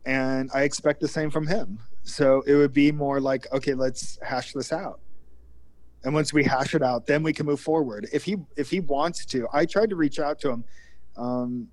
And 0.05 0.51
I 0.55 0.62
expect 0.62 1.01
the 1.01 1.09
same 1.09 1.30
from 1.30 1.46
him. 1.46 1.78
So 2.03 2.42
it 2.46 2.55
would 2.55 2.72
be 2.72 2.92
more 2.92 3.20
like, 3.20 3.46
okay, 3.53 3.74
let's 3.74 4.18
hash 4.22 4.53
this 4.53 4.72
out. 4.72 5.01
And 6.05 6.14
once 6.14 6.32
we 6.32 6.44
hash 6.44 6.74
it 6.74 6.82
out, 6.82 7.07
then 7.07 7.22
we 7.22 7.32
can 7.32 7.44
move 7.44 7.61
forward. 7.61 8.09
If 8.12 8.24
he 8.24 8.36
if 8.57 8.70
he 8.70 8.80
wants 8.80 9.26
to, 9.26 9.49
I 9.53 9.66
tried 9.66 9.90
to 9.90 9.96
reach 9.96 10.18
out 10.20 10.38
to 10.40 10.51
him. 10.51 10.64
Um, 11.16 11.68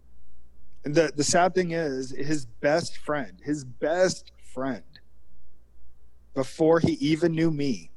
the 0.83 1.11
the 1.15 1.23
sad 1.23 1.53
thing 1.53 1.71
is, 1.71 2.09
his 2.11 2.45
best 2.45 2.97
friend, 2.97 3.39
his 3.43 3.63
best 3.63 4.31
friend, 4.53 4.83
before 6.35 6.79
he 6.79 6.93
even 6.93 7.33
knew 7.33 7.49
me, 7.49 7.89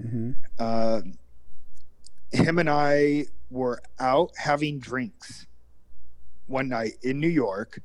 hmm 0.00 0.32
uh, 0.58 1.00
him 2.30 2.58
and 2.58 2.68
I 2.68 3.26
were 3.50 3.80
out 4.00 4.32
having 4.36 4.78
drinks 4.80 5.46
one 6.46 6.68
night 6.68 6.94
in 7.02 7.20
New 7.20 7.28
York. 7.28 7.80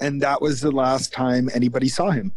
And 0.00 0.20
that 0.22 0.40
was 0.40 0.60
the 0.60 0.70
last 0.70 1.12
time 1.12 1.48
anybody 1.54 1.88
saw 1.88 2.10
him. 2.10 2.32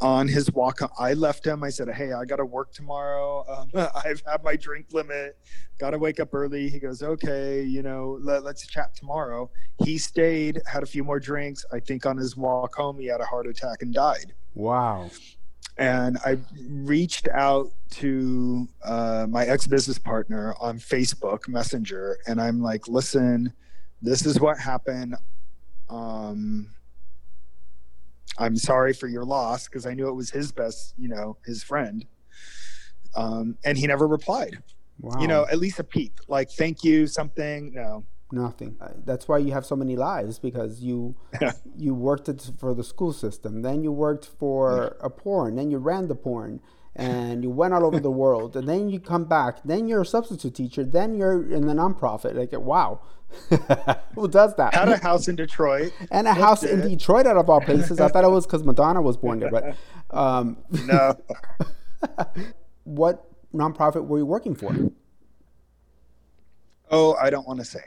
On 0.00 0.26
his 0.26 0.50
walk, 0.52 0.80
I 0.98 1.14
left 1.14 1.46
him. 1.46 1.62
I 1.62 1.70
said, 1.70 1.88
Hey, 1.88 2.12
I 2.12 2.24
got 2.24 2.36
to 2.36 2.44
work 2.44 2.72
tomorrow. 2.72 3.44
Um, 3.48 3.70
I've 4.04 4.22
had 4.26 4.42
my 4.42 4.56
drink 4.56 4.86
limit. 4.92 5.38
Got 5.78 5.90
to 5.90 5.98
wake 5.98 6.18
up 6.20 6.34
early. 6.34 6.68
He 6.68 6.78
goes, 6.78 7.02
Okay, 7.02 7.62
you 7.62 7.82
know, 7.82 8.18
let, 8.20 8.42
let's 8.44 8.66
chat 8.66 8.94
tomorrow. 8.96 9.50
He 9.84 9.96
stayed, 9.98 10.60
had 10.66 10.82
a 10.82 10.86
few 10.86 11.04
more 11.04 11.20
drinks. 11.20 11.64
I 11.72 11.78
think 11.80 12.06
on 12.06 12.16
his 12.16 12.36
walk 12.36 12.74
home, 12.74 12.98
he 12.98 13.06
had 13.06 13.20
a 13.20 13.24
heart 13.24 13.46
attack 13.46 13.82
and 13.82 13.94
died 13.94 14.34
Wow. 14.54 15.10
and 15.78 16.18
I 16.24 16.38
reached 16.68 17.28
out 17.28 17.70
to 17.92 18.68
uh, 18.84 19.26
my 19.28 19.44
ex 19.46 19.66
business 19.66 19.98
partner 19.98 20.54
on 20.60 20.78
Facebook 20.78 21.48
Messenger, 21.48 22.18
and 22.26 22.40
I'm 22.40 22.60
like, 22.60 22.88
"Listen, 22.88 23.52
this 24.02 24.26
is 24.26 24.40
what 24.40 24.58
happened. 24.58 25.14
Um, 25.88 26.68
I'm 28.38 28.56
sorry 28.56 28.92
for 28.92 29.08
your 29.08 29.24
loss 29.24 29.68
because 29.68 29.86
I 29.86 29.94
knew 29.94 30.08
it 30.08 30.14
was 30.14 30.30
his 30.30 30.52
best, 30.52 30.94
you 30.98 31.08
know, 31.08 31.36
his 31.44 31.62
friend." 31.62 32.04
Um, 33.16 33.56
and 33.64 33.78
he 33.78 33.86
never 33.86 34.06
replied. 34.06 34.58
Wow. 35.00 35.20
You 35.20 35.28
know, 35.28 35.46
at 35.50 35.58
least 35.58 35.78
a 35.78 35.84
peep, 35.84 36.20
like 36.28 36.50
"Thank 36.50 36.84
you," 36.84 37.06
something. 37.06 37.72
No, 37.74 38.04
Nothing. 38.34 38.76
Uh, 38.80 38.88
That's 39.04 39.28
why 39.28 39.38
you 39.38 39.52
have 39.52 39.64
so 39.64 39.76
many 39.76 39.96
lives 39.96 40.38
because 40.38 40.80
you 40.80 41.14
you 41.76 41.94
worked 41.94 42.28
it 42.28 42.50
for 42.58 42.74
the 42.74 42.84
school 42.84 43.12
system, 43.12 43.62
then 43.62 43.82
you 43.84 43.92
worked 43.92 44.26
for 44.26 44.96
a 45.00 45.10
porn, 45.10 45.54
then 45.56 45.70
you 45.70 45.78
ran 45.78 46.08
the 46.08 46.14
porn, 46.14 46.60
and 46.96 47.42
you 47.42 47.50
went 47.50 47.74
all 47.74 47.84
over 47.84 47.98
the 47.98 48.10
world, 48.10 48.56
and 48.56 48.68
then 48.68 48.88
you 48.88 49.00
come 49.00 49.24
back, 49.24 49.58
then 49.64 49.88
you're 49.88 50.02
a 50.02 50.06
substitute 50.06 50.54
teacher, 50.54 50.84
then 50.84 51.16
you're 51.16 51.52
in 51.52 51.66
the 51.66 51.74
nonprofit. 51.74 52.34
Like 52.34 52.52
wow, 52.60 53.00
who 54.14 54.28
does 54.28 54.54
that? 54.56 54.74
had 54.74 54.88
a 54.88 54.96
house 54.98 55.26
in 55.28 55.36
Detroit. 55.36 55.92
and 56.10 56.28
a 56.28 56.34
house 56.34 56.62
in. 56.62 56.80
Detroit 56.88 57.26
out 57.26 57.36
of 57.36 57.50
all 57.50 57.60
places. 57.60 57.98
I 58.00 58.08
thought 58.08 58.24
it 58.24 58.30
was 58.30 58.46
because 58.46 58.62
Madonna 58.62 59.02
was 59.02 59.16
born 59.16 59.40
there, 59.40 59.50
but 59.50 59.76
um, 60.16 60.58
No, 60.86 61.16
what 62.84 63.26
nonprofit 63.52 64.06
were 64.06 64.18
you 64.18 64.26
working 64.26 64.54
for? 64.54 64.74
oh, 66.90 67.14
I 67.14 67.30
don't 67.30 67.46
want 67.46 67.58
to 67.58 67.64
say. 67.64 67.80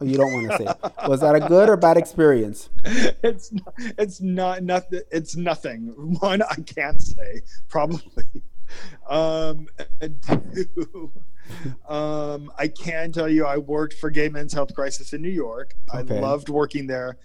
Oh, 0.00 0.04
you 0.04 0.16
don't 0.16 0.32
want 0.32 0.50
to 0.50 0.56
say. 0.58 0.90
Was 1.08 1.20
that 1.20 1.34
a 1.34 1.40
good 1.40 1.68
or 1.68 1.76
bad 1.76 1.96
experience? 1.96 2.68
it's 2.84 3.52
not, 3.52 3.74
it's 3.98 4.20
not 4.20 4.62
nothing 4.62 5.00
it's 5.10 5.36
nothing 5.36 6.16
one 6.20 6.42
i 6.42 6.54
can't 6.66 7.00
say 7.00 7.42
probably 7.68 8.42
um 9.08 9.68
and 10.00 10.20
two 10.54 11.10
um 11.88 12.50
i 12.58 12.66
can 12.66 13.12
tell 13.12 13.28
you 13.28 13.44
i 13.44 13.56
worked 13.58 13.94
for 13.94 14.10
gay 14.10 14.28
men's 14.28 14.52
health 14.52 14.74
crisis 14.74 15.12
in 15.12 15.20
new 15.22 15.28
york 15.28 15.74
Okay. 15.94 16.16
i 16.18 16.20
loved 16.20 16.48
working 16.48 16.86
there 16.86 17.16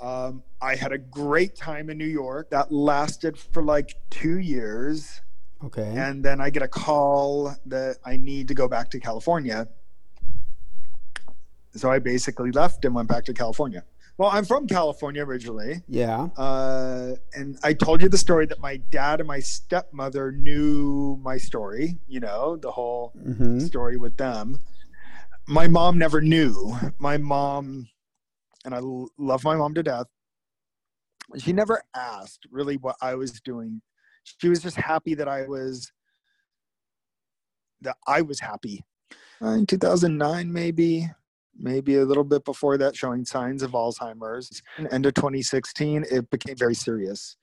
um 0.00 0.42
i 0.60 0.74
had 0.76 0.92
a 0.92 0.98
great 0.98 1.56
time 1.56 1.90
in 1.90 1.98
new 1.98 2.04
york 2.06 2.48
that 2.50 2.70
lasted 2.70 3.36
for 3.38 3.62
like 3.62 3.94
two 4.10 4.38
years 4.38 5.20
Okay. 5.64 5.94
and 5.96 6.22
then 6.22 6.38
I 6.38 6.50
get 6.50 6.62
a 6.62 6.68
call 6.68 7.56
that 7.64 7.96
I 8.04 8.18
need 8.18 8.46
to 8.48 8.54
go 8.54 8.68
back 8.68 8.90
to 8.90 9.00
California. 9.00 9.66
So 11.74 11.90
I 11.90 11.98
basically 11.98 12.50
left 12.50 12.84
and 12.84 12.94
went 12.94 13.08
back 13.08 13.24
to 13.24 13.32
California. 13.32 13.82
Well, 14.18 14.30
I'm 14.32 14.46
from 14.46 14.66
California 14.66 15.22
originally, 15.24 15.82
yeah. 15.88 16.28
uh, 16.38 17.16
and 17.34 17.58
I 17.62 17.74
told 17.74 18.00
you 18.00 18.08
the 18.08 18.16
story 18.16 18.46
that 18.46 18.60
my 18.60 18.78
dad 18.78 19.20
and 19.20 19.26
my 19.28 19.40
stepmother 19.40 20.32
knew 20.32 21.18
my 21.22 21.36
story. 21.36 21.98
You 22.08 22.20
know, 22.20 22.56
the 22.56 22.70
whole 22.70 23.10
hmm 23.10 23.58
story 23.58 23.98
with 23.98 24.16
them. 24.16 24.58
My 25.46 25.68
mom 25.68 25.98
never 25.98 26.20
knew. 26.22 26.74
My 26.98 27.18
mom, 27.18 27.88
and 28.64 28.74
I 28.74 28.78
l- 28.78 29.10
love 29.18 29.44
my 29.44 29.54
mom 29.56 29.74
to 29.74 29.82
death. 29.82 30.06
She 31.36 31.52
never 31.52 31.82
asked 31.94 32.46
really 32.50 32.78
what 32.78 32.96
I 33.02 33.16
was 33.16 33.40
doing. 33.42 33.82
She 34.24 34.48
was 34.48 34.62
just 34.62 34.76
happy 34.76 35.14
that 35.14 35.28
I 35.28 35.46
was 35.46 35.92
that 37.82 37.96
I 38.06 38.22
was 38.22 38.40
happy. 38.40 38.82
Uh, 39.42 39.48
In 39.50 39.66
2009, 39.66 40.50
maybe, 40.52 41.10
maybe 41.58 41.96
a 41.96 42.04
little 42.04 42.24
bit 42.24 42.44
before 42.44 42.78
that, 42.78 42.96
showing 42.96 43.24
signs 43.24 43.62
of 43.62 43.72
Alzheimer's. 43.72 44.62
End 44.90 45.06
of 45.06 45.14
2016, 45.14 46.04
it 46.10 46.28
became 46.30 46.56
very 46.56 46.74
serious. 46.74 47.36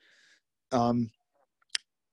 Um, 0.72 1.12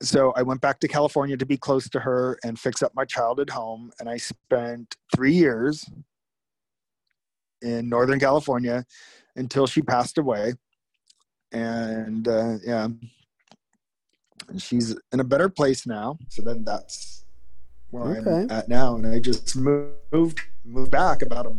so 0.02 0.32
I 0.34 0.42
went 0.42 0.60
back 0.60 0.80
to 0.80 0.88
California 0.88 1.36
to 1.36 1.46
be 1.46 1.56
close 1.56 1.88
to 1.90 2.00
her 2.00 2.38
and 2.44 2.58
fix 2.58 2.82
up 2.82 2.92
my 2.94 3.04
childhood 3.04 3.50
home. 3.50 3.90
And 4.00 4.08
I 4.08 4.16
spent 4.16 4.96
three 5.14 5.34
years 5.34 5.84
in 7.62 7.88
Northern 7.88 8.18
California 8.18 8.86
until 9.36 9.66
she 9.66 9.82
passed 9.82 10.16
away. 10.16 10.54
And 11.52 12.26
uh, 12.28 12.54
yeah, 12.64 12.88
and 14.48 14.62
she's 14.62 14.96
in 15.12 15.20
a 15.20 15.24
better 15.24 15.48
place 15.48 15.86
now. 15.86 16.18
So 16.28 16.42
then 16.42 16.64
that's 16.64 17.24
where 17.90 18.18
Okay. 18.18 18.30
I'm 18.30 18.50
at 18.50 18.68
now. 18.68 18.94
And 18.96 19.06
I 19.06 19.18
just 19.18 19.56
moved 19.56 20.40
moved 20.64 20.90
back 20.90 21.22
about 21.22 21.46
a 21.46 21.52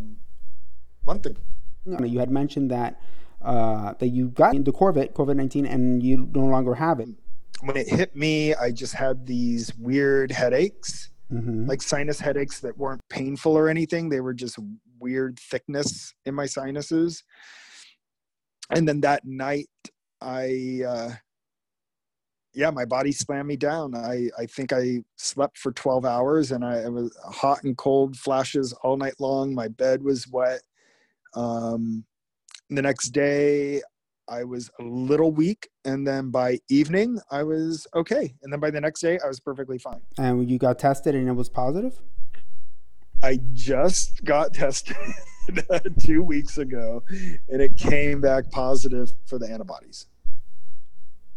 month 1.06 1.26
ago. 1.26 1.42
You 1.86 2.20
had 2.20 2.30
mentioned 2.30 2.72
that 2.72 3.02
uh, 3.42 3.94
that 4.00 4.08
you 4.10 4.30
got 4.30 4.56
into 4.56 4.72
Corvette, 4.72 5.14
COVID 5.16 5.36
nineteen, 5.36 5.66
and 5.66 6.04
you 6.04 6.30
no 6.34 6.46
longer 6.46 6.76
have 6.76 7.00
it. 7.00 7.10
When 7.62 7.78
it 7.78 7.88
hit 7.88 8.16
me, 8.16 8.54
I 8.56 8.72
just 8.72 8.94
had 8.94 9.26
these 9.26 9.74
weird 9.78 10.32
headaches. 10.32 11.10
hmm 11.30 11.66
like 11.68 11.82
sinus 11.82 12.20
headaches 12.20 12.60
that 12.60 12.78
weren't 12.78 13.02
painful 13.10 13.58
or 13.58 13.70
anything. 13.70 14.10
They 14.10 14.20
were 14.22 14.34
just 14.34 14.60
weird 15.00 15.40
thickness 15.40 16.14
in 16.26 16.36
my 16.36 16.46
sinuses. 16.46 17.24
And 18.70 18.88
then 18.88 19.02
that 19.02 19.26
night, 19.26 19.70
I, 20.22 20.82
uh, 20.88 21.12
yeah, 22.54 22.70
my 22.70 22.86
body 22.86 23.12
slammed 23.12 23.48
me 23.48 23.56
down. 23.58 23.96
I, 23.96 24.30
I 24.38 24.46
think 24.46 24.72
I 24.74 25.04
slept 25.18 25.58
for 25.58 25.72
12 25.72 26.06
hours 26.06 26.52
and 26.52 26.64
I 26.66 26.80
it 26.80 26.92
was 26.92 27.16
hot 27.24 27.64
and 27.64 27.78
cold 27.78 28.18
flashes 28.18 28.74
all 28.84 28.98
night 28.98 29.16
long. 29.20 29.54
My 29.56 29.68
bed 29.68 30.04
was 30.04 30.28
wet. 30.28 30.62
Um, 31.34 32.06
the 32.70 32.82
next 32.82 33.10
day, 33.10 33.82
I 34.28 34.44
was 34.44 34.72
a 34.80 34.84
little 34.84 35.32
weak. 35.32 35.70
And 35.84 36.08
then 36.08 36.30
by 36.30 36.60
evening, 36.70 37.20
I 37.30 37.44
was 37.44 37.86
okay. 37.94 38.34
And 38.42 38.52
then 38.52 38.60
by 38.60 38.72
the 38.72 38.82
next 38.82 39.02
day, 39.02 39.20
I 39.24 39.28
was 39.28 39.40
perfectly 39.40 39.78
fine. 39.78 40.02
And 40.18 40.50
you 40.50 40.58
got 40.58 40.80
tested, 40.80 41.16
and 41.16 41.28
it 41.28 41.34
was 41.34 41.50
positive. 41.50 42.00
I 43.24 43.40
just 43.54 44.24
got 44.24 44.54
tested 44.54 44.96
two 46.00 46.24
weeks 46.24 46.58
ago, 46.58 47.04
and 47.50 47.62
it 47.62 47.76
came 47.78 48.22
back 48.22 48.50
positive 48.52 49.12
for 49.26 49.38
the 49.38 49.50
antibodies. 49.52 50.08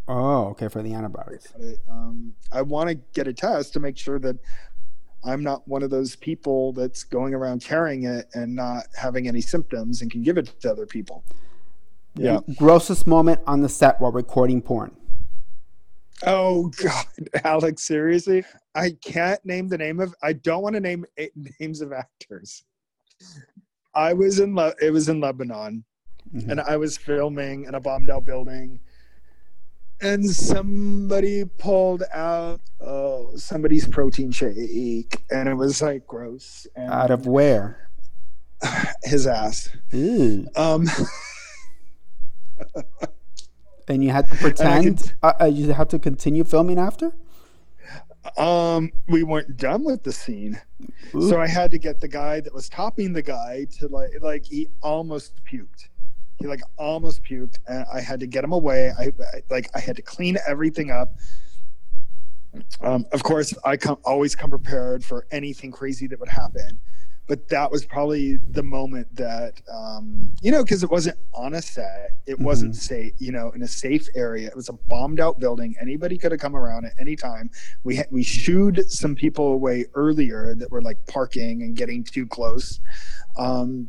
Oh, 0.06 0.48
okay, 0.48 0.68
for 0.68 0.82
the 0.82 0.92
antibodies. 0.92 1.48
Um, 1.90 2.34
I 2.52 2.60
want 2.62 2.90
to 2.90 2.94
get 2.94 3.26
a 3.26 3.32
test 3.32 3.72
to 3.72 3.80
make 3.80 3.96
sure 3.96 4.18
that 4.18 4.36
I'm 5.24 5.42
not 5.42 5.66
one 5.66 5.82
of 5.82 5.90
those 5.90 6.16
people 6.16 6.72
that's 6.72 7.02
going 7.04 7.34
around 7.34 7.62
carrying 7.64 8.04
it 8.04 8.26
and 8.34 8.54
not 8.54 8.84
having 8.96 9.26
any 9.28 9.40
symptoms 9.40 10.02
and 10.02 10.10
can 10.10 10.22
give 10.22 10.36
it 10.38 10.46
to 10.60 10.70
other 10.70 10.86
people. 10.86 11.24
Yeah. 12.14 12.40
Grossest 12.56 13.06
moment 13.06 13.40
on 13.46 13.60
the 13.60 13.68
set 13.68 14.00
while 14.00 14.12
recording 14.12 14.62
porn. 14.62 14.94
Oh 16.26 16.68
God, 16.82 17.06
Alex, 17.44 17.84
seriously, 17.86 18.44
I 18.74 18.92
can't 19.04 19.44
name 19.44 19.68
the 19.68 19.78
name 19.78 19.98
of. 20.00 20.14
I 20.22 20.34
don't 20.34 20.62
want 20.62 20.74
to 20.74 20.80
name 20.80 21.04
names 21.60 21.80
of 21.80 21.92
actors. 21.92 22.64
I 23.94 24.12
was 24.12 24.38
in. 24.38 24.54
Le- 24.54 24.74
it 24.80 24.90
was 24.92 25.08
in 25.08 25.20
Lebanon. 25.20 25.84
Mhm. 26.34 26.50
and 26.50 26.60
I 26.62 26.78
was 26.78 26.96
filming 26.96 27.64
in 27.64 27.74
a 27.74 27.80
bombed 27.80 28.08
out 28.08 28.24
building. 28.24 28.80
And 30.04 30.28
somebody 30.28 31.44
pulled 31.44 32.02
out 32.12 32.60
oh, 32.80 33.34
somebody's 33.36 33.88
protein 33.88 34.30
shake, 34.30 35.22
and 35.30 35.48
it 35.48 35.54
was 35.54 35.80
like 35.80 36.06
gross. 36.06 36.66
And 36.76 36.92
Out 36.92 37.10
of 37.10 37.26
where? 37.26 37.88
his 39.04 39.26
ass. 39.26 39.70
Um, 40.56 40.86
And 43.86 44.02
you 44.02 44.10
had 44.10 44.30
to 44.30 44.36
pretend. 44.36 45.04
t- 45.04 45.10
uh, 45.22 45.32
uh, 45.42 45.44
you 45.44 45.70
had 45.72 45.90
to 45.90 45.98
continue 45.98 46.42
filming 46.44 46.78
after. 46.78 47.12
um, 48.38 48.90
we 49.08 49.22
weren't 49.22 49.58
done 49.58 49.84
with 49.84 50.02
the 50.04 50.12
scene, 50.12 50.58
Ooh. 51.14 51.28
so 51.28 51.38
I 51.38 51.46
had 51.46 51.70
to 51.72 51.78
get 51.78 52.00
the 52.00 52.08
guy 52.08 52.40
that 52.40 52.54
was 52.54 52.70
topping 52.70 53.12
the 53.12 53.20
guy 53.20 53.66
to 53.78 53.88
like, 53.88 54.08
like 54.22 54.44
he 54.46 54.68
almost 54.82 55.44
puked. 55.44 55.88
He 56.38 56.46
like 56.46 56.62
almost 56.76 57.22
puked, 57.22 57.58
and 57.68 57.84
I 57.92 58.00
had 58.00 58.20
to 58.20 58.26
get 58.26 58.44
him 58.44 58.52
away. 58.52 58.92
I, 58.98 59.04
I 59.04 59.42
like 59.50 59.70
I 59.74 59.80
had 59.80 59.96
to 59.96 60.02
clean 60.02 60.36
everything 60.46 60.90
up. 60.90 61.14
Um, 62.80 63.06
of 63.12 63.22
course, 63.22 63.54
I 63.64 63.76
come 63.76 63.98
always 64.04 64.34
come 64.34 64.50
prepared 64.50 65.04
for 65.04 65.26
anything 65.30 65.70
crazy 65.70 66.06
that 66.08 66.18
would 66.20 66.28
happen, 66.28 66.78
but 67.26 67.48
that 67.48 67.70
was 67.70 67.84
probably 67.84 68.36
the 68.50 68.62
moment 68.62 69.14
that 69.16 69.60
um, 69.72 70.32
you 70.42 70.50
know 70.50 70.62
because 70.62 70.82
it 70.82 70.90
wasn't 70.90 71.18
on 71.34 71.54
a 71.54 71.62
set, 71.62 72.18
it 72.26 72.38
wasn't 72.38 72.74
safe, 72.76 73.12
you 73.18 73.32
know, 73.32 73.50
in 73.52 73.62
a 73.62 73.68
safe 73.68 74.08
area. 74.14 74.48
It 74.48 74.56
was 74.56 74.68
a 74.68 74.72
bombed 74.72 75.20
out 75.20 75.38
building. 75.38 75.74
Anybody 75.80 76.18
could 76.18 76.32
have 76.32 76.40
come 76.40 76.56
around 76.56 76.86
at 76.86 76.92
any 76.98 77.16
time. 77.16 77.50
We 77.82 77.96
had, 77.96 78.06
we 78.10 78.22
shooed 78.22 78.90
some 78.90 79.14
people 79.14 79.52
away 79.52 79.86
earlier 79.94 80.54
that 80.56 80.70
were 80.70 80.82
like 80.82 81.04
parking 81.06 81.62
and 81.62 81.76
getting 81.76 82.04
too 82.04 82.26
close. 82.26 82.80
Um, 83.36 83.88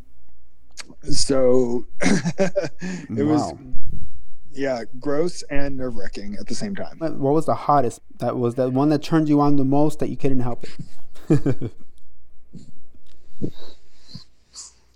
so 1.03 1.85
it 2.01 3.25
was 3.25 3.53
yeah 4.51 4.83
gross 4.99 5.43
and 5.43 5.77
nerve 5.77 5.95
wracking 5.95 6.37
at 6.39 6.47
the 6.47 6.55
same 6.55 6.75
time. 6.75 6.97
What 6.99 7.15
what 7.17 7.33
was 7.33 7.45
the 7.45 7.55
hottest? 7.55 8.01
That 8.19 8.37
was 8.37 8.55
the 8.55 8.69
one 8.69 8.89
that 8.89 9.03
turned 9.03 9.29
you 9.29 9.41
on 9.41 9.55
the 9.55 9.65
most 9.65 9.99
that 9.99 10.09
you 10.09 10.17
couldn't 10.17 10.41
help 10.41 10.65
it. 11.29 11.71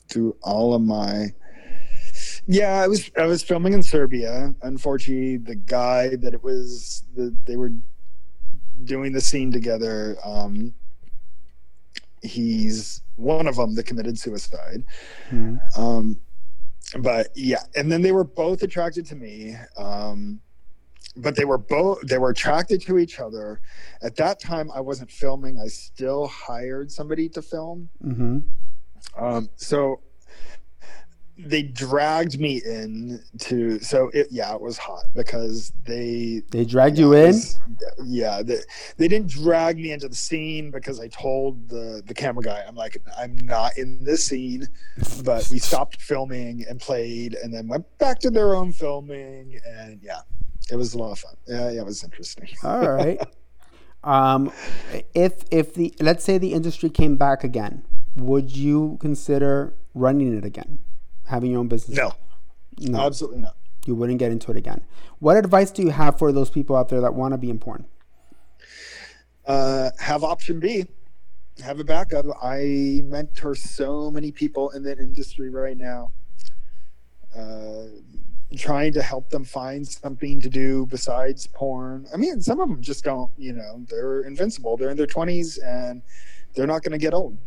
through 0.09 0.35
all 0.41 0.73
of 0.73 0.81
my 0.81 1.27
yeah 2.47 2.81
i 2.81 2.87
was 2.87 3.11
i 3.17 3.25
was 3.25 3.43
filming 3.43 3.73
in 3.73 3.83
serbia 3.83 4.53
unfortunately 4.63 5.37
the 5.37 5.55
guy 5.55 6.15
that 6.15 6.33
it 6.33 6.43
was 6.43 7.03
the, 7.15 7.35
they 7.45 7.55
were 7.55 7.71
doing 8.85 9.11
the 9.13 9.21
scene 9.21 9.51
together 9.51 10.17
um 10.23 10.73
he's 12.21 13.01
one 13.15 13.47
of 13.47 13.55
them 13.55 13.75
that 13.75 13.83
committed 13.85 14.17
suicide 14.17 14.83
Mhm. 15.29 15.59
um 15.77 16.17
but 16.99 17.27
yeah 17.35 17.63
and 17.75 17.91
then 17.91 18.01
they 18.01 18.11
were 18.11 18.23
both 18.23 18.63
attracted 18.63 19.05
to 19.05 19.15
me 19.15 19.55
um 19.77 20.39
but 21.17 21.35
they 21.35 21.45
were 21.45 21.57
both 21.57 22.01
they 22.01 22.17
were 22.17 22.29
attracted 22.29 22.81
to 22.81 22.97
each 22.97 23.19
other 23.19 23.59
at 24.01 24.15
that 24.15 24.39
time 24.39 24.71
i 24.73 24.79
wasn't 24.79 25.09
filming 25.11 25.59
i 25.59 25.67
still 25.67 26.27
hired 26.27 26.91
somebody 26.91 27.27
to 27.29 27.41
film 27.41 27.89
Mhm. 28.03 28.43
um, 29.17 29.49
so 29.55 30.01
they 31.41 31.61
dragged 31.63 32.39
me 32.39 32.61
in 32.65 33.21
to 33.39 33.79
so 33.79 34.09
it 34.13 34.27
yeah 34.29 34.53
it 34.53 34.59
was 34.59 34.77
hot 34.77 35.03
because 35.15 35.71
they 35.85 36.41
They 36.51 36.65
dragged 36.65 36.97
you 36.99 37.13
it 37.13 37.19
in. 37.21 37.25
was- 37.27 37.59
yeah 38.05 38.41
they, 38.43 38.57
they 38.97 39.07
didn't 39.07 39.29
drag 39.29 39.77
me 39.77 39.91
into 39.93 40.09
the 40.09 40.15
scene 40.15 40.69
because 40.69 40.99
i 40.99 41.07
told 41.07 41.69
the 41.69 42.03
the 42.05 42.13
camera 42.13 42.43
guy 42.43 42.63
i'm 42.67 42.75
like 42.75 43.01
i'm 43.17 43.37
not 43.37 43.77
in 43.77 44.03
this 44.03 44.25
scene 44.25 44.67
but 45.23 45.47
we 45.49 45.59
stopped 45.59 46.01
filming 46.01 46.65
and 46.69 46.79
played 46.81 47.35
and 47.35 47.53
then 47.53 47.67
went 47.69 47.85
back 47.99 48.19
to 48.19 48.29
their 48.29 48.53
own 48.53 48.73
filming 48.73 49.57
and 49.65 50.01
yeah 50.03 50.19
it 50.71 50.75
was 50.75 50.93
a 50.93 50.97
lot 50.97 51.11
of 51.13 51.19
fun 51.19 51.35
yeah, 51.47 51.69
yeah 51.71 51.79
it 51.79 51.85
was 51.85 52.03
interesting 52.03 52.49
All 52.63 52.89
right. 52.91 53.19
Um, 54.01 54.53
if 55.13 55.43
if 55.51 55.73
the 55.73 55.93
let's 55.99 56.23
say 56.23 56.37
the 56.37 56.53
industry 56.53 56.89
came 56.89 57.17
back 57.17 57.43
again, 57.43 57.83
would 58.15 58.55
you 58.55 58.97
consider 59.01 59.73
running 59.93 60.37
it 60.37 60.45
again, 60.45 60.79
having 61.29 61.51
your 61.51 61.59
own 61.61 61.67
business? 61.67 61.97
no 61.97 62.13
no, 62.79 62.99
absolutely 63.05 63.39
not 63.39 63.55
you 63.85 63.95
wouldn't 63.95 64.19
get 64.19 64.31
into 64.31 64.51
it 64.51 64.57
again. 64.57 64.81
What 65.19 65.37
advice 65.37 65.71
do 65.71 65.81
you 65.81 65.89
have 65.89 66.19
for 66.19 66.31
those 66.31 66.49
people 66.49 66.75
out 66.75 66.89
there 66.89 67.01
that 67.01 67.13
want 67.15 67.33
to 67.33 67.37
be 67.37 67.49
in 67.49 67.59
porn? 67.59 67.85
uh, 69.45 69.89
have 69.99 70.23
option 70.23 70.59
B. 70.59 70.85
Have 71.63 71.79
a 71.79 71.83
backup. 71.83 72.25
I 72.41 73.01
mentor 73.05 73.55
so 73.55 74.11
many 74.11 74.31
people 74.31 74.69
in 74.71 74.83
that 74.83 74.99
industry 74.99 75.49
right 75.49 75.75
now, 75.75 76.11
uh, 77.35 77.85
trying 78.55 78.93
to 78.93 79.01
help 79.01 79.29
them 79.29 79.43
find 79.43 79.85
something 79.87 80.39
to 80.41 80.49
do 80.49 80.85
besides 80.85 81.47
porn. 81.47 82.05
I 82.13 82.17
mean, 82.17 82.41
some 82.41 82.59
of 82.59 82.69
them 82.69 82.81
just 82.81 83.03
don't. 83.03 83.31
You 83.37 83.53
know, 83.53 83.85
they're 83.89 84.21
invincible. 84.21 84.77
They're 84.77 84.91
in 84.91 84.97
their 84.97 85.07
twenties 85.07 85.57
and 85.57 86.01
they're 86.53 86.67
not 86.67 86.83
going 86.83 86.91
to 86.93 86.97
get 86.97 87.13
old. 87.13 87.37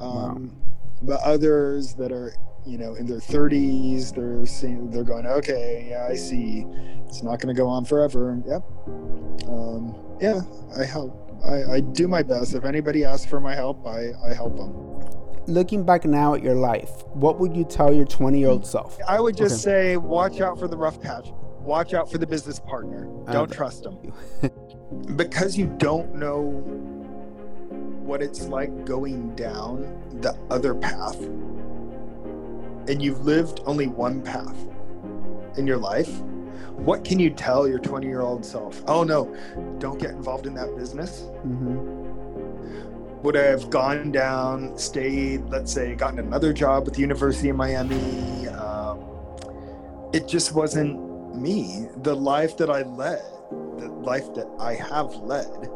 Um, 0.00 0.56
But 1.02 1.20
others 1.22 1.94
that 1.94 2.12
are, 2.12 2.34
you 2.66 2.78
know, 2.78 2.94
in 2.94 3.06
their 3.06 3.20
thirties, 3.20 4.12
they're 4.12 4.46
seeing, 4.46 4.90
they're 4.90 5.04
going, 5.04 5.26
okay, 5.26 5.86
yeah, 5.90 6.06
I 6.08 6.14
see. 6.14 6.66
It's 7.06 7.22
not 7.22 7.40
going 7.40 7.54
to 7.54 7.58
go 7.60 7.68
on 7.68 7.84
forever. 7.84 8.40
Yep. 8.46 8.62
Um, 9.48 9.94
yeah, 10.20 10.40
I 10.78 10.84
help. 10.84 11.18
I, 11.44 11.64
I 11.74 11.80
do 11.80 12.06
my 12.08 12.22
best. 12.22 12.54
If 12.54 12.64
anybody 12.64 13.04
asks 13.04 13.26
for 13.28 13.40
my 13.40 13.54
help, 13.54 13.86
I, 13.86 14.12
I 14.24 14.32
help 14.32 14.56
them. 14.56 14.72
Looking 15.48 15.84
back 15.84 16.04
now 16.04 16.34
at 16.34 16.42
your 16.42 16.54
life, 16.54 16.90
what 17.14 17.40
would 17.40 17.56
you 17.56 17.64
tell 17.64 17.92
your 17.92 18.04
20 18.04 18.38
year 18.38 18.48
old 18.48 18.64
self? 18.66 18.96
I 19.08 19.20
would 19.20 19.36
just 19.36 19.66
Okay. 19.66 19.92
say, 19.92 19.96
watch 19.96 20.40
out 20.40 20.58
for 20.58 20.68
the 20.68 20.76
rough 20.76 21.00
patch. 21.00 21.32
Watch 21.60 21.94
out 21.94 22.10
for 22.10 22.18
the 22.18 22.26
business 22.26 22.60
partner. 22.60 23.08
Don't 23.30 23.50
trust 23.52 23.82
them. 23.82 23.98
because 25.16 25.58
you 25.58 25.66
don't 25.78 26.14
know 26.14 26.42
what 28.04 28.22
it's 28.22 28.42
like 28.48 28.84
going 28.84 29.34
down 29.34 29.80
the 30.20 30.36
other 30.50 30.74
path, 30.74 31.16
and 32.88 33.02
you've 33.02 33.24
lived 33.24 33.60
only 33.64 33.86
one 33.86 34.22
path 34.22 34.56
in 35.56 35.66
your 35.66 35.78
life, 35.78 36.10
What 36.76 37.04
can 37.04 37.20
you 37.20 37.30
tell 37.30 37.68
your 37.68 37.78
20 37.78 38.08
year 38.08 38.22
old 38.22 38.44
self? 38.44 38.82
Oh 38.88 39.04
no, 39.04 39.32
don't 39.78 40.00
get 40.00 40.10
involved 40.10 40.46
in 40.46 40.54
that 40.54 40.74
business. 40.74 41.22
Mm-hmm. 41.46 43.22
Would 43.22 43.36
I 43.36 43.44
have 43.44 43.70
gone 43.70 44.10
down, 44.10 44.76
stayed, 44.76 45.44
let's 45.44 45.72
say, 45.72 45.94
gotten 45.94 46.18
another 46.18 46.52
job 46.52 46.86
with 46.86 46.94
the 46.94 47.00
University 47.00 47.50
of 47.50 47.56
Miami? 47.56 48.48
Um, 48.48 48.98
it 50.12 50.26
just 50.26 50.54
wasn't 50.54 51.36
me. 51.36 51.86
The 51.98 52.16
life 52.16 52.56
that 52.56 52.68
I 52.68 52.82
led, 52.82 53.22
the 53.78 53.88
life 53.88 54.34
that 54.34 54.50
I 54.58 54.74
have 54.74 55.14
led, 55.16 55.70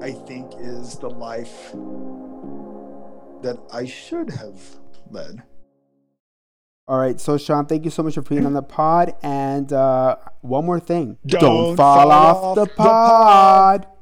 I 0.00 0.12
think 0.12 0.52
is 0.58 0.96
the 0.96 1.10
life 1.10 1.72
that 3.42 3.58
I 3.70 3.84
should 3.84 4.30
have 4.30 4.58
led. 5.10 5.42
All 6.88 6.98
right, 6.98 7.20
so 7.20 7.36
Sean, 7.36 7.66
thank 7.66 7.84
you 7.84 7.90
so 7.90 8.04
much 8.04 8.14
for 8.14 8.22
being 8.22 8.46
on 8.46 8.52
the 8.52 8.62
pod. 8.62 9.14
And 9.22 9.72
uh, 9.72 10.16
one 10.42 10.64
more 10.64 10.78
thing: 10.78 11.18
Don't 11.26 11.76
fall, 11.76 11.96
fall 11.96 12.12
off, 12.12 12.36
off 12.36 12.54
the 12.54 12.64
the 12.66 12.70
pod. 12.70 13.86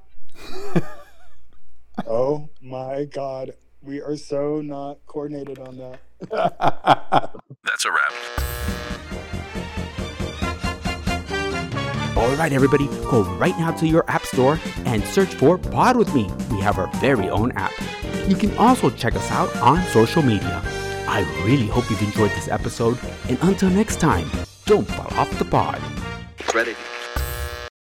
Oh 2.06 2.48
my 2.60 3.04
God. 3.04 3.52
We 3.80 4.00
are 4.00 4.16
so 4.16 4.60
not 4.60 4.98
coordinated 5.06 5.58
on 5.58 5.76
that. 5.78 6.00
That's 7.62 7.84
a 7.84 7.90
wrap. 7.92 8.12
All 12.16 12.34
right, 12.36 12.52
everybody, 12.52 12.86
go 13.10 13.22
right 13.36 13.56
now 13.58 13.72
to 13.72 13.86
your 13.86 14.04
app 14.08 14.24
store 14.24 14.58
and 14.86 15.04
search 15.04 15.34
for 15.34 15.58
Pod 15.58 15.96
With 15.96 16.14
Me. 16.14 16.30
We 16.50 16.60
have 16.60 16.78
our 16.78 16.88
very 16.98 17.28
own 17.28 17.52
app. 17.52 17.72
You 18.28 18.36
can 18.36 18.56
also 18.56 18.88
check 18.90 19.14
us 19.14 19.30
out 19.30 19.54
on 19.56 19.82
social 19.88 20.22
media. 20.22 20.62
I 21.06 21.20
really 21.44 21.66
hope 21.66 21.90
you've 21.90 22.02
enjoyed 22.02 22.30
this 22.30 22.48
episode, 22.48 22.98
and 23.28 23.38
until 23.42 23.70
next 23.70 24.00
time, 24.00 24.30
don't 24.66 24.88
fall 24.88 25.18
off 25.18 25.38
the 25.38 25.44
pod. 25.44 25.80